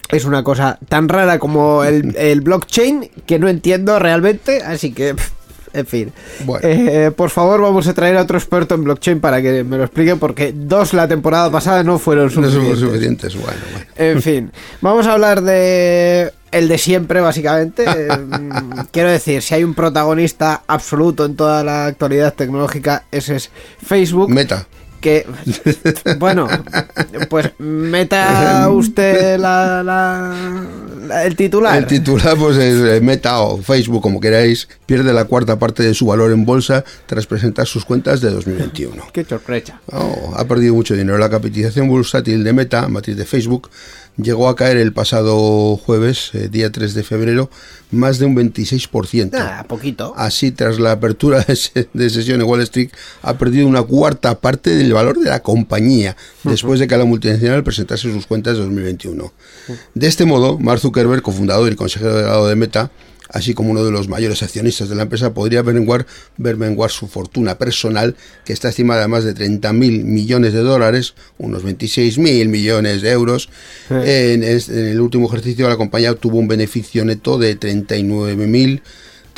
es 0.09 0.25
una 0.25 0.43
cosa 0.43 0.79
tan 0.89 1.07
rara 1.07 1.37
como 1.37 1.83
el, 1.83 2.15
el 2.17 2.41
blockchain 2.41 3.11
que 3.27 3.37
no 3.37 3.47
entiendo 3.47 3.99
realmente, 3.99 4.63
así 4.63 4.91
que... 4.91 5.13
En 5.73 5.85
fin, 5.85 6.11
Bueno. 6.45 6.67
Eh, 6.67 7.11
por 7.15 7.29
favor 7.29 7.61
vamos 7.61 7.87
a 7.87 7.93
traer 7.93 8.17
a 8.17 8.21
otro 8.23 8.37
experto 8.37 8.75
en 8.75 8.83
blockchain 8.83 9.19
para 9.19 9.41
que 9.41 9.63
me 9.63 9.77
lo 9.77 9.83
explique 9.85 10.15
porque 10.17 10.51
dos 10.53 10.93
la 10.93 11.07
temporada 11.07 11.49
pasada 11.49 11.83
no 11.83 11.97
fueron 11.99 12.25
No 12.25 12.31
suficientes. 12.31 12.79
suficientes. 12.79 13.35
Bueno, 13.35 13.59
bueno. 13.71 13.85
En 13.95 14.21
fin, 14.21 14.51
vamos 14.81 15.07
a 15.07 15.13
hablar 15.13 15.41
de 15.41 16.31
el 16.51 16.67
de 16.67 16.77
siempre, 16.77 17.21
básicamente. 17.21 17.85
Mm, 17.87 18.79
Quiero 18.91 19.09
decir, 19.09 19.41
si 19.41 19.53
hay 19.55 19.63
un 19.63 19.73
protagonista 19.73 20.63
absoluto 20.67 21.23
en 21.25 21.35
toda 21.37 21.63
la 21.63 21.85
actualidad 21.85 22.33
tecnológica, 22.33 23.05
ese 23.11 23.37
es 23.37 23.51
Facebook. 23.85 24.29
Meta. 24.29 24.67
Que, 25.01 25.25
bueno, 26.19 26.47
pues 27.29 27.51
meta 27.59 28.69
usted 28.71 29.37
la, 29.39 29.83
la- 29.83 30.65
la- 31.07 31.25
el 31.25 31.35
titular. 31.35 31.77
El 31.77 31.87
titular, 31.87 32.37
pues 32.37 32.57
es 32.57 32.79
eh, 32.79 33.01
Meta 33.01 33.39
o 33.41 33.61
Facebook, 33.61 34.01
como 34.01 34.19
queráis, 34.21 34.67
pierde 34.85 35.11
la 35.11 35.25
cuarta 35.25 35.59
parte 35.59 35.83
de 35.83 35.93
su 35.93 36.05
valor 36.05 36.31
en 36.31 36.45
bolsa 36.45 36.85
tras 37.05 37.25
presentar 37.27 37.67
sus 37.67 37.83
cuentas 37.83 38.21
de 38.21 38.29
2021. 38.29 39.07
Qué 39.11 39.25
sorpresa. 39.25 39.81
Oh, 39.91 40.33
ha 40.37 40.45
perdido 40.45 40.73
mucho 40.73 40.93
dinero. 40.95 41.17
La 41.17 41.29
capitalización 41.29 41.87
bursátil 41.89 42.43
de 42.43 42.53
Meta, 42.53 42.87
matriz 42.87 43.17
de 43.17 43.25
Facebook, 43.25 43.69
llegó 44.23 44.49
a 44.49 44.55
caer 44.55 44.77
el 44.77 44.93
pasado 44.93 45.77
jueves, 45.77 46.31
eh, 46.33 46.49
día 46.49 46.71
3 46.71 46.93
de 46.93 47.03
febrero, 47.03 47.49
más 47.91 48.19
de 48.19 48.25
un 48.25 48.35
26%. 48.35 49.31
Nada, 49.31 49.63
poquito. 49.63 50.13
Así, 50.17 50.51
tras 50.51 50.79
la 50.79 50.93
apertura 50.93 51.45
de 51.93 52.09
sesión 52.09 52.41
en 52.41 52.47
Wall 52.47 52.61
Street, 52.61 52.89
ha 53.21 53.37
perdido 53.37 53.67
una 53.67 53.83
cuarta 53.83 54.39
parte 54.39 54.71
del 54.71 54.93
valor 54.93 55.19
de 55.19 55.29
la 55.29 55.41
compañía, 55.41 56.15
después 56.43 56.79
de 56.79 56.87
que 56.87 56.97
la 56.97 57.05
multinacional 57.05 57.63
presentase 57.63 58.11
sus 58.11 58.25
cuentas 58.27 58.57
de 58.57 58.63
2021. 58.63 59.31
De 59.93 60.07
este 60.07 60.25
modo, 60.25 60.57
Mark 60.57 60.79
Zuckerberg, 60.79 61.21
cofundador 61.21 61.71
y 61.71 61.75
consejero 61.75 62.15
delegado 62.15 62.47
de 62.47 62.55
Meta, 62.55 62.91
así 63.31 63.53
como 63.53 63.71
uno 63.71 63.83
de 63.83 63.91
los 63.91 64.07
mayores 64.07 64.43
accionistas 64.43 64.89
de 64.89 64.95
la 64.95 65.03
empresa, 65.03 65.33
podría 65.33 65.61
ver 65.61 65.75
menguar, 65.75 66.05
ver 66.37 66.57
menguar 66.57 66.91
su 66.91 67.07
fortuna 67.07 67.57
personal, 67.57 68.15
que 68.45 68.53
está 68.53 68.69
estimada 68.69 69.05
a 69.05 69.07
más 69.07 69.23
de 69.23 69.33
30 69.33 69.73
mil 69.73 70.03
millones 70.05 70.53
de 70.53 70.59
dólares, 70.59 71.15
unos 71.37 71.63
26 71.63 72.17
mil 72.17 72.49
millones 72.49 73.01
de 73.01 73.11
euros. 73.11 73.49
En, 73.89 74.43
el 74.43 74.99
último 74.99 75.27
ejercicio, 75.27 75.67
la 75.69 75.77
compañía 75.77 76.11
obtuvo 76.11 76.37
un 76.37 76.47
beneficio 76.47 77.05
neto 77.05 77.37
de 77.37 77.55
39 77.55 78.47
mil 78.47 78.81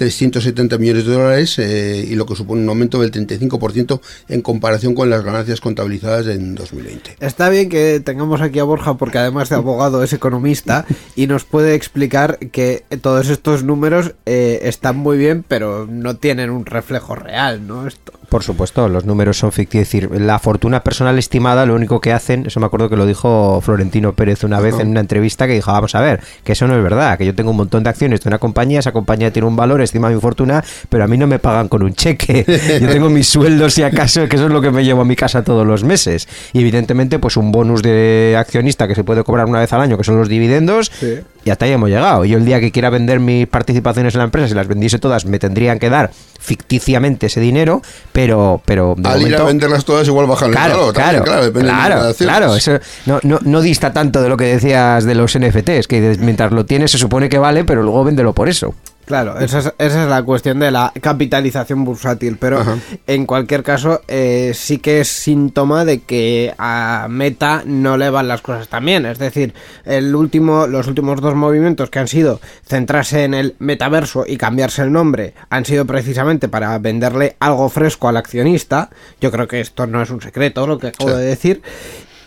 370 0.04 0.78
millones 0.78 1.06
de 1.06 1.14
dólares 1.14 1.60
eh, 1.60 2.06
y 2.06 2.16
lo 2.16 2.26
que 2.26 2.36
supone 2.36 2.62
un 2.62 2.68
aumento 2.68 3.00
del 3.00 3.12
35% 3.12 4.02
en 4.28 4.42
comparación 4.42 4.96
con 4.96 5.10
las 5.10 5.24
ganancias 5.24 5.62
contabilizadas 5.62 6.28
en 6.28 6.56
2020. 6.56 7.18
Está 7.22 7.48
bien 7.50 7.70
que 7.70 8.02
tengamos 8.02 8.42
aquí 8.42 8.60
a 8.60 8.66
Borja 8.66 8.98
porque 8.98 9.18
además 9.18 9.48
de 9.48 9.56
abogado 9.56 10.04
es 10.04 10.12
economista 10.12 10.86
y 11.16 11.28
nos 11.28 11.46
puede 11.46 11.76
explicar 11.76 12.38
que 12.38 12.84
todos 13.02 13.30
estos 13.30 13.64
números 13.64 14.14
eh, 14.26 14.60
están 14.64 14.98
muy 14.98 15.18
bien 15.18 15.46
pero 15.48 15.88
no 15.90 16.18
tienen 16.18 16.50
un 16.50 16.66
reflejo 16.66 17.16
real, 17.16 17.66
¿no? 17.66 17.88
Esto. 17.88 18.12
Por 18.34 18.42
supuesto, 18.42 18.90
los 18.90 19.06
números 19.06 19.38
son 19.38 19.52
ficticios. 19.52 19.84
Es 19.84 19.92
decir, 19.92 20.22
la 20.22 20.40
fortuna 20.40 20.84
personal 20.84 21.20
estimada, 21.20 21.68
lo 21.68 21.76
único 21.76 22.02
que 22.02 22.12
hacen, 22.12 22.48
eso 22.48 22.60
me 22.60 22.66
acuerdo 22.66 22.90
que 22.90 22.96
lo 22.98 23.06
dijo 23.06 23.62
Florentino 23.62 24.14
Pérez 24.14 24.44
una 24.44 24.60
vez 24.60 24.80
en 24.80 24.88
una 24.88 25.02
entrevista 25.02 25.46
que 25.46 25.54
dijo, 25.54 25.72
vamos 25.72 25.94
a 25.94 26.02
ver, 26.02 26.20
que 26.44 26.54
eso 26.54 26.68
no 26.68 26.76
es 26.76 26.82
verdad, 26.82 27.16
que 27.20 27.28
yo 27.28 27.36
tengo 27.36 27.52
un 27.52 27.58
montón 27.58 27.84
de 27.84 27.92
acciones 27.92 28.22
de 28.22 28.30
una 28.30 28.40
compañía, 28.40 28.80
esa 28.80 28.92
compañía 28.92 29.32
tiene 29.32 29.48
un 29.48 29.56
valor, 29.56 29.84
estima 29.84 30.10
mi 30.10 30.20
fortuna, 30.20 30.64
pero 30.90 31.04
a 31.04 31.08
mí 31.08 31.16
no 31.16 31.28
me 31.28 31.38
pagan 31.38 31.68
con 31.68 31.84
un 31.84 31.94
cheque. 31.94 32.44
Yo 32.82 32.88
tengo 32.90 33.08
mis 33.08 33.28
sueldos 33.28 33.76
si 33.76 33.84
acaso, 33.84 34.28
que 34.28 34.36
eso 34.38 34.46
es 34.48 34.52
lo 34.52 34.62
que 34.62 34.72
me 34.72 34.84
llevo 34.84 35.02
a 35.02 35.06
mi 35.06 35.16
casa 35.16 35.44
todos 35.44 35.68
los 35.68 35.84
meses. 35.84 36.28
Y 36.54 36.62
evidentemente, 36.62 37.20
pues 37.20 37.38
un 37.38 37.52
bonus 37.52 37.84
de 37.84 38.36
accionista 38.36 38.88
que 38.88 38.96
se 38.96 39.04
puede 39.04 39.24
cobrar 39.24 39.46
una 39.46 39.60
vez 39.60 39.72
al 39.74 39.82
año, 39.82 39.96
que 39.96 40.04
son 40.04 40.18
los 40.18 40.28
dividendos, 40.28 40.92
Sí. 41.00 41.20
Y 41.46 41.50
hasta 41.50 41.66
ahí 41.66 41.72
hemos 41.72 41.90
llegado. 41.90 42.26
Yo 42.26 42.38
el 42.38 42.46
día 42.46 42.60
que 42.60 42.72
quiera 42.72 42.90
vender 42.90 43.20
mis 43.20 43.48
participaciones 43.48 44.14
en 44.16 44.20
la 44.20 44.26
empresa, 44.26 44.48
si 44.48 44.54
las 44.54 44.68
vendiese 44.68 45.00
todas, 45.00 45.26
me 45.26 45.40
tendrían 45.40 45.80
que 45.80 45.90
dar 45.90 46.12
ficticiamente 46.40 47.28
ese 47.28 47.40
dinero, 47.40 47.82
pero, 48.12 48.62
pero 48.66 48.96
de 48.98 49.10
Al 49.10 49.16
ir 49.22 49.28
a 49.28 49.30
momento- 49.40 49.46
venderlas 49.46 49.86
todas 49.86 50.08
igual 50.08 50.28
bajan 50.28 50.50
el 50.50 50.56
Claro, 50.56 50.78
valor. 50.78 50.94
también, 50.94 51.24
claro, 51.24 51.44
depende 51.46 51.68
del 51.70 51.76
número 51.78 52.08
de 52.08 52.14
claro, 52.16 52.40
claro, 52.40 52.56
eso 52.56 52.80
no, 53.06 53.20
no, 53.24 53.40
no 53.44 53.62
dista 53.62 53.92
tanto 53.94 54.22
de 54.22 54.30
lo 54.30 54.38
que 54.38 54.46
decías 54.46 55.06
de 55.06 55.16
los 55.16 55.36
NFTs, 55.38 55.88
que 55.88 56.18
mientras 56.20 56.52
lo 56.52 56.66
tienes 56.66 56.92
se 56.92 56.98
supone 56.98 57.30
que 57.30 57.38
vale, 57.40 57.64
pero 57.64 57.82
luego 57.84 58.04
véndelo 58.04 58.34
por 58.34 58.50
eso. 58.50 58.76
Claro, 59.06 59.38
esa 59.40 59.60
es, 59.60 59.74
esa 59.78 60.04
es 60.04 60.10
la 60.10 60.24
cuestión 60.24 60.60
de 60.60 60.72
la 60.72 60.94
capitalización 61.02 61.84
bursátil, 61.84 62.38
pero 62.40 62.60
Ajá. 62.62 62.78
en 63.06 63.26
cualquier 63.26 63.62
caso 63.62 64.02
eh, 64.08 64.52
sí 64.56 64.78
que 64.78 65.02
es 65.02 65.10
síntoma 65.10 65.84
de 65.84 66.00
que 66.02 66.54
a 66.58 67.08
Meta 67.10 67.64
no 67.66 67.98
le 67.98 68.10
van 68.10 68.28
las 68.30 68.42
cosas 68.42 68.70
tan 68.70 68.86
bien. 68.86 69.06
Es 69.06 69.20
decir, 69.20 69.54
el 69.86 70.16
último, 70.16 70.68
los 70.68 70.88
últimos 70.88 71.20
dos 71.20 71.36
movimientos 71.36 71.90
que 71.90 72.00
han 72.00 72.08
sido 72.08 72.40
centrarse 72.66 73.24
en 73.26 73.34
el 73.34 73.56
metaverso 73.60 74.24
y 74.26 74.38
cambiarse 74.38 74.82
el 74.84 74.92
nombre 74.92 75.34
han 75.50 75.66
sido 75.66 75.86
precisamente 75.86 76.48
para 76.48 76.78
venderle 76.80 77.36
algo 77.40 77.68
fresco 77.70 78.08
al 78.08 78.18
accionista. 78.18 78.90
Yo 79.20 79.32
creo 79.32 79.48
que 79.48 79.60
esto 79.60 79.86
no 79.86 80.02
es 80.02 80.10
un 80.12 80.22
secreto 80.22 80.66
lo 80.66 80.78
que 80.80 80.88
acabo 80.88 81.10
Sí. 81.12 81.18
de 81.18 81.24
decir. 81.26 81.62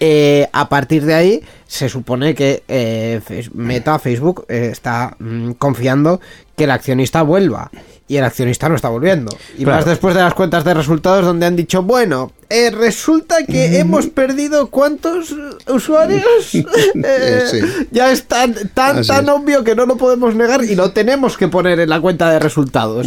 Eh, 0.01 0.49
a 0.53 0.69
partir 0.69 1.05
de 1.05 1.15
ahí, 1.15 1.43
se 1.67 1.89
supone 1.89 2.35
que 2.35 2.63
eh, 2.69 3.21
Meta, 3.55 3.99
Facebook, 3.99 4.45
eh, 4.49 4.69
está 4.71 5.17
mm, 5.19 5.53
confiando 5.53 6.21
que 6.57 6.65
el 6.65 6.71
accionista 6.71 7.23
vuelva. 7.23 7.71
Y 8.09 8.17
el 8.17 8.25
accionista 8.25 8.69
no 8.69 8.77
está 8.77 8.89
volviendo. 8.89 9.37
Y 9.59 9.65
Claro. 9.65 9.79
más 9.79 9.85
después 9.87 10.15
de 10.15 10.23
las 10.23 10.35
cuentas 10.35 10.65
de 10.65 10.75
resultados 10.75 11.25
donde 11.25 11.47
han 11.47 11.57
dicho, 11.57 11.83
bueno, 11.83 12.31
eh, 12.49 12.71
resulta 12.71 13.45
que 13.45 13.81
hemos 13.81 14.07
perdido 14.07 14.69
cuántos 14.69 15.33
eh, 15.33 15.73
usuarios. 15.73 16.23
Eh, 17.05 17.43
sí. 17.51 17.61
Ya 17.91 18.11
es 18.11 18.25
tan, 18.25 18.55
tan, 18.75 18.99
Así 18.99 19.09
tan 19.09 19.25
es. 19.25 19.31
obvio 19.31 19.65
que 19.65 19.75
no 19.75 19.87
lo 19.87 19.97
podemos 19.97 20.35
negar 20.35 20.65
y 20.65 20.75
lo 20.77 20.93
tenemos 20.93 21.37
que 21.37 21.49
poner 21.49 21.79
en 21.81 21.89
la 21.91 22.01
cuenta 22.01 22.31
de 22.31 22.39
resultados. 22.39 23.07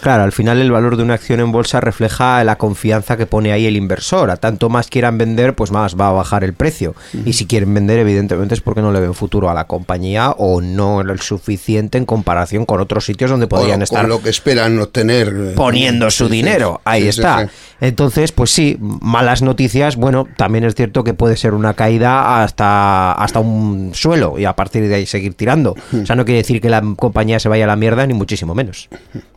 Claro, 0.00 0.22
al 0.22 0.32
final 0.32 0.60
el 0.60 0.70
valor 0.70 0.96
de 0.96 1.02
una 1.02 1.14
acción 1.14 1.40
en 1.40 1.50
bolsa 1.50 1.80
refleja 1.80 2.42
la 2.44 2.56
confianza 2.56 3.16
que 3.16 3.26
pone 3.26 3.52
ahí 3.52 3.66
el 3.66 3.76
inversor. 3.76 4.30
A 4.30 4.36
tanto 4.36 4.68
más 4.68 4.88
quieran 4.88 5.18
vender, 5.18 5.54
pues 5.54 5.70
más 5.72 5.96
va 5.98 6.08
a 6.08 6.12
bajar 6.12 6.44
el 6.44 6.52
precio. 6.52 6.94
Y 7.24 7.32
si 7.32 7.46
quieren 7.46 7.72
vender, 7.74 7.98
evidentemente 7.98 8.54
es 8.54 8.60
porque 8.60 8.82
no 8.82 8.92
le 8.92 9.00
ven 9.00 9.14
futuro 9.14 9.50
a 9.50 9.54
la 9.54 9.66
compañía 9.66 10.30
o 10.36 10.60
no 10.60 11.00
el 11.00 11.20
suficiente 11.20 11.98
en 11.98 12.06
comparación 12.06 12.66
con 12.66 12.80
otros 12.80 13.04
sitios 13.04 13.30
donde 13.30 13.46
podrían 13.46 13.82
estar 13.82 14.02
Con 14.02 14.10
lo 14.10 14.22
que 14.22 14.33
esperan 14.36 14.78
obtener. 14.78 15.28
eh, 15.28 15.52
poniendo 15.56 16.10
su 16.10 16.24
sí, 16.26 16.30
sí, 16.30 16.36
dinero. 16.36 16.80
Ahí 16.84 17.02
sí, 17.04 17.12
sí, 17.12 17.20
está. 17.20 17.46
sí. 17.46 17.50
Entonces, 17.80 18.32
pues 18.32 18.50
sí, 18.50 18.76
malas 18.80 19.42
noticias. 19.42 19.96
Bueno, 19.96 20.26
también 20.36 20.64
es 20.64 20.74
cierto 20.74 21.04
que 21.04 21.12
puede 21.12 21.36
ser 21.36 21.54
una 21.54 21.74
caída 21.74 22.42
hasta, 22.42 23.12
hasta 23.12 23.40
un 23.40 23.90
suelo 23.94 24.38
y 24.38 24.44
a 24.44 24.54
partir 24.54 24.88
de 24.88 24.94
ahí 24.94 25.06
seguir 25.06 25.34
tirando. 25.34 25.74
O 25.92 26.06
sea, 26.06 26.16
no 26.16 26.24
quiere 26.24 26.38
decir 26.38 26.60
que 26.60 26.70
la 26.70 26.82
compañía 26.96 27.38
se 27.40 27.48
vaya 27.48 27.64
a 27.64 27.66
la 27.68 27.76
mierda, 27.76 28.06
ni 28.06 28.14
muchísimo 28.14 28.54
menos. 28.54 28.88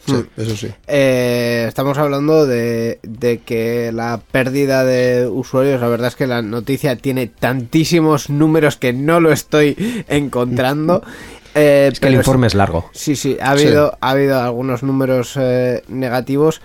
Sí, 0.05 0.23
eso 0.37 0.55
sí. 0.55 0.67
Eh, 0.87 1.65
estamos 1.67 1.97
hablando 1.97 2.45
de, 2.45 2.99
de 3.03 3.39
que 3.39 3.91
la 3.91 4.21
pérdida 4.31 4.85
de 4.85 5.27
usuarios, 5.27 5.81
la 5.81 5.87
verdad 5.89 6.07
es 6.07 6.15
que 6.15 6.27
la 6.27 6.41
noticia 6.41 6.95
tiene 6.95 7.27
tantísimos 7.27 8.29
números 8.29 8.77
que 8.77 8.93
no 8.93 9.19
lo 9.19 9.31
estoy 9.33 9.75
encontrando. 10.07 11.03
Eh, 11.57 11.89
Es 11.91 11.99
que 11.99 12.07
el 12.07 12.13
informe 12.15 12.47
es 12.47 12.55
largo. 12.55 12.89
Sí, 12.93 13.15
sí, 13.15 13.37
ha 13.41 13.51
habido, 13.51 13.97
ha 13.99 14.09
habido 14.11 14.39
algunos 14.41 14.83
números 14.83 15.33
eh, 15.39 15.83
negativos. 15.87 16.61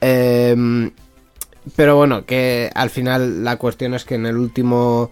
eh, 0.00 0.90
pero 1.76 1.94
bueno, 1.94 2.24
que 2.24 2.70
al 2.74 2.88
final 2.88 3.44
la 3.44 3.56
cuestión 3.56 3.92
es 3.92 4.04
que 4.04 4.14
en 4.14 4.24
el 4.26 4.36
último 4.38 5.10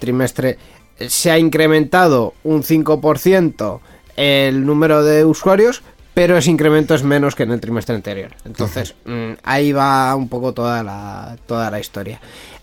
trimestre 0.00 0.58
se 0.98 1.30
ha 1.30 1.38
incrementado 1.38 2.34
un 2.42 2.62
5% 2.64 3.80
el 4.16 4.66
número 4.66 5.04
de 5.04 5.24
usuarios, 5.24 5.82
pero 6.14 6.36
ese 6.36 6.50
incremento 6.50 6.94
es 6.94 7.02
menos 7.02 7.34
que 7.34 7.42
en 7.44 7.52
el 7.52 7.60
trimestre 7.60 7.94
anterior. 7.94 8.30
Entonces, 8.44 8.94
mm, 9.04 9.32
ahí 9.44 9.72
va 9.72 10.14
un 10.16 10.28
poco 10.28 10.52
toda 10.54 10.82
la, 10.82 11.36
toda 11.46 11.70
la 11.70 11.78
historia. 11.78 12.20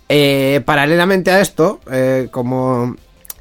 Eh, 0.09 0.61
paralelamente 0.65 1.31
a 1.31 1.39
esto, 1.39 1.79
eh, 1.91 2.27
como 2.31 2.95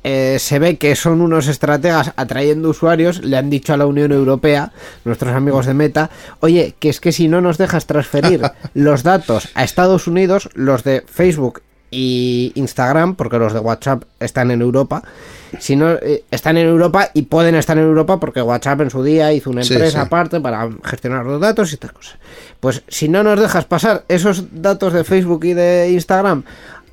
eh, 0.04 0.36
se 0.40 0.58
ve 0.58 0.76
que 0.78 0.96
son 0.96 1.20
unos 1.20 1.46
estrategas 1.48 2.12
atrayendo 2.16 2.70
usuarios, 2.70 3.22
le 3.24 3.36
han 3.36 3.50
dicho 3.50 3.72
a 3.72 3.76
la 3.76 3.86
Unión 3.86 4.12
Europea, 4.12 4.72
nuestros 5.04 5.32
amigos 5.34 5.66
de 5.66 5.74
Meta, 5.74 6.10
oye, 6.40 6.74
que 6.78 6.88
es 6.88 7.00
que 7.00 7.12
si 7.12 7.28
no 7.28 7.40
nos 7.40 7.58
dejas 7.58 7.86
transferir 7.86 8.42
los 8.74 9.02
datos 9.02 9.48
a 9.54 9.64
Estados 9.64 10.06
Unidos, 10.06 10.48
los 10.54 10.82
de 10.84 11.04
Facebook 11.06 11.62
y 11.94 12.52
Instagram, 12.54 13.16
porque 13.16 13.38
los 13.38 13.52
de 13.52 13.60
WhatsApp 13.60 14.04
están 14.18 14.50
en 14.50 14.62
Europa, 14.62 15.02
si 15.58 15.76
no 15.76 15.90
eh, 15.92 16.24
están 16.30 16.56
en 16.56 16.66
Europa 16.66 17.10
y 17.12 17.22
pueden 17.22 17.54
estar 17.54 17.76
en 17.76 17.84
Europa 17.84 18.18
porque 18.18 18.40
WhatsApp 18.40 18.80
en 18.80 18.90
su 18.90 19.04
día 19.04 19.30
hizo 19.34 19.50
una 19.50 19.62
Sí, 19.62 19.74
empresa 19.74 20.00
sí. 20.00 20.06
aparte 20.06 20.40
para 20.40 20.70
gestionar 20.82 21.26
los 21.26 21.38
datos 21.38 21.70
y 21.70 21.74
estas 21.74 21.92
cosas. 21.92 22.16
Pues 22.60 22.82
si 22.88 23.08
no 23.10 23.22
nos 23.22 23.38
dejas 23.38 23.66
pasar 23.66 24.04
esos 24.08 24.44
datos 24.62 24.94
de 24.94 25.04
Facebook 25.04 25.44
y 25.44 25.52
de 25.52 25.90
Instagram 25.92 26.44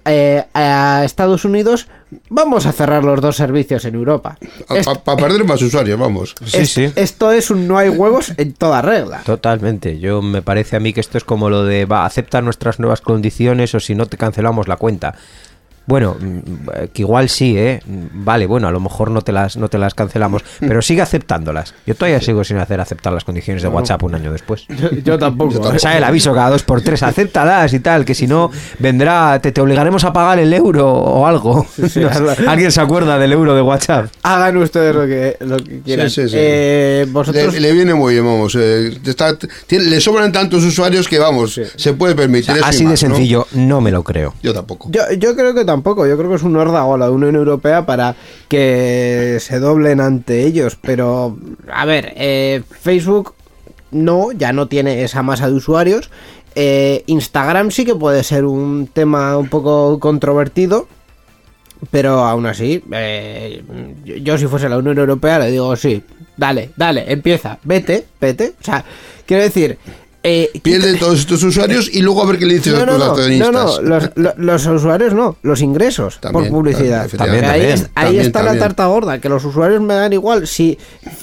eh, 0.10 0.45
a 0.53 1.03
Estados 1.05 1.45
Unidos, 1.45 1.88
vamos 2.30 2.66
a 2.66 2.72
cerrar 2.72 3.03
los 3.03 3.22
dos 3.22 3.36
servicios 3.36 3.86
en 3.86 3.95
Europa. 3.95 4.38
Para 4.68 5.18
perder 5.18 5.45
más 5.45 5.62
usuarios, 5.62 5.99
vamos. 5.99 6.36
Sí. 6.45 6.91
Esto 6.95 7.32
es 7.32 7.49
un 7.49 7.68
no 7.68 7.78
hay 7.78 7.89
huevos 7.89 8.34
en 8.38 8.53
toda 8.53 8.82
regla. 8.82 9.22
Totalmente. 9.26 9.99
Yo 9.99 10.22
me 10.22 10.41
parece 10.41 10.76
a 10.76 10.80
mí 10.80 10.93
que 10.93 11.01
esto 11.01 11.18
es 11.18 11.24
como 11.24 11.49
lo 11.49 11.64
de 11.64 11.86
va, 11.86 12.05
acepta 12.05 12.41
nuestras 12.41 12.80
nuevas 12.80 13.01
condiciones 13.01 13.76
o 13.76 13.80
si 13.80 13.95
no 13.95 14.05
te 14.05 14.18
cancelamos 14.18 14.68
la 14.68 14.78
cuenta. 14.78 15.16
Bueno, 15.90 16.16
mm, 16.20 16.38
eh, 16.76 16.90
que 16.94 17.02
igual 17.02 17.30
sí, 17.30 17.58
¿eh? 17.58 17.82
Mm, 17.84 18.24
Vale, 18.24 18.46
bueno, 18.46 18.68
a 18.68 18.72
lo 18.72 18.80
mejor 18.80 19.10
no 19.10 19.22
te 19.24 19.32
las, 19.32 19.58
no 19.58 19.70
te 19.70 19.80
las 19.80 19.96
cancelamos, 19.96 20.44
pero 20.60 20.82
sigue 20.84 21.02
aceptándolas. 21.02 21.74
Yo 21.88 21.96
todavía 21.96 22.22
sigo 22.22 22.44
sin 22.44 22.58
hacer 22.58 22.80
aceptar 22.80 23.12
las 23.12 23.24
condiciones 23.24 23.64
de 23.64 23.70
WhatsApp 23.70 24.04
un 24.04 24.14
año 24.14 24.32
después. 24.32 24.66
Yo, 24.80 24.92
yo 24.92 25.18
tampoco. 25.18 25.72
Me 25.74 25.80
sale 25.80 25.98
el 25.98 26.04
aviso 26.04 26.32
cada 26.34 26.52
dos 26.52 26.62
por 26.64 26.82
tres, 26.82 27.02
acéptalas 27.02 27.74
y 27.74 27.80
tal, 27.80 28.06
que 28.06 28.14
si 28.14 28.28
no 28.28 28.52
vendrá, 28.78 29.40
te, 29.42 29.52
te 29.52 29.62
obligaremos 29.62 30.04
a 30.04 30.14
pagar 30.14 30.38
el 30.40 30.54
euro 30.54 30.88
o 30.94 31.26
algo. 31.26 31.66
sí. 31.88 32.02
¿Alguien 32.48 32.72
se 32.72 32.82
acuerda 32.82 33.18
del 33.18 33.34
euro 33.34 33.56
de 33.56 33.62
WhatsApp? 33.64 34.12
Hagan 34.22 34.58
ustedes 34.58 34.94
lo 34.96 35.08
que, 35.08 35.38
lo 35.40 35.58
que 35.58 35.82
quieran. 35.82 36.10
Sí, 36.10 36.22
sí, 36.24 36.30
sí. 36.30 36.36
Eh, 36.38 37.08
vosotros... 37.10 37.54
Le, 37.54 37.60
le 37.62 37.72
viene 37.74 37.94
muy 37.96 38.14
bien, 38.14 38.26
vamos. 38.26 38.56
eh, 38.60 38.96
está- 39.06 39.36
tiene- 39.66 39.86
le 39.86 40.00
sobran 40.00 40.32
tantos 40.32 40.64
usuarios 40.64 41.08
que, 41.08 41.18
vamos, 41.18 41.60
se 41.76 41.94
puede 41.94 42.14
permitir 42.16 42.52
eso 42.52 42.60
y 42.66 42.70
Así 42.70 42.86
de 42.86 42.96
sencillo, 42.98 43.48
no 43.54 43.82
me 43.82 43.90
lo 43.92 44.04
creo. 44.04 44.36
Yo 44.44 44.54
tampoco. 44.54 44.90
Yo, 44.92 45.02
yo 45.18 45.36
creo 45.36 45.54
que 45.56 45.66
tampoco, 45.66 45.79
yo 46.06 46.18
creo 46.18 46.30
que 46.30 46.36
es 46.36 46.44
un 46.44 46.56
órdago 46.56 46.96
a 46.96 46.98
la 46.98 47.10
Unión 47.12 47.36
Europea 47.36 47.86
para 47.86 48.16
que 48.48 49.38
se 49.40 49.60
doblen 49.60 50.02
ante 50.02 50.46
ellos, 50.46 50.78
pero 50.80 51.38
a 51.72 51.86
ver, 51.86 52.14
eh, 52.16 52.62
Facebook 52.70 53.34
no, 53.92 54.32
ya 54.32 54.54
no 54.54 54.68
tiene 54.68 55.04
esa 55.04 55.24
masa 55.24 55.48
de 55.48 55.54
usuarios, 55.56 56.10
Eh, 56.56 57.04
Instagram 57.06 57.70
sí 57.70 57.86
que 57.86 57.96
puede 57.96 58.24
ser 58.24 58.44
un 58.44 58.88
tema 58.88 59.38
un 59.38 59.48
poco 59.50 60.00
controvertido, 60.00 60.88
pero 61.92 62.26
aún 62.26 62.48
así, 62.48 62.84
eh, 62.92 63.64
yo, 64.04 64.16
yo 64.16 64.38
si 64.38 64.48
fuese 64.48 64.68
la 64.68 64.80
Unión 64.80 64.98
Europea 64.98 65.40
le 65.40 65.52
digo 65.52 65.76
sí, 65.76 66.04
dale, 66.36 66.72
dale, 66.76 67.06
empieza, 67.14 67.60
vete, 67.64 68.08
vete, 68.20 68.56
o 68.60 68.64
sea, 68.64 68.84
quiero 69.26 69.44
decir... 69.44 69.78
Eh, 70.22 70.52
Pierde 70.62 70.96
todos 70.98 71.20
estos 71.20 71.42
usuarios 71.44 71.90
y 71.94 72.02
luego 72.02 72.22
a 72.24 72.26
ver 72.28 72.38
qué 72.40 72.46
le 72.46 72.56
dicen 72.56 72.74
no, 72.74 72.86
los 72.86 72.98
no, 73.00 73.16
no, 73.16 73.52
no, 73.52 73.82
los, 73.82 74.12
lo- 74.16 74.34
los 74.36 74.66
usuarios 74.66 75.14
no, 75.14 75.38
los 75.44 75.62
ingresos 75.62 76.20
También, 76.20 76.46
por 76.46 76.52
publicidad. 76.60 77.08
también, 77.10 77.46
ahí 77.46 77.52
También, 77.52 77.70
es- 77.72 77.82
ahí 77.96 78.04
también, 78.06 78.26
está 78.26 78.40
también. 78.40 78.60
la 78.60 78.66
tarta 78.68 78.86
gorda, 78.88 79.20
que 79.22 79.30
los 79.30 79.46
usuarios 79.46 79.82
me 79.82 79.94
dan 79.94 80.12
igual. 80.12 80.46
Si 80.46 80.78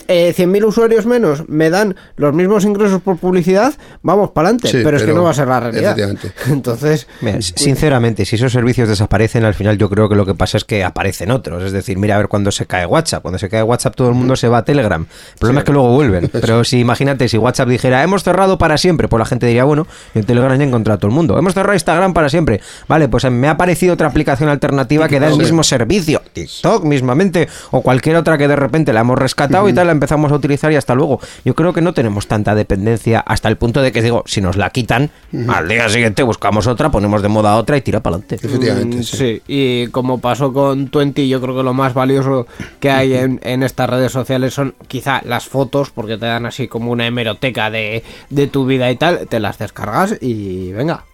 eh, 0.08 0.32
100.000 0.34 0.64
usuarios 0.64 1.04
menos 1.04 1.46
me 1.46 1.68
dan 1.68 1.94
los 2.16 2.32
mismos 2.34 2.64
ingresos 2.64 3.02
por 3.02 3.18
publicidad, 3.18 3.74
vamos 4.02 4.30
para 4.30 4.48
adelante. 4.48 4.68
Sí, 4.68 4.78
pero 4.82 4.96
es 4.96 5.02
que 5.02 5.12
no 5.12 5.24
va 5.24 5.30
a 5.30 5.34
ser 5.34 5.48
la 5.48 5.60
realidad. 5.60 5.96
Entonces, 6.48 7.06
Mira, 7.20 7.42
sinceramente, 7.42 8.24
si 8.24 8.36
esos 8.36 8.50
servicios 8.52 8.88
desaparecen, 8.88 9.44
al 9.44 9.52
final 9.54 9.76
yo 9.76 9.90
creo 9.90 10.08
que 10.08 10.14
lo 10.14 10.24
que 10.24 10.34
pasa 10.34 10.56
es 10.56 10.64
que 10.64 10.84
aparecen 10.84 11.30
otros. 11.30 11.62
Es 11.64 11.72
decir, 11.72 11.98
mira 11.98 12.14
a 12.14 12.18
ver 12.18 12.28
cuando 12.28 12.50
se 12.50 12.64
cae 12.66 12.86
WhatsApp. 12.86 13.20
Cuando 13.22 13.38
se 13.38 13.48
cae 13.50 13.62
WhatsApp 13.62 13.94
todo 13.94 14.08
el 14.08 14.14
mundo 14.14 14.36
se 14.36 14.48
va 14.48 14.58
a 14.58 14.64
Telegram. 14.64 15.02
El 15.34 15.38
problema 15.38 15.60
es 15.60 15.64
que 15.66 15.72
luego 15.72 15.90
vuelven. 15.92 16.28
Pero 16.32 16.64
si 16.64 16.78
imagínate, 16.78 17.28
si 17.28 17.36
WhatsApp 17.36 17.68
dijera, 17.68 18.02
hemos 18.02 18.22
cerrado 18.22 18.56
para 18.56 18.78
siempre, 18.86 19.08
pues 19.08 19.18
la 19.18 19.24
gente 19.26 19.46
diría, 19.46 19.64
bueno, 19.64 19.86
en 20.14 20.24
Telegram 20.24 20.56
ya 20.56 20.64
encontrado 20.64 20.94
a 20.96 20.98
todo 20.98 21.08
el 21.08 21.14
mundo. 21.14 21.36
Hemos 21.38 21.54
cerrado 21.54 21.74
Instagram 21.74 22.14
para 22.14 22.28
siempre. 22.28 22.60
Vale, 22.86 23.08
pues 23.08 23.28
me 23.30 23.48
ha 23.48 23.52
aparecido 23.52 23.94
otra 23.94 24.06
aplicación 24.06 24.48
alternativa 24.48 25.08
que 25.08 25.18
da 25.18 25.26
el 25.26 25.32
Sí. 25.34 25.40
mismo 25.40 25.62
servicio. 25.64 26.22
TikTok 26.32 26.84
mismamente. 26.84 27.48
O 27.72 27.82
cualquier 27.82 28.14
otra 28.16 28.38
que 28.38 28.46
de 28.46 28.54
repente 28.56 28.92
la 28.92 29.00
hemos 29.00 29.18
rescatado 29.18 29.68
y 29.68 29.72
tal, 29.72 29.86
la 29.88 29.92
empezamos 29.92 30.30
a 30.30 30.36
utilizar 30.36 30.70
y 30.70 30.76
hasta 30.76 30.94
luego. 30.94 31.20
Yo 31.44 31.54
creo 31.54 31.72
que 31.72 31.80
no 31.80 31.92
tenemos 31.94 32.26
tanta 32.28 32.54
dependencia 32.54 33.20
hasta 33.20 33.48
el 33.48 33.56
punto 33.56 33.82
de 33.82 33.90
que 33.92 34.02
digo, 34.02 34.22
si 34.26 34.40
nos 34.40 34.56
la 34.56 34.70
quitan, 34.70 35.10
al 35.48 35.66
día 35.68 35.88
siguiente 35.88 36.22
buscamos 36.22 36.66
otra, 36.68 36.90
ponemos 36.90 37.22
de 37.22 37.28
moda 37.28 37.56
otra 37.56 37.76
y 37.76 37.80
tira 37.80 38.00
para 38.00 38.16
adelante. 38.16 38.36
Efectivamente, 38.36 38.98
mm, 38.98 39.02
sí. 39.02 39.16
sí. 39.16 39.42
Y 39.48 39.86
como 39.88 40.18
pasó 40.18 40.52
con 40.52 40.88
Twenty, 40.88 41.28
yo 41.28 41.40
creo 41.40 41.56
que 41.56 41.62
lo 41.64 41.74
más 41.74 41.92
valioso 41.94 42.46
que 42.78 42.90
hay 42.90 43.14
en, 43.14 43.40
en 43.42 43.62
estas 43.64 43.90
redes 43.90 44.12
sociales 44.12 44.54
son 44.54 44.74
quizá 44.86 45.20
las 45.24 45.46
fotos, 45.46 45.90
porque 45.90 46.16
te 46.18 46.26
dan 46.26 46.46
así 46.46 46.68
como 46.68 46.92
una 46.92 47.06
hemeroteca 47.06 47.70
de, 47.70 48.04
de 48.30 48.46
tu 48.46 48.66
vida 48.66 48.75
y 48.90 48.96
tal, 48.96 49.26
te 49.28 49.40
las 49.40 49.58
descargas 49.58 50.16
y 50.20 50.72
venga. 50.72 51.04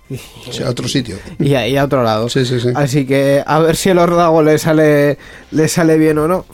Sí, 0.50 0.62
a 0.62 0.68
otro 0.68 0.88
sitio. 0.88 1.16
y 1.38 1.54
a, 1.54 1.66
y 1.66 1.76
a 1.76 1.84
otro 1.84 2.02
lado. 2.02 2.28
Sí, 2.28 2.44
sí, 2.44 2.60
sí. 2.60 2.68
Así 2.74 3.06
que 3.06 3.42
a 3.46 3.58
ver 3.60 3.76
si 3.76 3.88
el 3.90 3.98
órdago 3.98 4.42
le 4.42 4.58
sale, 4.58 5.18
le 5.50 5.68
sale 5.68 5.96
bien 5.96 6.18
o 6.18 6.28
no. 6.28 6.44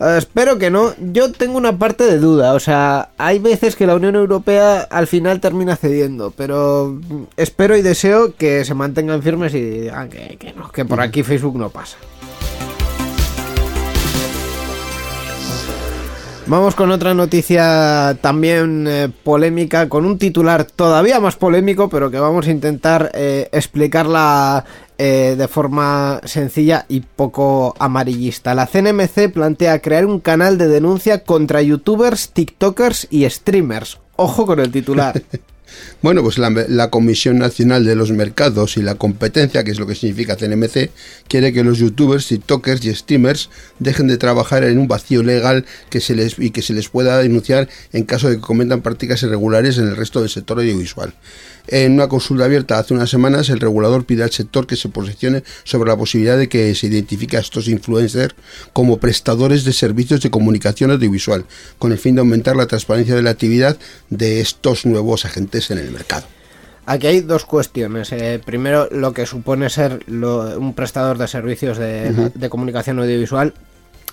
Eh, 0.00 0.16
espero 0.18 0.58
que 0.58 0.70
no. 0.70 0.92
Yo 1.12 1.30
tengo 1.32 1.56
una 1.56 1.78
parte 1.78 2.04
de 2.04 2.18
duda. 2.18 2.54
O 2.54 2.60
sea, 2.60 3.10
hay 3.16 3.38
veces 3.38 3.76
que 3.76 3.86
la 3.86 3.94
Unión 3.94 4.16
Europea 4.16 4.80
al 4.90 5.06
final 5.06 5.40
termina 5.40 5.76
cediendo. 5.76 6.32
Pero 6.36 7.00
espero 7.36 7.76
y 7.76 7.82
deseo 7.82 8.34
que 8.34 8.64
se 8.64 8.74
mantengan 8.74 9.22
firmes 9.22 9.54
y 9.54 9.60
digan 9.62 10.08
que, 10.08 10.36
que 10.38 10.52
no, 10.52 10.70
que 10.70 10.84
por 10.84 11.00
aquí 11.00 11.22
Facebook 11.22 11.56
no 11.58 11.70
pasa. 11.70 11.96
Vamos 16.48 16.76
con 16.76 16.92
otra 16.92 17.12
noticia 17.12 18.16
también 18.20 18.86
eh, 18.86 19.08
polémica, 19.24 19.88
con 19.88 20.06
un 20.06 20.16
titular 20.16 20.64
todavía 20.64 21.18
más 21.18 21.34
polémico, 21.34 21.88
pero 21.88 22.08
que 22.08 22.20
vamos 22.20 22.46
a 22.46 22.52
intentar 22.52 23.10
eh, 23.14 23.48
explicarla 23.50 24.64
eh, 24.96 25.34
de 25.36 25.48
forma 25.48 26.20
sencilla 26.24 26.86
y 26.88 27.00
poco 27.00 27.74
amarillista. 27.80 28.54
La 28.54 28.68
CNMC 28.68 29.32
plantea 29.32 29.80
crear 29.80 30.06
un 30.06 30.20
canal 30.20 30.56
de 30.56 30.68
denuncia 30.68 31.24
contra 31.24 31.62
youtubers, 31.62 32.30
tiktokers 32.30 33.08
y 33.10 33.28
streamers. 33.28 33.98
Ojo 34.14 34.46
con 34.46 34.60
el 34.60 34.70
titular. 34.70 35.20
Bueno, 36.02 36.22
pues 36.22 36.38
la, 36.38 36.90
Comisión 36.90 37.38
Nacional 37.38 37.84
de 37.84 37.96
los 37.96 38.12
Mercados 38.12 38.76
y 38.76 38.82
la 38.82 38.94
Competencia, 38.94 39.64
que 39.64 39.70
es 39.70 39.78
lo 39.78 39.86
que 39.86 39.94
significa 39.94 40.36
CNMC, 40.36 40.90
quiere 41.28 41.52
que 41.52 41.64
los 41.64 41.78
youtubers, 41.78 42.26
tiktokers 42.26 42.84
y 42.84 42.94
streamers 42.94 43.50
dejen 43.78 44.06
de 44.06 44.18
trabajar 44.18 44.64
en 44.64 44.78
un 44.78 44.88
vacío 44.88 45.22
legal 45.22 45.64
que 45.90 46.00
se 46.00 46.14
les, 46.14 46.38
y 46.38 46.50
que 46.50 46.62
se 46.62 46.74
les 46.74 46.88
pueda 46.88 47.18
denunciar 47.18 47.68
en 47.92 48.04
caso 48.04 48.28
de 48.28 48.36
que 48.36 48.42
cometan 48.42 48.82
prácticas 48.82 49.22
irregulares 49.22 49.78
en 49.78 49.88
el 49.88 49.96
resto 49.96 50.20
del 50.20 50.30
sector 50.30 50.58
audiovisual. 50.58 51.14
En 51.68 51.92
una 51.92 52.08
consulta 52.08 52.44
abierta 52.44 52.78
hace 52.78 52.94
unas 52.94 53.10
semanas, 53.10 53.48
el 53.48 53.58
regulador 53.60 54.04
pide 54.04 54.22
al 54.22 54.30
sector 54.30 54.66
que 54.66 54.76
se 54.76 54.88
posicione 54.88 55.42
sobre 55.64 55.90
la 55.90 55.96
posibilidad 55.96 56.38
de 56.38 56.48
que 56.48 56.74
se 56.74 56.86
identifique 56.86 57.36
a 57.36 57.40
estos 57.40 57.66
influencers 57.68 58.34
como 58.72 58.98
prestadores 58.98 59.64
de 59.64 59.72
servicios 59.72 60.20
de 60.20 60.30
comunicación 60.30 60.90
audiovisual, 60.92 61.44
con 61.78 61.92
el 61.92 61.98
fin 61.98 62.14
de 62.14 62.20
aumentar 62.20 62.54
la 62.56 62.66
transparencia 62.66 63.14
de 63.16 63.22
la 63.22 63.30
actividad 63.30 63.76
de 64.10 64.40
estos 64.40 64.86
nuevos 64.86 65.24
agentes 65.24 65.70
en 65.70 65.78
el 65.78 65.90
mercado. 65.90 66.26
Aquí 66.88 67.08
hay 67.08 67.20
dos 67.20 67.44
cuestiones. 67.44 68.12
Eh, 68.12 68.40
primero, 68.44 68.88
lo 68.92 69.12
que 69.12 69.26
supone 69.26 69.68
ser 69.70 70.04
lo- 70.06 70.56
un 70.60 70.72
prestador 70.72 71.18
de 71.18 71.26
servicios 71.26 71.78
de, 71.78 72.30
de 72.32 72.48
comunicación 72.48 73.00
audiovisual. 73.00 73.54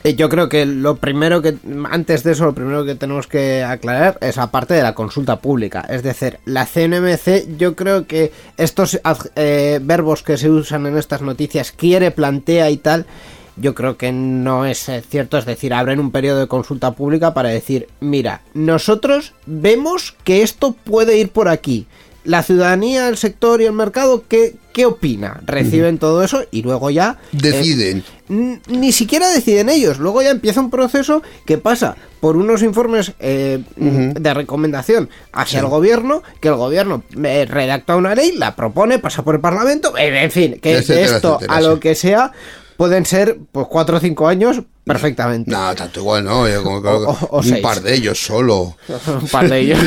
Eh, 0.03 0.15
Yo 0.15 0.27
creo 0.27 0.49
que 0.49 0.65
lo 0.65 0.97
primero 0.97 1.41
que, 1.41 1.55
antes 1.89 2.23
de 2.23 2.33
eso, 2.33 2.45
lo 2.45 2.53
primero 2.53 2.83
que 2.83 2.95
tenemos 2.95 3.27
que 3.27 3.63
aclarar 3.63 4.17
es 4.21 4.35
la 4.35 4.51
parte 4.51 4.73
de 4.73 4.83
la 4.83 4.93
consulta 4.93 5.39
pública. 5.39 5.85
Es 5.89 6.03
decir, 6.03 6.39
la 6.45 6.65
CNMC, 6.65 7.57
yo 7.57 7.75
creo 7.75 8.05
que 8.05 8.31
estos 8.57 8.99
eh, 9.35 9.79
verbos 9.81 10.23
que 10.23 10.37
se 10.37 10.49
usan 10.49 10.85
en 10.87 10.97
estas 10.97 11.21
noticias, 11.21 11.71
quiere, 11.71 12.11
plantea 12.11 12.69
y 12.69 12.77
tal, 12.77 13.05
yo 13.55 13.75
creo 13.75 13.97
que 13.97 14.11
no 14.11 14.65
es 14.65 14.89
eh, 14.89 15.01
cierto. 15.07 15.37
Es 15.37 15.45
decir, 15.45 15.73
abren 15.73 15.99
un 15.99 16.11
periodo 16.11 16.39
de 16.41 16.47
consulta 16.47 16.91
pública 16.91 17.33
para 17.33 17.49
decir, 17.49 17.87
mira, 18.01 18.41
nosotros 18.53 19.33
vemos 19.45 20.15
que 20.23 20.41
esto 20.41 20.73
puede 20.73 21.17
ir 21.17 21.29
por 21.29 21.47
aquí. 21.47 21.87
La 22.25 22.41
ciudadanía, 22.43 23.09
el 23.09 23.17
sector 23.17 23.61
y 23.61 23.65
el 23.65 23.73
mercado, 23.73 24.23
¿qué, 24.29 24.55
qué 24.71 24.85
opina? 24.85 25.41
Reciben 25.45 25.97
todo 25.97 26.23
eso 26.23 26.43
y 26.51 26.61
luego 26.61 26.89
ya... 26.89 27.17
eh, 27.33 27.37
Deciden. 27.37 28.03
N- 28.29 28.61
ni 28.67 28.91
siquiera 28.93 29.29
deciden 29.29 29.67
ellos. 29.69 29.99
Luego 29.99 30.21
ya 30.21 30.29
empieza 30.31 30.61
un 30.61 30.69
proceso 30.69 31.21
que 31.45 31.57
pasa 31.57 31.97
por 32.21 32.37
unos 32.37 32.63
informes 32.63 33.11
eh, 33.19 33.61
de 33.75 34.33
recomendación 34.33 35.09
hacia 35.33 35.59
el 35.59 35.65
gobierno, 35.67 36.23
que 36.39 36.47
el 36.47 36.55
gobierno 36.55 37.03
eh, 37.23 37.45
redacta 37.49 37.97
una 37.97 38.15
ley, 38.15 38.31
la 38.37 38.55
propone, 38.55 38.99
pasa 38.99 39.23
por 39.23 39.35
el 39.35 39.41
Parlamento, 39.41 39.97
eh, 39.97 40.23
en 40.23 40.31
fin, 40.31 40.59
que 40.61 40.77
Etcétera, 40.77 41.05
esto 41.17 41.35
etcétera, 41.35 41.57
a 41.57 41.61
lo 41.61 41.79
que 41.81 41.95
sea 41.95 42.31
pueden 42.77 43.05
ser 43.05 43.37
pues 43.51 43.67
cuatro 43.69 43.97
o 43.97 43.99
cinco 43.99 44.27
años 44.27 44.61
perfectamente. 44.83 45.49
No, 45.51 45.73
tanto 45.75 45.99
igual, 46.01 46.23
¿no? 46.25 46.47
Yo 46.47 46.63
como- 46.63 46.77
O- 46.77 47.09
o- 47.11 47.27
o 47.31 47.37
un 47.37 47.43
seis. 47.43 47.61
par 47.61 47.81
de 47.81 47.93
ellos 47.95 48.21
solo. 48.23 48.75
un 49.21 49.27
par 49.29 49.49
de 49.49 49.59
ellos. 49.59 49.79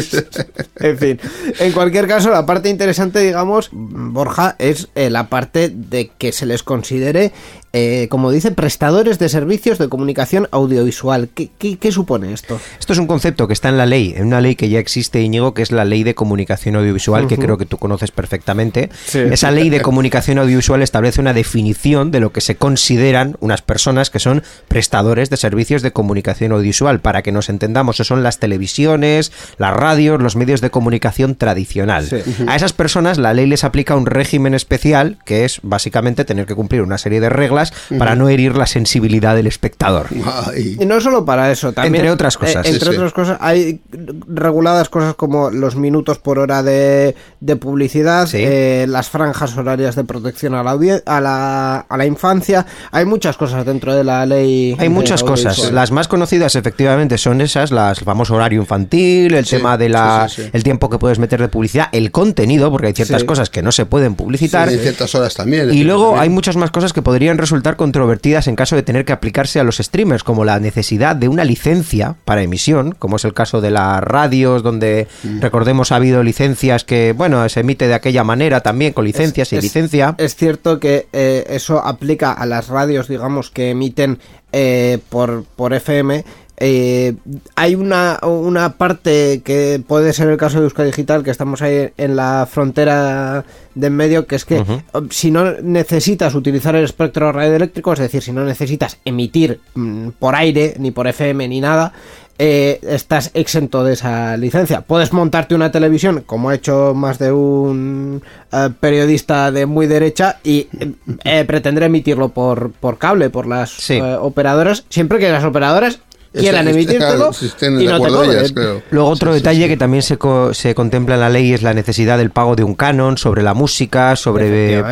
en 0.76 0.98
fin, 0.98 1.20
en 1.58 1.72
cualquier 1.72 2.06
caso, 2.08 2.30
la 2.30 2.46
parte 2.46 2.68
interesante, 2.68 3.20
digamos, 3.20 3.68
Borja, 3.72 4.56
es 4.58 4.88
eh, 4.94 5.10
la 5.10 5.28
parte 5.28 5.68
de 5.68 6.10
que 6.16 6.32
se 6.32 6.46
les 6.46 6.62
considere, 6.62 7.32
eh, 7.72 8.06
como 8.10 8.30
dice, 8.30 8.52
prestadores 8.52 9.18
de 9.18 9.28
servicios 9.28 9.78
de 9.78 9.88
comunicación 9.88 10.48
audiovisual. 10.50 11.28
¿Qué, 11.34 11.50
qué- 11.58 11.76
qué 11.78 11.92
supone 11.92 12.32
esto? 12.32 12.58
Esto 12.80 12.94
es 12.94 12.98
un 12.98 13.06
concepto 13.06 13.46
que 13.46 13.52
está 13.52 13.68
en 13.68 13.76
la 13.76 13.84
ley, 13.86 14.14
en 14.16 14.26
una 14.26 14.40
ley 14.40 14.56
que 14.56 14.68
ya 14.70 14.78
existe, 14.78 15.20
Íñigo, 15.20 15.52
que 15.52 15.60
es 15.62 15.72
la 15.72 15.84
ley 15.84 16.04
de 16.04 16.14
comunicación 16.14 16.74
audiovisual, 16.76 17.26
que 17.26 17.36
creo 17.36 17.58
que 17.58 17.66
tú 17.66 17.76
conoces 17.76 18.10
perfectamente. 18.12 18.88
Sí. 19.04 19.18
Esa 19.18 19.50
ley 19.50 19.68
de 19.68 19.82
comunicación 19.82 20.38
audiovisual 20.38 20.80
establece 20.82 21.20
una 21.20 21.34
definición 21.34 22.10
de 22.10 22.20
lo 22.20 22.32
que 22.32 22.40
se 22.40 22.56
consideran 22.56 23.36
unas 23.40 23.60
personas 23.60 24.08
que 24.08 24.20
son 24.20 24.42
prestadores 24.68 24.85
de 24.90 25.36
servicios 25.36 25.82
de 25.82 25.92
comunicación 25.92 26.52
audiovisual. 26.52 27.00
Para 27.00 27.22
que 27.22 27.32
nos 27.32 27.48
entendamos, 27.48 27.96
eso 27.96 28.04
son 28.04 28.22
las 28.22 28.38
televisiones, 28.38 29.32
las 29.58 29.74
radios, 29.74 30.20
los 30.22 30.36
medios 30.36 30.60
de 30.60 30.70
comunicación 30.70 31.34
tradicional. 31.34 32.06
Sí. 32.06 32.16
A 32.48 32.56
esas 32.56 32.72
personas 32.72 33.18
la 33.18 33.34
ley 33.34 33.46
les 33.46 33.64
aplica 33.64 33.94
un 33.94 34.06
régimen 34.06 34.54
especial, 34.54 35.18
que 35.24 35.44
es 35.44 35.60
básicamente 35.62 36.24
tener 36.24 36.46
que 36.46 36.54
cumplir 36.54 36.82
una 36.82 36.98
serie 36.98 37.20
de 37.20 37.28
reglas 37.28 37.72
para 37.98 38.14
no 38.14 38.28
herir 38.28 38.56
la 38.56 38.66
sensibilidad 38.66 39.34
del 39.34 39.46
espectador. 39.46 40.06
Ay. 40.46 40.76
Y 40.80 40.86
no 40.86 41.00
solo 41.00 41.24
para 41.24 41.50
eso, 41.50 41.72
también. 41.72 41.96
Entre 41.96 42.10
otras 42.10 42.36
cosas. 42.36 42.64
eh, 42.66 42.70
entre 42.70 42.86
Sí, 42.86 42.90
sí. 42.92 42.96
otras 42.96 43.12
cosas, 43.12 43.38
hay 43.40 43.80
reguladas 44.28 44.88
cosas 44.88 45.14
como 45.14 45.50
los 45.50 45.76
minutos 45.76 46.18
por 46.18 46.38
hora 46.38 46.62
de, 46.62 47.14
de 47.40 47.56
publicidad, 47.56 48.26
Sí. 48.26 48.38
eh, 48.40 48.86
las 48.88 49.10
franjas 49.10 49.56
horarias 49.56 49.94
de 49.96 50.04
protección 50.04 50.54
a 50.54 50.62
la, 50.62 50.76
a, 51.06 51.20
la, 51.20 51.76
a 51.88 51.96
la 51.96 52.06
infancia. 52.06 52.66
Hay 52.92 53.04
muchas 53.04 53.36
cosas 53.36 53.64
dentro 53.66 53.94
de 53.94 54.04
la 54.04 54.24
ley. 54.26 54.75
Hay 54.78 54.88
muchas 54.88 55.22
cosas. 55.22 55.72
Las 55.72 55.90
más 55.90 56.08
conocidas 56.08 56.54
efectivamente 56.56 57.18
son 57.18 57.40
esas, 57.40 57.70
las 57.70 57.98
el 57.98 58.04
famoso 58.04 58.34
horario 58.34 58.60
infantil, 58.60 59.34
el 59.34 59.44
Sí, 59.46 59.56
tema 59.56 59.76
de 59.78 59.88
la 59.88 60.28
sí, 60.28 60.36
sí, 60.36 60.42
sí. 60.44 60.50
el 60.52 60.62
tiempo 60.62 60.90
que 60.90 60.98
puedes 60.98 61.18
meter 61.18 61.40
de 61.40 61.48
publicidad, 61.48 61.88
el 61.92 62.10
contenido, 62.10 62.70
porque 62.70 62.88
hay 62.88 62.92
ciertas 62.92 63.20
Sí. 63.22 63.26
cosas 63.26 63.50
que 63.50 63.62
no 63.62 63.72
se 63.72 63.86
pueden 63.86 64.14
publicitar. 64.14 64.68
Sí, 64.70 64.78
ciertas 64.78 65.14
horas 65.14 65.34
también. 65.34 65.72
Y 65.72 65.84
luego 65.84 66.04
también. 66.06 66.22
hay 66.22 66.28
muchas 66.30 66.56
más 66.56 66.70
cosas 66.70 66.92
que 66.92 67.02
podrían 67.02 67.38
resultar 67.38 67.76
controvertidas 67.76 68.46
en 68.48 68.56
caso 68.56 68.76
de 68.76 68.82
tener 68.82 69.04
que 69.04 69.12
aplicarse 69.12 69.60
a 69.60 69.64
los 69.64 69.78
streamers, 69.78 70.22
como 70.24 70.44
la 70.44 70.58
necesidad 70.60 71.16
de 71.16 71.28
una 71.28 71.44
licencia 71.44 72.16
para 72.24 72.42
emisión, 72.42 72.94
como 72.98 73.16
es 73.16 73.24
el 73.24 73.34
caso 73.34 73.60
de 73.60 73.70
las 73.70 74.00
radios, 74.02 74.62
donde 74.62 75.08
Mm. 75.22 75.40
recordemos 75.40 75.92
ha 75.92 75.96
habido 75.96 76.22
licencias 76.22 76.84
que, 76.84 77.12
bueno, 77.16 77.48
se 77.48 77.60
emite 77.60 77.88
de 77.88 77.94
aquella 77.94 78.24
manera 78.24 78.60
también, 78.60 78.92
con 78.92 79.04
licencias 79.04 79.52
y 79.52 79.56
Es- 79.56 79.62
licencia. 79.62 80.14
Es 80.18 80.36
cierto 80.36 80.78
que 80.80 81.06
eh, 81.12 81.44
eso 81.48 81.78
aplica 81.84 82.32
a 82.32 82.46
las 82.46 82.68
radios, 82.68 83.08
digamos, 83.08 83.50
que 83.50 83.70
emiten 83.70 84.18
eh, 84.58 85.00
por, 85.10 85.44
por 85.44 85.74
FM. 85.74 86.24
Eh, 86.58 87.14
hay 87.54 87.74
una, 87.74 88.18
una 88.22 88.78
parte 88.78 89.42
que 89.44 89.82
puede 89.86 90.14
ser 90.14 90.30
el 90.30 90.38
caso 90.38 90.56
de 90.56 90.64
Euskadi 90.64 90.86
Digital, 90.86 91.22
que 91.22 91.30
estamos 91.30 91.60
ahí 91.60 91.90
en 91.98 92.16
la 92.16 92.48
frontera 92.50 93.44
de 93.74 93.86
en 93.88 93.92
medio, 93.94 94.26
que 94.26 94.36
es 94.36 94.46
que 94.46 94.60
Ujú. 94.60 94.80
si 95.10 95.30
no 95.30 95.60
necesitas 95.60 96.34
utilizar 96.34 96.74
el 96.74 96.84
espectro 96.84 97.30
radioeléctrico, 97.32 97.92
es 97.92 97.98
decir, 97.98 98.22
si 98.22 98.32
no 98.32 98.46
necesitas 98.46 98.96
emitir 99.04 99.60
mm, 99.74 100.08
por 100.18 100.34
aire, 100.34 100.74
ni 100.78 100.90
por 100.90 101.06
FM, 101.06 101.46
ni 101.48 101.60
nada, 101.60 101.92
eh, 102.38 102.80
estás 102.82 103.30
exento 103.34 103.84
de 103.84 103.94
esa 103.94 104.36
licencia. 104.36 104.80
Puedes 104.82 105.12
montarte 105.12 105.54
una 105.54 105.70
televisión, 105.70 106.22
como 106.26 106.50
ha 106.50 106.54
hecho 106.54 106.92
más 106.94 107.18
de 107.18 107.32
un 107.32 108.22
eh, 108.52 108.70
periodista 108.80 109.50
de 109.50 109.66
muy 109.66 109.86
derecha, 109.86 110.38
y 110.44 110.68
eh, 110.78 110.92
eh, 111.24 111.44
pretender 111.44 111.84
emitirlo 111.84 112.30
por, 112.30 112.72
por 112.72 112.98
cable, 112.98 113.30
por 113.30 113.46
las 113.46 113.70
Sí. 113.70 114.00
operadoras, 114.00 114.84
siempre 114.88 115.18
que 115.18 115.30
las 115.30 115.44
operadoras 115.44 116.00
quieran 116.40 116.68
emitírtelo 116.68 117.32
si 117.32 117.46
estén 117.46 117.80
y 117.80 117.84
no 117.84 117.90
te 117.90 117.96
acuerdo 117.96 118.16
cobren. 118.18 118.38
ellas, 118.38 118.52
claro. 118.52 118.82
Luego 118.90 119.08
otro 119.08 119.32
Sí, 119.32 119.38
detalle 119.40 119.62
sí. 119.64 119.68
que 119.68 119.76
también 119.76 120.02
se, 120.02 120.16
co- 120.18 120.52
se 120.54 120.74
contempla 120.74 121.14
en 121.14 121.20
la 121.20 121.28
ley 121.30 121.52
es 121.52 121.62
la 121.62 121.74
necesidad 121.74 122.18
del 122.18 122.30
pago 122.30 122.56
de 122.56 122.64
un 122.64 122.74
canon 122.74 123.16
sobre 123.18 123.42
la 123.42 123.54
música, 123.54 124.16
sobre 124.16 124.82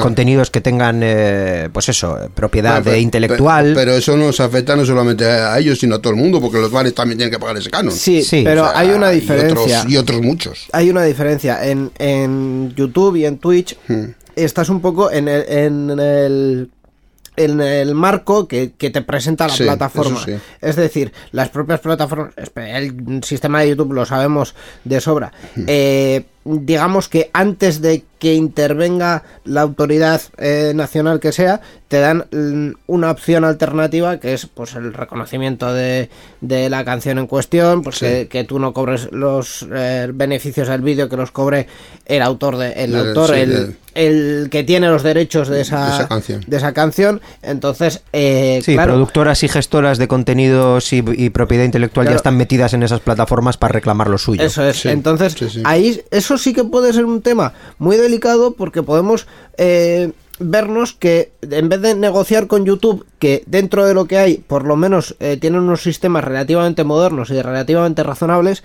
contenidos 0.00 0.50
que 0.50 0.60
tengan, 0.60 1.00
eh, 1.02 1.68
pues 1.72 1.88
eso, 1.88 2.18
eh, 2.22 2.28
propiedad 2.34 2.70
Bueno, 2.72 2.84
pero- 2.84 2.94
de 2.96 3.00
intelectual. 3.00 3.64
Pero, 3.64 3.76
pero 3.76 3.92
eso 3.94 4.16
nos 4.16 4.40
afecta 4.40 4.76
no 4.76 4.84
solamente 4.84 5.24
a 5.26 5.58
ellos, 5.58 5.78
sino 5.78 5.96
a 5.96 5.98
todo 6.00 6.12
el 6.12 6.18
mundo, 6.18 6.40
porque 6.40 6.58
los 6.58 6.70
bares 6.70 6.94
también 6.94 7.18
tienen 7.18 7.32
que 7.32 7.38
pagar 7.38 7.56
ese 7.56 7.70
canon. 7.70 7.92
Sí, 7.92 8.22
Sí. 8.22 8.42
pero 8.44 8.64
O 8.64 8.68
sea, 8.70 8.78
hay 8.78 8.90
una 8.90 9.12
y 9.12 9.20
diferencia. 9.20 9.80
otros- 9.80 9.92
Y 9.92 9.96
otros, 9.96 10.20
muchos. 10.22 10.66
hay 10.72 10.90
una 10.90 11.04
diferencia. 11.04 11.64
En, 11.64 11.90
en 11.98 12.74
YouTube 12.76 13.16
y 13.16 13.24
en 13.26 13.38
Twitch 13.38 13.76
Hmm. 13.88 14.04
estás 14.36 14.68
un 14.68 14.80
poco 14.80 15.10
en 15.10 15.28
el, 15.28 15.44
en 15.48 15.90
el, 16.00 16.70
en 17.36 17.60
el 17.60 17.94
marco 17.94 18.46
que, 18.46 18.72
que 18.72 18.90
te 18.90 19.02
presenta 19.02 19.48
la 19.48 19.54
Sí, 19.54 19.64
plataforma. 19.64 20.22
sí. 20.24 20.34
Es 20.60 20.76
decir, 20.76 21.12
las 21.30 21.48
propias 21.48 21.80
plataformas, 21.80 22.34
el 22.56 23.20
sistema 23.24 23.60
de 23.60 23.70
YouTube 23.70 23.92
lo 23.94 24.04
sabemos 24.04 24.54
de 24.84 25.00
sobra. 25.00 25.32
Hmm. 25.56 25.64
Eh, 25.66 26.24
digamos 26.44 27.08
que 27.08 27.30
antes 27.32 27.80
de 27.80 28.04
que 28.18 28.34
intervenga 28.34 29.24
la 29.44 29.62
autoridad 29.62 30.22
eh, 30.38 30.72
nacional 30.76 31.18
que 31.18 31.32
sea, 31.32 31.60
te 31.88 31.98
dan 31.98 32.26
mm, 32.30 32.74
una 32.86 33.10
opción 33.10 33.44
alternativa 33.44 34.18
que 34.20 34.32
es 34.32 34.46
pues 34.46 34.74
el 34.76 34.94
reconocimiento 34.94 35.74
de, 35.74 36.08
de 36.40 36.70
la 36.70 36.84
canción 36.84 37.18
en 37.18 37.26
cuestión, 37.26 37.82
pues 37.82 37.96
Sí. 37.96 38.06
que, 38.06 38.28
que 38.28 38.44
tú 38.44 38.60
no 38.60 38.72
cobres 38.72 39.08
los 39.10 39.66
eh, 39.74 40.08
beneficios 40.14 40.68
del 40.68 40.82
vídeo, 40.82 41.08
que 41.08 41.16
los 41.16 41.32
cobre 41.32 41.66
el 42.06 42.22
autor 42.22 42.58
de, 42.58 42.72
el 42.74 42.94
El- 42.94 43.08
autor, 43.08 43.30
sí, 43.34 43.40
el, 43.40 43.52
el- 43.52 43.76
el 43.94 44.48
que 44.50 44.62
tiene 44.64 44.88
los 44.88 45.02
derechos 45.02 45.48
de 45.48 45.60
esa, 45.60 45.84
De 45.86 45.92
esa 45.96 46.08
canción. 46.08 46.44
de 46.46 46.56
esa 46.56 46.72
canción. 46.72 47.20
Entonces, 47.42 48.02
eh, 48.12 48.60
Sí, 48.64 48.72
claro, 48.74 48.92
productoras 48.94 49.42
y 49.42 49.48
gestoras 49.48 49.98
de 49.98 50.08
contenidos 50.08 50.92
y, 50.94 51.02
y 51.08 51.28
propiedad 51.30 51.64
intelectual 51.64 52.04
Claro. 52.04 52.14
ya 52.14 52.16
están 52.16 52.36
metidas 52.38 52.72
en 52.72 52.84
esas 52.84 53.00
plataformas 53.00 53.56
para 53.58 53.72
reclamar 53.72 54.08
lo 54.08 54.16
suyo. 54.16 54.42
Eso 54.42 54.64
es. 54.64 54.80
Sí, 54.80 54.88
Entonces, 54.88 55.34
sí, 55.34 55.50
sí. 55.50 55.62
ahí 55.66 56.00
eso 56.10 56.31
sí 56.38 56.52
que 56.52 56.64
puede 56.64 56.92
ser 56.92 57.04
un 57.04 57.22
tema 57.22 57.54
muy 57.78 57.96
delicado 57.96 58.54
porque 58.54 58.82
podemos 58.82 59.26
eh, 59.56 60.12
vernos 60.38 60.92
que 60.92 61.32
en 61.42 61.68
vez 61.68 61.80
de 61.80 61.94
negociar 61.94 62.46
con 62.46 62.64
YouTube, 62.64 63.06
que 63.18 63.42
dentro 63.46 63.86
de 63.86 63.94
lo 63.94 64.06
que 64.06 64.18
hay, 64.18 64.38
por 64.38 64.64
lo 64.64 64.76
menos 64.76 65.16
eh, 65.20 65.36
tienen 65.36 65.60
unos 65.60 65.82
sistemas 65.82 66.24
relativamente 66.24 66.84
modernos 66.84 67.30
y 67.30 67.40
relativamente 67.40 68.02
razonables, 68.02 68.62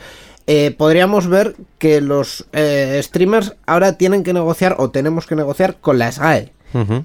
eh, 0.47 0.74
podríamos 0.78 1.28
ver 1.28 1.55
que 1.78 1.99
los 1.99 2.45
eh, 2.53 2.99
streamers 3.03 3.55
ahora 3.65 3.97
tienen 3.97 4.24
que 4.24 4.34
negociar 4.34 4.76
o 4.80 4.89
tenemos 4.89 5.28
que 5.28 5.36
negociar 5.36 5.76
con 5.82 5.99
la 5.99 6.11
SGAE. 6.11 6.53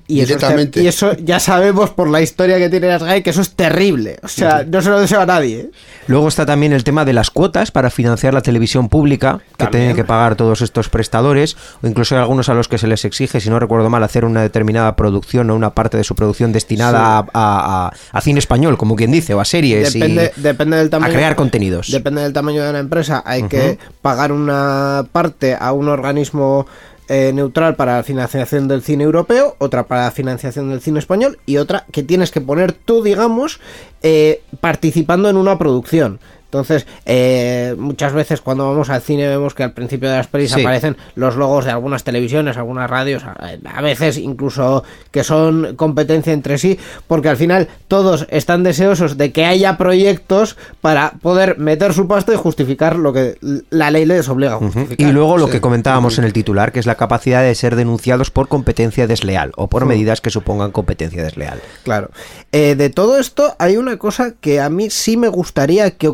Y 0.09 0.21
eso, 0.21 0.35
es 0.37 0.77
y 0.77 0.87
eso 0.87 1.13
ya 1.19 1.39
sabemos 1.41 1.91
por 1.91 2.11
la 2.11 2.21
historia 2.21 2.59
que 2.59 2.69
tiene 2.69 2.99
Sky 2.99 3.23
que 3.23 3.31
eso 3.31 3.41
es 3.41 3.51
terrible. 3.55 4.19
O 4.23 4.29
sea, 4.29 4.65
no 4.69 4.83
se 4.83 4.91
lo 4.91 5.01
deseo 5.01 5.21
a 5.21 5.27
nadie. 5.27 5.61
¿eh? 5.61 5.71
Luego 6.09 6.29
está 6.29 6.45
también 6.45 6.73
el 6.73 6.85
tema 6.85 7.05
de 7.05 7.13
las 7.13 7.31
cuotas 7.31 7.71
para 7.71 7.89
financiar 7.89 8.35
la 8.35 8.43
televisión 8.43 8.89
pública, 8.89 9.39
que 9.53 9.65
También. 9.65 9.71
tienen 9.83 9.97
que 9.97 10.05
pagar 10.05 10.35
todos 10.37 10.61
estos 10.63 10.89
prestadores, 10.89 11.57
o 11.83 11.87
incluso 11.87 12.15
hay 12.17 12.21
algunos 12.23 12.49
a 12.49 12.55
los 12.55 12.69
que 12.69 12.77
se 12.79 12.87
les 12.87 13.05
exige, 13.05 13.41
si 13.41 13.49
no 13.51 13.59
recuerdo 13.61 13.89
mal, 13.89 14.03
hacer 14.03 14.25
una 14.25 14.43
determinada 14.43 14.97
producción 14.97 15.49
o 15.51 15.55
una 15.57 15.71
parte 15.75 15.97
de 15.97 16.05
su 16.05 16.15
producción 16.15 16.53
destinada 16.53 17.19
a, 17.19 17.19
a- 17.33 17.87
a- 17.87 17.93
a 18.13 18.21
cine 18.21 18.41
español, 18.41 18.77
como 18.77 18.97
quien 18.97 19.11
dice, 19.13 19.33
o 19.35 19.41
a 19.41 19.45
series, 19.45 19.95
y 19.95 20.01
Depende, 20.01 20.33
depende 20.37 20.77
del 20.77 20.87
a 20.89 20.91
tamaño. 20.91 21.13
crear 21.15 21.37
contenidos. 21.37 21.91
Depende 21.91 22.23
del 22.23 22.33
tamaño 22.33 22.65
de 22.65 22.73
la 22.73 22.79
empresa. 22.81 23.23
Hay 23.25 23.45
que 23.45 23.79
pagar 24.03 24.33
una 24.33 25.07
parte 25.13 25.57
a 25.59 25.73
un 25.73 25.89
organismo 25.89 26.67
eh, 27.09 27.33
neutral 27.35 27.77
para 27.77 27.97
la 27.97 28.03
financiación 28.03 28.69
del 28.69 28.83
cine 28.83 29.05
europeo, 29.05 29.57
otra 29.59 29.87
para 29.87 30.05
la 30.05 30.11
financiación 30.11 30.71
del 30.71 30.81
cine 30.81 30.99
español 30.99 31.39
y 31.47 31.57
otra 31.57 31.85
que 31.91 32.03
tienes 32.03 32.31
que 32.31 32.41
poner 32.41 32.73
tú, 32.73 33.03
digamos, 33.03 33.61
eh, 34.03 34.43
participando 34.61 35.29
en 35.29 35.37
una 35.37 35.59
producción. 35.59 36.21
Entonces, 36.53 36.87
eh, 37.07 37.75
muchas 37.79 38.13
veces 38.13 38.43
cuando 38.43 38.69
vamos 38.69 38.91
al 38.91 39.01
cine 39.01 39.27
vemos 39.27 39.55
que 39.55 39.63
al 39.63 39.73
principio 39.73 40.11
de 40.11 40.19
las 40.19 40.27
pelis 40.27 40.53
Sí. 40.53 40.61
aparecen 40.61 40.99
los 41.15 41.37
logos 41.37 41.65
de 41.65 41.71
algunas 41.71 42.05
televisiones, 42.05 42.59
algunas 42.59 42.91
radios, 42.91 43.23
a, 43.25 43.81
veces 43.81 44.19
incluso 44.19 44.85
que 45.11 45.25
son 45.25 45.77
competencia 45.77 46.35
entre 46.35 46.59
sí, 46.59 46.79
porque 47.07 47.31
al 47.31 47.39
final 47.39 47.69
todos 47.89 48.27
están 48.29 48.65
deseosos 48.65 49.17
de 49.17 49.33
que 49.33 49.47
haya 49.47 49.79
proyectos 49.79 50.59
para 50.83 51.13
poder 51.23 51.57
meter 51.59 51.95
su 51.95 52.07
pasta 52.07 52.35
y 52.35 52.37
justificar 52.37 52.97
lo 52.97 53.15
que 53.15 53.39
la 53.71 53.91
ley 53.91 54.05
les 54.05 54.29
obliga 54.29 54.57
a. 54.57 54.61
Y 54.99 55.07
luego 55.07 55.39
lo 55.39 55.47
Sí. 55.47 55.53
que 55.53 55.61
comentábamos 55.63 56.19
en 56.19 56.25
el 56.25 56.35
titular, 56.35 56.71
que 56.71 56.81
es 56.81 56.87
la 56.87 56.97
capacidad 56.97 57.43
de 57.43 57.55
ser 57.55 57.77
denunciados 57.77 58.31
por 58.31 58.49
competencia 58.49 59.07
desleal 59.07 59.53
o 59.57 59.69
por 59.69 59.87
medidas 59.87 60.21
que 60.21 60.29
supongan 60.29 60.71
competencia 60.71 61.23
desleal. 61.23 61.63
Claro. 61.83 62.11
Eh, 62.53 62.75
de 62.75 62.91
todo 62.91 63.19
esto 63.19 63.57
hay 63.59 63.79
una 63.79 63.97
cosa 63.97 64.35
que 64.39 64.61
a 64.61 64.69
mí 64.69 64.91
sí 64.91 65.17
me 65.17 65.29
gustaría 65.29 65.93
que 65.93 66.09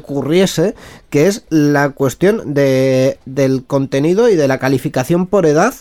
que 1.11 1.26
es 1.26 1.45
la 1.51 1.91
cuestión 1.91 2.55
de, 2.55 3.18
del 3.26 3.64
contenido 3.64 4.29
y 4.29 4.37
de 4.37 4.49
la 4.49 4.59
calificación 4.59 5.26
por 5.26 5.47
edad. 5.47 5.74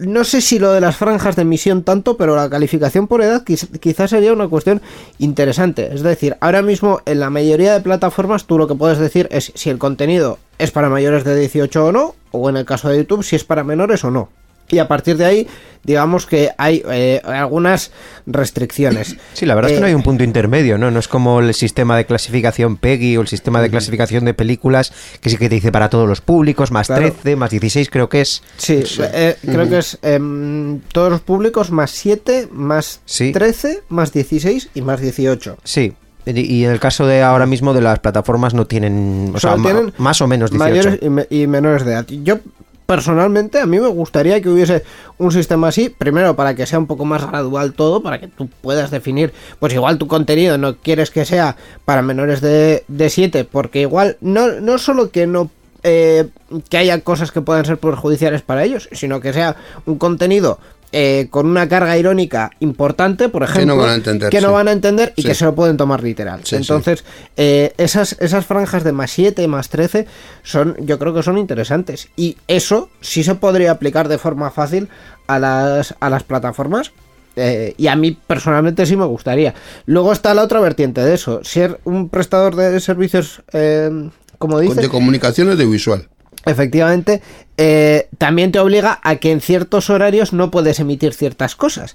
No 0.00 0.24
sé 0.24 0.40
si 0.40 0.58
lo 0.58 0.72
de 0.72 0.80
las 0.80 0.96
franjas 0.96 1.36
de 1.36 1.42
emisión 1.42 1.82
tanto, 1.84 2.16
pero 2.16 2.34
la 2.34 2.48
calificación 2.48 3.06
por 3.06 3.22
edad 3.22 3.44
quiz- 3.44 3.68
quizás 3.78 4.10
sería 4.10 4.32
una 4.32 4.48
cuestión 4.48 4.80
interesante. 5.18 5.90
Es 5.94 6.02
decir, 6.02 6.36
ahora 6.40 6.62
mismo 6.62 7.00
en 7.04 7.20
la 7.20 7.30
mayoría 7.30 7.74
de 7.74 7.80
plataformas 7.80 8.46
tú 8.46 8.58
lo 8.58 8.66
que 8.66 8.74
puedes 8.74 8.98
decir 8.98 9.28
es 9.30 9.52
si 9.54 9.70
el 9.70 9.78
contenido 9.78 10.38
es 10.58 10.70
para 10.70 10.88
mayores 10.88 11.24
de 11.24 11.38
18 11.38 11.84
o 11.86 11.92
no, 11.92 12.14
o 12.30 12.48
en 12.48 12.56
el 12.56 12.64
caso 12.64 12.88
de 12.88 12.96
YouTube 12.98 13.22
si 13.22 13.36
es 13.36 13.44
para 13.44 13.64
menores 13.64 14.02
o 14.04 14.10
no. 14.10 14.30
Y 14.72 14.78
a 14.78 14.88
partir 14.88 15.18
de 15.18 15.26
ahí, 15.26 15.46
digamos 15.84 16.24
que 16.24 16.50
hay 16.56 16.82
eh, 16.90 17.20
algunas 17.24 17.92
restricciones. 18.26 19.16
Sí, 19.34 19.44
la 19.46 19.54
verdad 19.54 19.70
es 19.70 19.74
que 19.74 19.78
Eh, 19.78 19.80
no 19.82 19.86
hay 19.86 19.94
un 19.94 20.02
punto 20.02 20.24
intermedio, 20.24 20.78
¿no? 20.78 20.90
No 20.90 20.98
es 20.98 21.08
como 21.08 21.40
el 21.40 21.52
sistema 21.54 21.96
de 21.96 22.06
clasificación 22.06 22.76
PEGI 22.78 23.16
o 23.18 23.20
el 23.20 23.28
sistema 23.28 23.60
de 23.60 23.68
clasificación 23.70 24.24
de 24.24 24.32
películas 24.34 24.92
que 25.20 25.28
sí 25.30 25.36
que 25.36 25.48
te 25.50 25.56
dice 25.56 25.70
para 25.72 25.90
todos 25.90 26.08
los 26.08 26.20
públicos, 26.22 26.70
más 26.70 26.86
Claro. 26.86 27.02
13, 27.12 27.36
más 27.36 27.50
16 27.50 27.90
creo 27.90 28.08
que 28.08 28.22
es. 28.22 28.42
Sí, 28.56 28.82
eh, 29.12 29.36
creo 29.42 29.68
que 29.68 29.78
es 29.78 29.98
em, 30.02 30.80
todos 30.92 31.10
los 31.10 31.20
públicos 31.20 31.70
más 31.70 31.90
7, 31.90 32.48
más 32.50 33.00
Sí. 33.04 33.32
13, 33.32 33.82
más 33.90 34.12
16 34.12 34.70
y 34.74 34.80
más 34.82 35.00
18. 35.00 35.58
Sí. 35.64 35.92
Y 36.24 36.64
en 36.64 36.70
el 36.70 36.78
caso 36.80 37.06
de 37.06 37.20
ahora 37.22 37.44
mismo 37.46 37.74
de 37.74 37.80
las 37.82 37.98
plataformas 37.98 38.54
no 38.54 38.66
tienen, 38.66 39.32
o 39.34 39.40
sea, 39.40 39.56
tienen 39.56 39.92
más 39.98 40.20
o 40.22 40.28
menos 40.28 40.50
18. 40.52 40.58
Mayores 40.70 40.98
y, 41.02 41.08
me- 41.10 41.26
y 41.28 41.46
menores 41.48 41.84
de 41.84 41.92
edad. 41.92 42.06
Yo, 42.06 42.38
personalmente, 42.92 43.58
a 43.58 43.64
mí 43.64 43.80
me 43.80 43.88
gustaría 43.88 44.42
que 44.42 44.50
hubiese 44.50 44.84
un 45.16 45.32
sistema 45.32 45.68
así, 45.68 45.88
primero 45.88 46.36
para 46.36 46.54
que 46.54 46.66
sea 46.66 46.78
un 46.78 46.86
poco 46.86 47.06
más 47.06 47.26
gradual 47.26 47.72
todo, 47.72 48.02
para 48.02 48.20
que 48.20 48.28
tú 48.28 48.50
puedas 48.60 48.90
definir, 48.90 49.32
pues 49.58 49.72
igual 49.72 49.96
tu 49.96 50.06
contenido 50.06 50.58
no 50.58 50.76
quieres 50.76 51.10
que 51.10 51.24
sea 51.24 51.56
para 51.86 52.02
menores 52.02 52.42
de, 52.42 52.84
de 52.88 53.08
7, 53.08 53.44
porque 53.50 53.80
igual 53.80 54.18
no, 54.20 54.60
no 54.60 54.76
solo 54.76 55.10
que 55.10 55.26
no... 55.26 55.50
eh, 55.84 56.28
que 56.68 56.76
haya 56.76 57.00
cosas 57.00 57.32
que 57.32 57.40
puedan 57.40 57.64
ser 57.64 57.78
perjudiciales 57.78 58.42
para 58.42 58.62
ellos, 58.62 58.90
sino 58.92 59.22
que 59.22 59.32
sea 59.32 59.56
un 59.86 59.96
contenido 59.96 60.58
eh, 60.92 61.28
con 61.30 61.46
una 61.46 61.68
carga 61.68 61.96
irónica 61.96 62.50
importante, 62.60 63.28
por 63.30 63.42
ejemplo, 63.42 63.74
no 63.74 63.80
van 63.80 63.90
a 63.90 63.94
entender, 63.94 64.30
que 64.30 64.40
no 64.40 64.52
van 64.52 64.68
a 64.68 64.72
entender 64.72 65.12
y 65.16 65.22
Sí. 65.22 65.28
que 65.28 65.34
se 65.34 65.44
lo 65.46 65.54
pueden 65.54 65.76
tomar 65.78 66.02
literal. 66.02 66.40
Sí. 66.44 66.56
Entonces, 66.56 67.04
eh, 67.36 67.72
esas, 67.78 68.16
esas 68.20 68.44
franjas 68.44 68.84
de 68.84 68.92
más 68.92 69.10
7, 69.10 69.48
más 69.48 69.68
13, 69.70 70.06
son, 70.42 70.76
yo 70.80 70.98
creo 70.98 71.14
que 71.14 71.22
son 71.22 71.38
interesantes. 71.38 72.08
Y 72.16 72.36
eso 72.46 72.90
sí 73.00 73.24
se 73.24 73.34
podría 73.34 73.70
aplicar 73.72 74.08
de 74.08 74.18
forma 74.18 74.50
fácil 74.50 74.88
a 75.26 75.38
las, 75.38 75.94
a 76.00 76.10
las 76.10 76.22
plataformas. 76.24 76.92
eh, 77.36 77.72
y 77.78 77.86
a 77.86 77.96
mí 77.96 78.12
personalmente 78.26 78.84
sí 78.84 78.94
me 78.94 79.06
gustaría. 79.06 79.54
Luego 79.86 80.12
está 80.12 80.34
la 80.34 80.42
otra 80.42 80.60
vertiente 80.60 81.00
de 81.00 81.14
eso. 81.14 81.40
Ser 81.42 81.80
un 81.84 82.10
prestador 82.10 82.54
de 82.56 82.78
servicios, 82.80 83.42
eh, 83.54 84.10
como 84.36 84.60
dice, 84.60 84.82
de 84.82 84.88
comunicación 84.90 85.48
audiovisual. 85.48 86.08
Efectivamente, 86.44 87.22
eh, 87.56 88.08
también 88.18 88.52
te 88.52 88.58
obliga 88.58 88.98
a 89.02 89.16
que 89.16 89.30
en 89.30 89.40
ciertos 89.40 89.90
horarios 89.90 90.32
no 90.32 90.50
puedes 90.50 90.80
emitir 90.80 91.12
ciertas 91.14 91.54
cosas. 91.56 91.94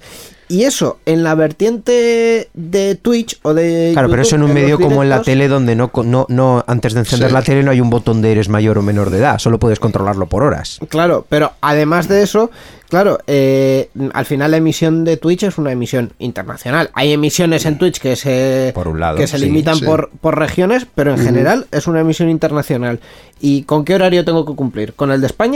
Y 0.50 0.64
eso, 0.64 1.00
en 1.06 1.24
la 1.24 1.36
vertiente 1.36 2.50
de 2.54 2.96
Twitch 2.96 3.38
o 3.42 3.54
de. 3.54 3.90
Claro, 3.92 4.10
pero 4.10 4.22
eso 4.22 4.38
en 4.38 4.44
un 4.44 4.54
medio 4.54 4.80
como 4.80 5.04
en 5.04 5.10
la 5.10 5.22
tele 5.22 5.50
donde 5.50 5.76
no, 5.76 5.92
no, 6.06 6.26
no 6.30 6.64
antes 6.68 6.94
de 6.94 7.02
encender 7.02 7.30
Sí. 7.30 7.34
la 7.34 7.42
tele 7.42 7.64
no 7.64 7.72
hay 7.72 7.82
un 7.82 7.90
botón 7.90 8.22
de 8.22 8.32
eres 8.32 8.48
mayor 8.48 8.78
o 8.78 8.82
menor 8.82 9.10
de 9.10 9.18
edad, 9.18 9.40
solo 9.40 9.60
puedes 9.60 9.80
controlarlo 9.80 10.28
por 10.28 10.44
horas. 10.44 10.80
Claro, 10.88 11.26
pero 11.28 11.52
además 11.60 12.08
de 12.08 12.24
eso, 12.24 12.50
claro, 12.88 13.18
eh, 13.28 13.90
al 14.14 14.26
final 14.26 14.52
la 14.52 14.58
emisión 14.58 15.04
de 15.04 15.18
Twitch 15.18 15.44
es 15.44 15.58
una 15.58 15.74
emisión 15.74 16.14
internacional. 16.18 16.92
Hay 16.94 17.12
emisiones 17.12 17.66
en 17.66 17.78
Twitch 17.78 18.00
que 18.00 18.16
se, 18.16 18.72
Por 18.74 18.88
un 18.88 19.02
lado, 19.02 19.18
que 19.18 19.28
se 19.28 19.40
sí, 19.40 19.46
limitan 19.48 19.76
sí. 19.76 19.84
Por, 19.86 20.12
por 20.22 20.40
regiones, 20.40 20.88
pero 20.96 21.12
en 21.12 21.20
general 21.20 21.68
es 21.74 21.88
una 21.88 22.00
emisión 22.00 22.30
internacional. 22.30 23.02
¿Y 23.42 23.64
con 23.64 23.84
qué 23.84 23.96
horario 23.96 24.24
tengo 24.24 24.46
que 24.46 24.56
cumplir? 24.56 24.94
¿Con 24.94 25.12
el 25.12 25.20
de 25.20 25.28
España? 25.28 25.47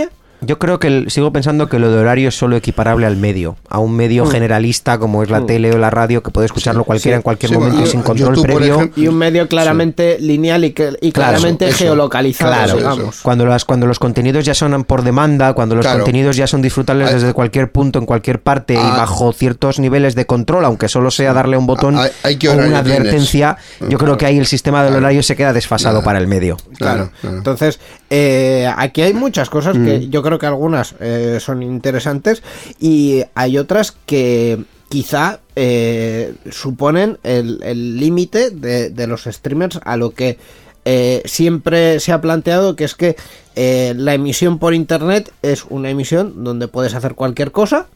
Yo 0.43 0.57
creo 0.57 0.79
que 0.79 0.87
el- 0.87 1.11
sigo 1.11 1.31
pensando 1.31 1.69
que 1.69 1.77
lo 1.77 1.91
de 1.91 1.99
horario 1.99 2.29
es 2.29 2.35
solo 2.35 2.55
equiparable 2.55 3.05
al 3.05 3.15
medio, 3.15 3.57
a 3.69 3.77
un 3.77 3.95
medio 3.95 4.25
generalista 4.25 4.97
como 4.97 5.21
es 5.21 5.29
la 5.29 5.45
tele 5.45 5.71
o 5.71 5.77
la 5.77 5.91
radio 5.91 6.23
que 6.23 6.31
puede 6.31 6.47
escucharlo 6.47 6.83
cualquiera 6.83 7.17
sí. 7.17 7.19
en 7.19 7.21
cualquier 7.21 7.49
Sí, 7.51 7.53
momento 7.53 7.75
bueno, 7.75 7.91
sin 7.91 8.01
control 8.01 8.29
YouTube, 8.35 8.45
previo. 8.55 8.75
ejemplo, 8.77 9.03
Y 9.03 9.07
un 9.07 9.17
medio 9.19 9.47
claramente 9.47 10.17
lineal 10.19 10.63
y, 10.65 10.71
que, 10.71 10.97
y 10.99 11.11
Claro, 11.11 11.33
claramente 11.33 11.67
eso, 11.67 11.77
geolocalizado, 11.77 12.53
Claro, 12.53 12.75
digamos. 12.75 13.21
cuando 13.21 13.45
las 13.45 13.65
cuando 13.65 13.85
los 13.85 13.99
contenidos 13.99 14.43
ya 14.43 14.55
son 14.55 14.83
por 14.83 15.03
demanda, 15.03 15.53
cuando 15.53 15.75
los 15.75 15.85
Claro. 15.85 15.99
contenidos 15.99 16.35
ya 16.35 16.47
son 16.47 16.63
disfrutables 16.63 17.09
Hay- 17.09 17.13
desde 17.13 17.33
cualquier 17.33 17.71
punto, 17.71 17.99
en 17.99 18.07
cualquier 18.07 18.41
parte 18.41 18.73
y 18.73 18.77
Ah. 18.77 18.95
bajo 18.97 19.33
ciertos 19.33 19.77
niveles 19.77 20.15
de 20.15 20.25
control, 20.25 20.65
aunque 20.65 20.87
solo 20.89 21.11
sea 21.11 21.33
darle 21.33 21.55
un 21.55 21.67
botón 21.67 21.99
Hay- 21.99 22.09
hay 22.23 22.37
que 22.37 22.49
o 22.49 22.53
una 22.53 22.63
tienes. 22.63 22.79
advertencia, 22.79 23.57
yo 23.87 23.99
creo 23.99 24.17
que 24.17 24.25
ahí 24.25 24.39
el 24.39 24.47
sistema 24.47 24.83
del 24.83 24.95
horario 24.95 25.21
se 25.21 25.35
queda 25.35 25.53
desfasado 25.53 25.97
Claro. 25.97 26.05
para 26.05 26.17
el 26.17 26.25
medio. 26.27 26.57
Claro. 26.79 27.11
claro. 27.21 27.37
Entonces, 27.37 27.79
eh, 28.13 28.69
aquí 28.75 29.01
hay 29.01 29.13
muchas 29.13 29.49
cosas 29.49 29.77
Mm. 29.77 29.85
que 29.85 30.09
yo 30.09 30.21
creo 30.21 30.37
que 30.37 30.45
algunas 30.45 30.95
eh, 30.99 31.37
son 31.39 31.63
interesantes 31.63 32.43
y 32.79 33.23
hay 33.35 33.57
otras 33.57 33.93
que 34.05 34.59
quizá 34.89 35.39
eh, 35.55 36.33
suponen 36.51 37.17
el 37.23 37.61
el 37.63 37.97
límite 37.97 38.49
de, 38.51 38.89
de 38.89 39.07
los 39.07 39.23
streamers 39.23 39.79
a 39.85 39.95
lo 39.95 40.11
que 40.11 40.37
eh, 40.83 41.21
siempre 41.25 42.01
se 42.01 42.11
ha 42.11 42.19
planteado 42.19 42.75
que 42.75 42.83
es 42.83 42.95
que 42.95 43.15
la 43.55 44.13
emisión 44.13 44.59
por 44.59 44.73
internet 44.73 45.31
es 45.41 45.63
una 45.69 45.89
emisión 45.89 46.43
donde 46.43 46.67
puedes 46.67 46.93
hacer 46.93 47.15
cualquier 47.15 47.51
cosa 47.51 47.87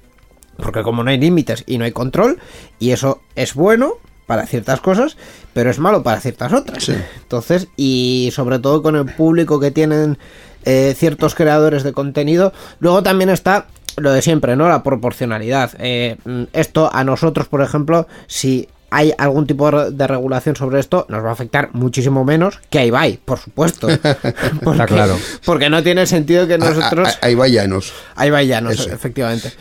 porque 0.58 0.84
como 0.84 1.04
no 1.04 1.10
hay 1.10 1.18
límites 1.20 1.64
y 1.68 1.78
no 1.78 1.84
hay 1.84 1.92
control 1.92 2.40
y 2.80 2.92
eso 2.92 3.20
es 3.36 3.54
bueno 3.56 3.96
para 4.26 4.46
ciertas 4.46 4.82
cosas 4.82 5.18
pero 5.54 5.70
es 5.70 5.80
malo 5.80 6.04
para 6.04 6.20
ciertas 6.20 6.54
otras. 6.54 6.84
Sí. 6.84 6.96
entonces 7.18 7.68
y 7.76 8.30
sobre 8.34 8.60
todo 8.60 8.82
con 8.82 8.96
el 8.96 9.06
público 9.06 9.60
que 9.60 9.72
tienen 9.72 10.18
eh, 10.64 10.96
ciertos 10.98 11.36
creadores 11.36 11.84
de 11.84 11.94
contenido 11.94 12.54
luego 12.80 13.04
también 13.04 13.30
está 13.30 13.68
lo 13.98 14.12
de 14.12 14.22
siempre 14.22 14.58
no 14.58 14.68
la 14.68 14.84
proporcionalidad. 14.84 15.72
Eh, 15.80 16.18
mm, 16.26 16.44
esto 16.54 16.90
a 16.94 17.04
nosotros 17.04 17.48
por 17.48 17.62
ejemplo 17.62 18.08
si 18.28 18.68
hay 18.96 19.14
algún 19.18 19.46
tipo 19.46 19.70
de 19.70 20.08
regulación 20.08 20.56
sobre 20.56 20.80
esto, 20.80 21.06
nos 21.10 21.22
va 21.22 21.28
a 21.28 21.34
afectar 21.34 21.70
muchísimo 21.74 22.24
menos 22.24 22.62
que 22.70 22.80
a 22.80 22.86
Ibai, 22.86 23.20
por 23.26 23.38
supuesto. 23.38 23.90
Porque, 24.64 24.86
claro. 24.86 25.18
Porque 25.44 25.70
no 25.70 25.84
tiene 25.84 26.08
sentido 26.08 26.48
que 26.48 26.58
nosotros... 26.58 27.10
ah, 27.12 27.26
Ahí 27.26 27.36
vayanos. 27.36 27.92
Ahí 28.16 28.30
vayanos, 28.30 28.80
Eso. 28.80 28.90
efectivamente. 28.94 29.52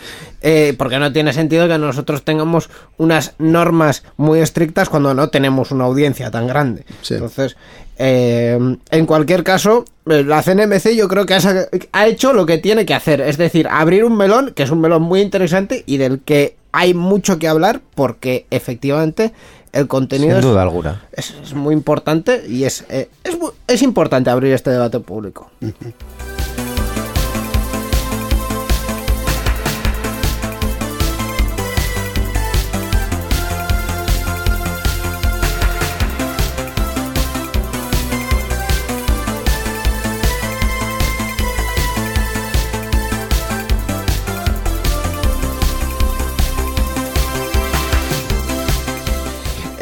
Eh, 0.41 0.74
porque 0.78 0.99
no 0.99 1.12
tiene 1.12 1.32
sentido 1.32 1.66
que 1.66 1.78
nosotros 1.78 2.22
tengamos 2.22 2.68
unas 2.97 3.32
normas 3.39 4.05
muy 4.18 4.39
estrictas 4.39 4.89
cuando 4.89 5.14
no 5.14 5.30
tenemos 5.30 5.72
una 5.72 5.85
audiencia 5.85 6.30
tan 6.30 6.47
grande. 6.47 6.85
Sí. 7.03 7.14
Entonces, 7.14 7.57
eh, 7.99 8.76
en 8.91 9.07
cualquier 9.07 9.43
caso, 9.43 9.85
eh, 10.07 10.22
la 10.22 10.43
CNMC 10.43 10.95
yo 10.95 11.09
creo 11.09 11.26
que 11.26 11.35
ha 11.93 12.07
hecho 12.07 12.32
lo 12.35 12.47
que 12.47 12.59
tiene 12.59 12.87
que 12.87 12.95
hacer. 12.95 13.20
Es 13.20 13.37
decir, 13.37 13.66
abrir 13.68 14.05
un 14.05 14.16
melón, 14.16 14.53
que 14.55 14.62
es 14.62 14.70
un 14.70 14.80
melón 14.80 15.03
muy 15.03 15.22
interesante 15.22 15.82
y 15.87 15.97
del 15.97 16.20
que 16.20 16.57
hay 16.77 16.93
mucho 16.93 17.39
que 17.39 17.47
hablar 17.49 17.81
porque 17.95 18.47
efectivamente 18.51 19.33
el 19.72 19.87
contenido 19.87 20.31
Sin 20.33 20.39
es, 20.39 20.45
duda 20.45 20.62
alguna. 20.62 21.03
es- 21.12 21.35
es 21.43 21.55
muy 21.55 21.72
importante 21.72 22.45
y 22.49 22.64
es, 22.64 22.85
eh, 22.89 23.09
es, 23.22 23.37
es 23.68 23.83
importante 23.83 24.31
abrir 24.31 24.53
este 24.53 24.70
debate 24.70 24.99
público. 25.01 25.51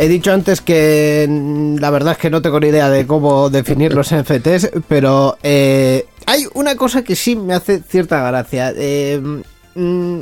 He 0.03 0.09
dicho 0.09 0.33
antes 0.33 0.61
que 0.61 1.27
mm, 1.29 1.77
la 1.77 1.91
verdad 1.91 2.13
es 2.15 2.19
que 2.19 2.29
no 2.29 2.43
tengo 2.43 2.59
ni 2.59 2.67
idea 2.69 2.91
de 2.91 3.07
cómo 3.07 3.51
definir 3.51 3.95
los 3.95 4.13
NFTs, 4.13 4.71
pero 4.89 5.39
eh, 5.45 6.07
hay 6.27 6.45
una 6.55 6.75
cosa 6.75 7.05
que 7.05 7.15
sí 7.15 7.37
me 7.37 7.55
hace 7.55 7.81
cierta 7.89 8.21
gracia. 8.29 8.73
Eh, 8.77 9.21
mm, 9.77 10.21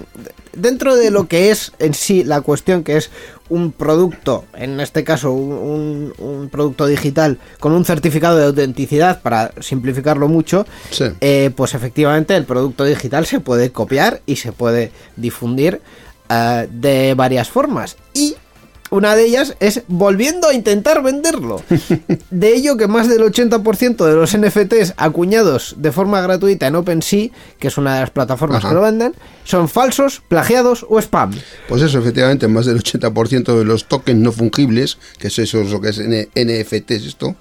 dentro 0.52 0.96
de 0.96 1.10
lo 1.10 1.28
que 1.28 1.50
es 1.50 1.72
en 1.78 1.94
sí 1.94 2.24
la 2.24 2.42
cuestión 2.42 2.84
que 2.84 2.98
es 2.98 3.10
un 3.48 3.72
producto, 3.72 4.44
en 4.54 4.80
este 4.80 5.02
caso 5.02 5.32
un, 5.32 5.50
un- 5.52 6.12
un 6.18 6.48
producto 6.50 6.86
digital 6.86 7.38
con 7.58 7.72
un 7.72 7.86
certificado 7.86 8.36
de 8.36 8.44
autenticidad, 8.44 9.22
para 9.22 9.52
simplificarlo 9.60 10.28
mucho, 10.28 10.66
Sí. 10.90 11.04
eh, 11.22 11.50
pues 11.56 11.72
efectivamente 11.72 12.36
el 12.36 12.44
producto 12.44 12.84
digital 12.84 13.24
se 13.24 13.40
puede 13.40 13.72
copiar 13.72 14.20
y 14.26 14.36
se 14.36 14.52
puede 14.52 14.92
difundir 15.16 15.80
de 16.70 17.14
varias 17.16 17.48
formas. 17.48 17.96
Y 18.14 18.36
una 18.90 19.14
de 19.14 19.24
ellas 19.24 19.54
es 19.60 19.82
volviendo 19.88 20.48
a 20.48 20.54
intentar 20.54 21.02
venderlo. 21.02 21.62
De 22.30 22.54
ello 22.54 22.76
que 22.76 22.86
más 22.88 23.08
del 23.08 23.22
80% 23.22 24.04
de 24.04 24.14
los 24.14 24.36
NFTs 24.36 24.94
acuñados 24.96 25.74
de 25.78 25.92
forma 25.92 26.20
gratuita 26.20 26.66
en 26.66 26.76
OpenSea, 26.76 27.28
que 27.58 27.68
es 27.68 27.78
una 27.78 27.94
de 27.94 28.00
las 28.00 28.10
plataformas 28.10 28.58
Ajá. 28.58 28.68
que 28.68 28.74
lo 28.74 28.82
venden, 28.82 29.14
son 29.44 29.68
falsos, 29.68 30.22
plagiados 30.28 30.84
o 30.88 30.98
spam. 31.00 31.32
Pues 31.68 31.82
eso, 31.82 31.98
efectivamente, 31.98 32.48
más 32.48 32.66
del 32.66 32.82
80% 32.82 33.56
de 33.58 33.64
los 33.64 33.86
tokens 33.86 34.20
no 34.20 34.32
fungibles, 34.32 34.98
que 35.18 35.28
es 35.28 35.38
eso 35.38 35.60
es 35.60 35.70
lo 35.70 35.80
que 35.80 35.90
es 35.90 35.98
N- 35.98 36.28
NFT, 36.34 36.90
es 36.92 37.06
esto, 37.06 37.36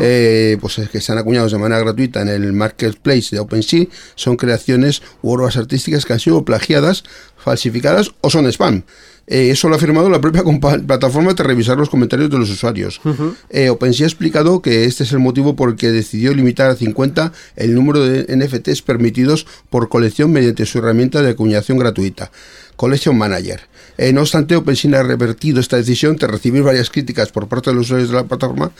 eh, 0.00 0.56
pues 0.60 0.78
es 0.78 0.88
que 0.88 0.98
están 0.98 1.18
acuñados 1.18 1.52
de 1.52 1.58
manera 1.58 1.80
gratuita 1.80 2.22
en 2.22 2.28
el 2.28 2.52
marketplace 2.52 3.28
de 3.32 3.40
OpenSea, 3.40 3.86
son 4.14 4.36
creaciones 4.36 5.02
u 5.22 5.32
obras 5.32 5.56
artísticas 5.56 6.04
que 6.06 6.12
han 6.14 6.20
sido 6.20 6.44
plagiadas, 6.44 7.04
falsificadas 7.36 8.12
o 8.22 8.30
son 8.30 8.46
spam. 8.46 8.82
Eh, 9.26 9.50
eso 9.50 9.68
lo 9.68 9.74
ha 9.74 9.78
afirmado 9.78 10.08
la 10.08 10.20
propia 10.20 10.42
plataforma 10.86 11.34
tras 11.34 11.48
revisar 11.48 11.76
los 11.76 11.90
comentarios 11.90 12.30
de 12.30 12.38
los 12.38 12.50
usuarios. 12.50 13.00
Eh, 13.50 13.70
OpenSea 13.70 14.06
ha 14.06 14.08
explicado 14.08 14.62
que 14.62 14.84
este 14.84 15.04
es 15.04 15.12
el 15.12 15.18
motivo 15.18 15.56
por 15.56 15.70
el 15.70 15.76
que 15.76 15.90
decidió 15.90 16.32
limitar 16.32 16.70
a 16.70 16.76
50 16.76 17.32
el 17.56 17.74
número 17.74 18.04
de 18.04 18.26
NFTs 18.36 18.82
permitidos 18.82 19.46
por 19.68 19.88
colección 19.88 20.32
mediante 20.32 20.66
su 20.66 20.78
herramienta 20.78 21.22
de 21.22 21.30
acuñación 21.30 21.78
gratuita, 21.78 22.30
Collection 22.76 23.18
Manager. 23.18 23.62
Eh, 23.98 24.12
no 24.12 24.20
obstante, 24.22 24.56
OpenSea 24.56 25.00
ha 25.00 25.02
revertido 25.02 25.60
esta 25.60 25.76
decisión 25.76 26.16
tras 26.16 26.30
recibir 26.30 26.62
varias 26.62 26.90
críticas 26.90 27.30
por 27.32 27.48
parte 27.48 27.70
de 27.70 27.76
los 27.76 27.86
usuarios 27.86 28.10
de 28.10 28.16
la 28.16 28.24
plataforma 28.24 28.70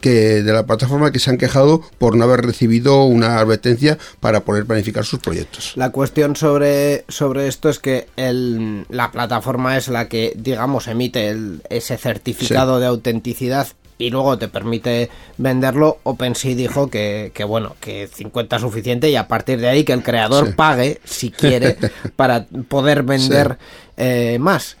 que 0.00 0.42
de 0.42 0.52
la 0.52 0.64
plataforma 0.64 1.10
que 1.12 1.18
se 1.18 1.28
han 1.28 1.36
quejado 1.36 1.82
por 1.98 2.16
no 2.16 2.24
haber 2.24 2.40
recibido 2.40 3.02
una 3.04 3.38
advertencia 3.38 3.98
para 4.20 4.40
poder 4.44 4.64
planificar 4.64 5.04
sus 5.04 5.18
proyectos. 5.18 5.72
La 5.76 5.90
cuestión 5.90 6.36
sobre, 6.36 7.04
sobre 7.08 7.48
esto 7.48 7.68
es 7.68 7.78
que 7.80 8.06
el, 8.16 8.86
la 8.88 9.10
plataforma 9.12 9.76
es 9.76 9.88
la 9.88 10.08
que, 10.08 10.32
digamos, 10.36 10.86
emite 10.88 11.28
el- 11.28 11.60
ese 11.68 11.98
certificado 11.98 12.80
de 12.80 12.86
autenticidad 12.86 13.66
y 14.00 14.10
luego 14.10 14.38
te 14.38 14.48
permite 14.48 15.10
venderlo. 15.38 15.98
OpenSea 16.02 16.54
dijo 16.54 16.88
que, 16.90 17.30
que, 17.34 17.44
bueno, 17.44 17.76
que 17.80 18.08
50 18.12 18.56
es 18.56 18.62
suficiente 18.62 19.10
y 19.10 19.16
a 19.16 19.28
partir 19.28 19.60
de 19.60 19.68
ahí 19.68 19.84
que 19.84 19.92
el 19.92 20.02
creador 20.02 20.48
Sí. 20.48 20.52
pague, 20.56 21.00
si 21.04 21.30
quiere, 21.30 21.76
para 22.16 22.46
poder 22.68 23.02
vender 23.02 23.58
eh, 23.96 24.38
más. 24.40 24.76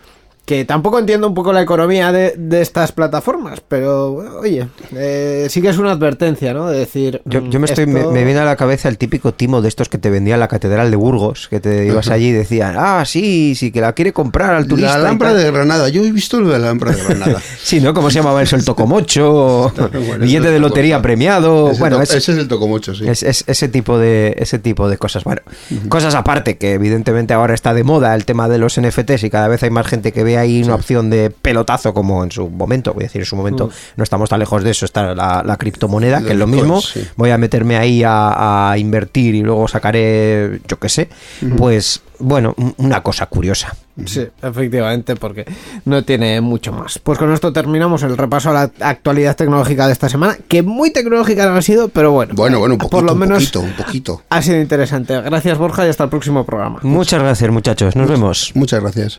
Que 0.50 0.64
tampoco 0.64 0.98
entiendo 0.98 1.28
un 1.28 1.34
poco 1.34 1.52
la 1.52 1.62
economía 1.62 2.10
de, 2.10 2.34
de 2.36 2.60
estas 2.60 2.90
plataformas, 2.90 3.60
pero 3.68 4.10
bueno, 4.10 4.34
oye, 4.40 4.66
eh, 4.96 5.46
sí 5.48 5.62
que 5.62 5.68
es 5.68 5.78
una 5.78 5.92
advertencia, 5.92 6.52
¿no? 6.52 6.68
De 6.68 6.76
decir. 6.76 7.22
Yo, 7.24 7.48
yo 7.48 7.60
me 7.60 7.66
estoy 7.66 7.86
me, 7.86 8.00
esto- 8.00 8.10
me 8.10 8.24
viene 8.24 8.40
a 8.40 8.44
la 8.44 8.56
cabeza 8.56 8.88
el 8.88 8.98
típico 8.98 9.32
timo 9.32 9.62
de 9.62 9.68
estos 9.68 9.88
que 9.88 9.98
te 9.98 10.10
vendía 10.10 10.34
en 10.34 10.40
la 10.40 10.48
catedral 10.48 10.90
de 10.90 10.96
Burgos, 10.96 11.46
que 11.48 11.60
te 11.60 11.86
ibas 11.86 12.08
allí 12.10 12.30
y 12.30 12.32
decían, 12.32 12.74
ah, 12.76 13.04
sí, 13.06 13.54
sí, 13.54 13.70
que 13.70 13.80
la 13.80 13.92
quiere 13.92 14.12
comprar 14.12 14.52
al 14.56 14.66
turista. 14.66 14.98
La 14.98 15.04
lámpara 15.04 15.30
tal". 15.34 15.40
de 15.44 15.50
Granada, 15.52 15.88
yo 15.88 16.02
he 16.02 16.10
visto 16.10 16.40
lo 16.40 16.48
de 16.48 16.58
la 16.58 16.66
lámpara 16.66 16.96
de 16.96 17.04
Granada. 17.04 17.40
Sí, 17.62 17.80
¿no? 17.80 17.94
¿Cómo 17.94 18.10
se 18.10 18.16
llamaba 18.18 18.42
eso? 18.42 18.56
El 18.56 18.64
tocomocho, 18.64 19.72
Bueno, 19.92 20.18
billete 20.24 20.50
de 20.50 20.58
lotería 20.58 20.96
cosa. 20.96 21.02
premiado. 21.02 21.70
Ese, 21.70 21.78
bueno, 21.78 22.02
ese 22.02 22.18
es 22.18 22.28
el 22.28 22.48
tocomocho, 22.48 22.92
sí. 22.92 23.08
es- 23.08 23.22
es- 23.22 23.44
ese 23.46 23.68
tipo 23.68 23.98
de 23.98 24.34
ese 24.36 24.58
tipo 24.58 24.88
de 24.88 24.96
cosas. 24.98 25.22
Bueno, 25.22 25.42
cosas 25.88 26.16
aparte 26.16 26.58
que 26.58 26.72
evidentemente 26.72 27.34
ahora 27.34 27.54
está 27.54 27.72
de 27.72 27.84
moda 27.84 28.16
el 28.16 28.24
tema 28.24 28.48
de 28.48 28.58
los 28.58 28.80
NFTs 28.80 29.22
y 29.22 29.30
cada 29.30 29.46
vez 29.46 29.62
hay 29.62 29.70
más 29.70 29.86
gente 29.86 30.10
que 30.10 30.24
ve 30.24 30.39
ahí 30.40 30.62
una 30.62 30.74
opción 30.74 31.10
de 31.10 31.30
pelotazo 31.30 31.94
como 31.94 32.24
en 32.24 32.30
su 32.32 32.48
momento, 32.50 32.92
voy 32.94 33.04
a 33.04 33.06
decir 33.06 33.20
en 33.22 33.26
su 33.26 33.36
momento, 33.36 33.70
no 33.96 34.02
estamos 34.04 34.28
tan 34.28 34.40
lejos 34.40 34.64
de 34.64 34.70
eso, 34.70 34.84
está 34.84 35.14
la, 35.14 35.42
la 35.44 35.56
criptomoneda, 35.56 36.22
que 36.22 36.32
es 36.32 36.38
lo 36.38 36.46
mismo. 36.46 36.80
sí. 36.80 37.06
Voy 37.16 37.30
a 37.30 37.38
meterme 37.38 37.76
ahí 37.76 38.02
a, 38.04 38.70
a 38.72 38.78
invertir 38.78 39.34
y 39.34 39.42
luego 39.42 39.68
sacaré, 39.68 40.60
yo 40.66 40.78
qué 40.78 40.88
sé, 40.88 41.08
pues 41.56 42.02
bueno, 42.18 42.54
un- 42.58 42.74
una 42.78 43.02
cosa 43.02 43.26
curiosa. 43.26 43.74
Sí, 44.06 44.26
efectivamente, 44.42 45.14
porque 45.16 45.44
no 45.84 46.02
tiene 46.04 46.40
mucho 46.40 46.72
más. 46.72 46.98
Pues 46.98 47.18
con 47.18 47.32
esto 47.32 47.52
terminamos 47.52 48.02
el 48.02 48.16
repaso 48.16 48.50
a 48.50 48.52
la 48.54 48.70
actualidad 48.80 49.36
tecnológica 49.36 49.86
de 49.86 49.92
esta 49.92 50.08
semana, 50.08 50.36
que 50.48 50.62
muy 50.62 50.90
tecnológica 50.90 51.46
no 51.46 51.56
ha 51.56 51.62
sido, 51.62 51.88
pero 51.88 52.12
bueno. 52.12 52.32
Bueno, 52.34 52.58
bueno, 52.58 52.74
un 52.74 52.78
poquito, 52.78 52.96
por 52.96 53.04
lo 53.04 53.12
un 53.12 53.18
menos 53.18 53.38
poquito, 53.38 53.60
un 53.60 53.72
poquito. 53.72 54.22
ha 54.30 54.40
sido 54.42 54.58
interesante. 54.60 55.20
Gracias 55.20 55.58
Borja 55.58 55.86
y 55.86 55.90
hasta 55.90 56.04
el 56.04 56.10
próximo 56.10 56.44
programa. 56.46 56.78
Muchas 56.82 57.20
gracias, 57.22 57.50
muchachos. 57.50 57.94
Nos 57.96 58.08
vemos. 58.08 58.52
Muchas 58.54 58.80
gracias. 58.80 59.18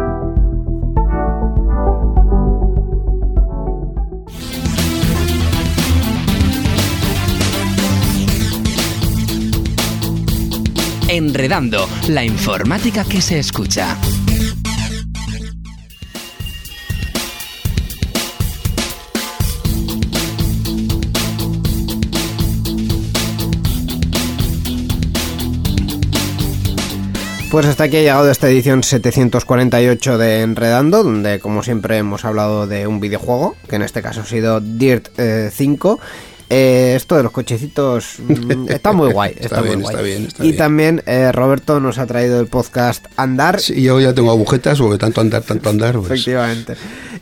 Enredando, 11.13 11.89
la 12.07 12.23
informática 12.23 13.03
que 13.03 13.19
se 13.19 13.37
escucha. 13.37 13.97
Pues 27.51 27.65
hasta 27.65 27.83
aquí 27.83 27.97
ha 27.97 27.99
llegado 27.99 28.31
esta 28.31 28.47
edición 28.49 28.81
748 28.81 30.17
de 30.17 30.43
Enredando, 30.43 31.03
donde 31.03 31.41
como 31.41 31.61
siempre 31.61 31.97
hemos 31.97 32.23
hablado 32.23 32.65
de 32.65 32.87
un 32.87 33.01
videojuego, 33.01 33.57
que 33.67 33.75
en 33.75 33.81
este 33.81 34.01
caso 34.01 34.21
ha 34.21 34.25
sido 34.25 34.61
Dirt 34.61 35.09
eh, 35.17 35.49
5. 35.53 35.99
Eh, 36.53 36.95
esto 36.97 37.15
de 37.15 37.23
los 37.23 37.31
cochecitos 37.31 38.15
mm, 38.27 38.69
está 38.69 38.91
muy 38.91 39.09
guay. 39.13 39.31
Está, 39.31 39.45
Está 39.45 39.59
muy 39.61 39.67
bien, 39.69 39.81
guay. 39.81 39.93
está 39.95 40.01
bien, 40.03 40.25
está 40.25 40.43
y 40.43 40.47
bien. 40.47 40.57
también 40.57 41.03
eh, 41.05 41.31
Roberto 41.31 41.79
nos 41.79 41.97
ha 41.97 42.05
traído 42.05 42.41
el 42.41 42.47
podcast 42.47 43.05
Andar. 43.15 43.61
Sí, 43.61 43.81
yo 43.81 43.99
ya 44.01 44.13
tengo 44.13 44.31
agujetas, 44.31 44.77
porque 44.79 44.97
tanto 44.97 45.21
andar, 45.21 45.43
tanto 45.43 45.69
andar. 45.69 45.95
Pues, 45.95 46.07
Efectivamente. 46.11 46.75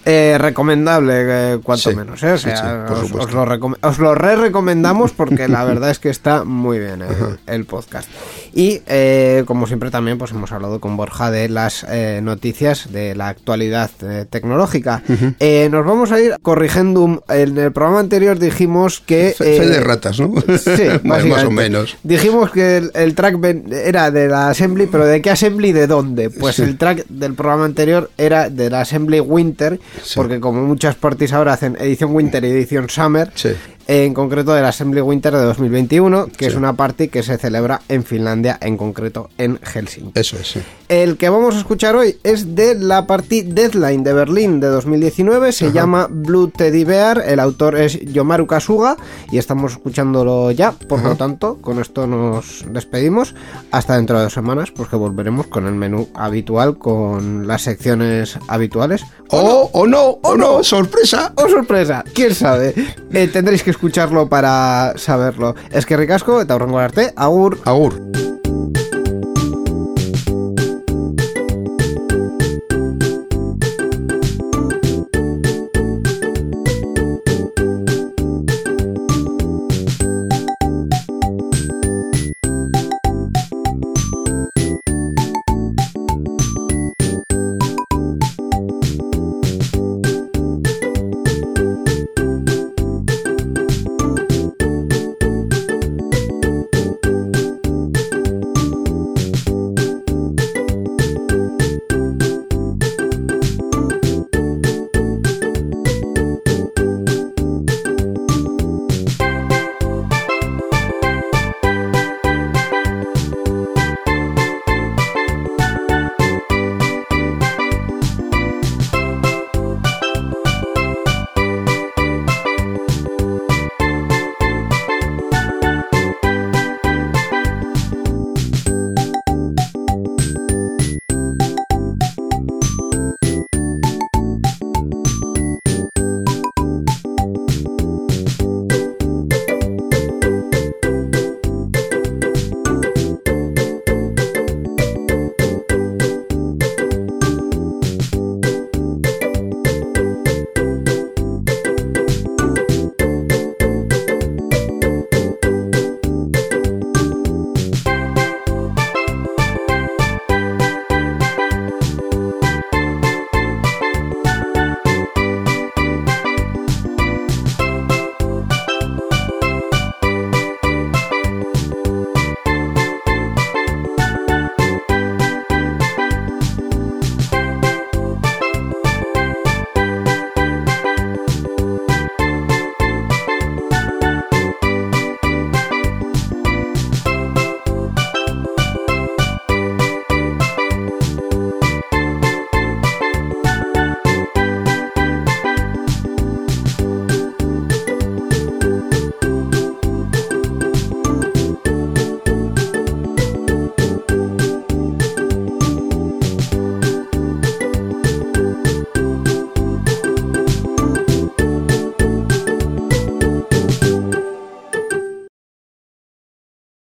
Eh, 0.05 0.38
recomendable, 0.39 1.59
cuanto 1.61 1.91
Sí, 1.91 1.95
menos. 1.95 2.23
¿eh? 2.23 2.32
O 2.32 2.38
sea, 2.39 2.88
sí, 2.88 2.93
os, 2.93 3.32
lo 3.34 3.43
os 3.82 3.99
lo 3.99 4.15
re 4.15 4.36
recomendamos 4.36 5.11
porque 5.11 5.47
la 5.47 5.63
verdad 5.65 5.91
es 5.91 5.99
que 5.99 6.09
está 6.09 6.43
muy 6.43 6.80
bien 6.80 7.03
el 7.45 7.65
podcast. 7.65 8.07
Y 8.53 8.81
eh, 8.87 9.43
como 9.45 9.67
siempre 9.67 9.91
también 9.91 10.17
pues 10.17 10.31
hemos 10.31 10.51
hablado 10.51 10.79
con 10.79 10.97
Borja 10.97 11.31
de 11.31 11.49
las 11.49 11.85
eh, 11.89 12.19
noticias 12.23 12.91
de 12.91 13.15
la 13.15 13.27
actualidad 13.29 13.89
eh, 14.01 14.25
tecnológica. 14.29 15.03
Eh, 15.39 15.67
nos 15.71 15.85
vamos 15.85 16.11
a 16.11 16.19
ir 16.19 16.35
corrigendum. 16.41 17.19
En 17.29 17.57
el 17.57 17.71
programa 17.71 17.99
anterior 17.99 18.37
dijimos 18.39 18.99
que... 19.01 19.35
eh, 19.39 19.59
de 19.59 19.79
ratas, 19.81 20.19
¿no? 20.19 20.33
Sí, 20.57 20.83
más, 21.03 21.23
o 21.45 21.51
menos. 21.51 21.97
Dijimos 22.03 22.51
que 22.51 22.77
el, 22.77 22.91
el 22.93 23.15
track 23.15 23.37
era 23.71 24.11
de 24.11 24.27
la 24.27 24.49
Assembly, 24.49 24.87
pero 24.87 25.05
¿de 25.05 25.21
qué 25.21 25.29
Assembly 25.31 25.71
de 25.71 25.87
dónde? 25.87 26.29
Pues 26.29 26.55
Sí. 26.55 26.63
el 26.63 26.77
track 26.77 27.05
del 27.07 27.33
programa 27.35 27.65
anterior 27.65 28.09
era 28.17 28.49
de 28.49 28.69
la 28.69 28.81
Assembly 28.81 29.19
Winter, 29.19 29.79
Sí. 30.03 30.13
porque 30.15 30.39
como 30.39 30.61
muchas 30.63 30.95
parties 30.95 31.33
ahora 31.33 31.53
hacen 31.53 31.77
edición 31.79 32.13
Winter 32.15 32.43
y 32.43 32.47
edición 32.49 32.89
Summer, 32.89 33.31
Sí. 33.35 33.49
En 33.91 34.13
concreto 34.13 34.53
de 34.53 34.61
la 34.61 34.67
Assembly 34.69 35.01
Winter 35.01 35.33
de 35.33 35.41
2021, 35.41 36.27
que 36.27 36.45
Sí. 36.45 36.51
es 36.51 36.55
una 36.55 36.73
party 36.73 37.07
que 37.07 37.23
se 37.23 37.39
celebra 37.39 37.81
en 37.89 38.03
Finlandia, 38.03 38.59
en 38.61 38.77
concreto 38.77 39.31
en 39.39 39.57
Helsinki. 39.63 40.11
Eso 40.13 40.37
es, 40.37 40.47
sí. 40.47 40.61
El 40.89 41.17
que 41.17 41.29
vamos 41.29 41.53
a 41.53 41.59
escuchar 41.59 41.95
hoy 41.95 42.17
es 42.23 42.55
de 42.55 42.73
la 42.73 43.05
party 43.05 43.43
Deadline 43.43 44.03
de 44.03 44.11
Berlín 44.11 44.59
de 44.59 44.69
2019, 44.69 45.51
se 45.51 45.71
llama 45.71 46.07
Blue 46.09 46.47
Teddy 46.47 46.83
Bear, 46.83 47.21
el 47.27 47.39
autor 47.39 47.77
es 47.77 47.99
Yomaru 47.99 48.47
Kasuga 48.47 48.97
y 49.31 49.37
estamos 49.37 49.73
escuchándolo 49.73 50.49
ya, 50.49 50.71
por 50.71 51.03
lo 51.03 51.15
tanto, 51.15 51.59
con 51.61 51.79
esto 51.79 52.07
nos 52.07 52.65
despedimos 52.71 53.35
hasta 53.69 53.97
dentro 53.97 54.17
de 54.17 54.23
dos 54.23 54.33
semanas, 54.33 54.71
pues 54.71 54.89
que 54.89 54.95
volveremos 54.95 55.45
con 55.45 55.67
el 55.67 55.75
menú 55.75 56.09
habitual, 56.15 56.79
con 56.79 57.45
las 57.45 57.61
secciones 57.61 58.39
habituales. 58.47 59.05
O, 59.29 59.69
o 59.71 59.85
no, 59.85 60.17
o 60.23 60.35
no, 60.35 60.63
sorpresa. 60.63 61.33
¡Oh, 61.35 61.47
sorpresa! 61.47 62.03
¿Quién 62.15 62.33
sabe? 62.33 62.73
Eh, 63.13 63.27
tendréis 63.27 63.61
que 63.61 63.69
escucharlo 63.69 64.27
para 64.27 64.93
saberlo. 64.95 65.53
Es 65.69 65.85
que 65.85 65.95
ricasco, 65.95 66.37
hurrengo 66.37 66.79
arte, 66.79 67.13
agur. 67.15 67.59
Agur. 67.65 68.38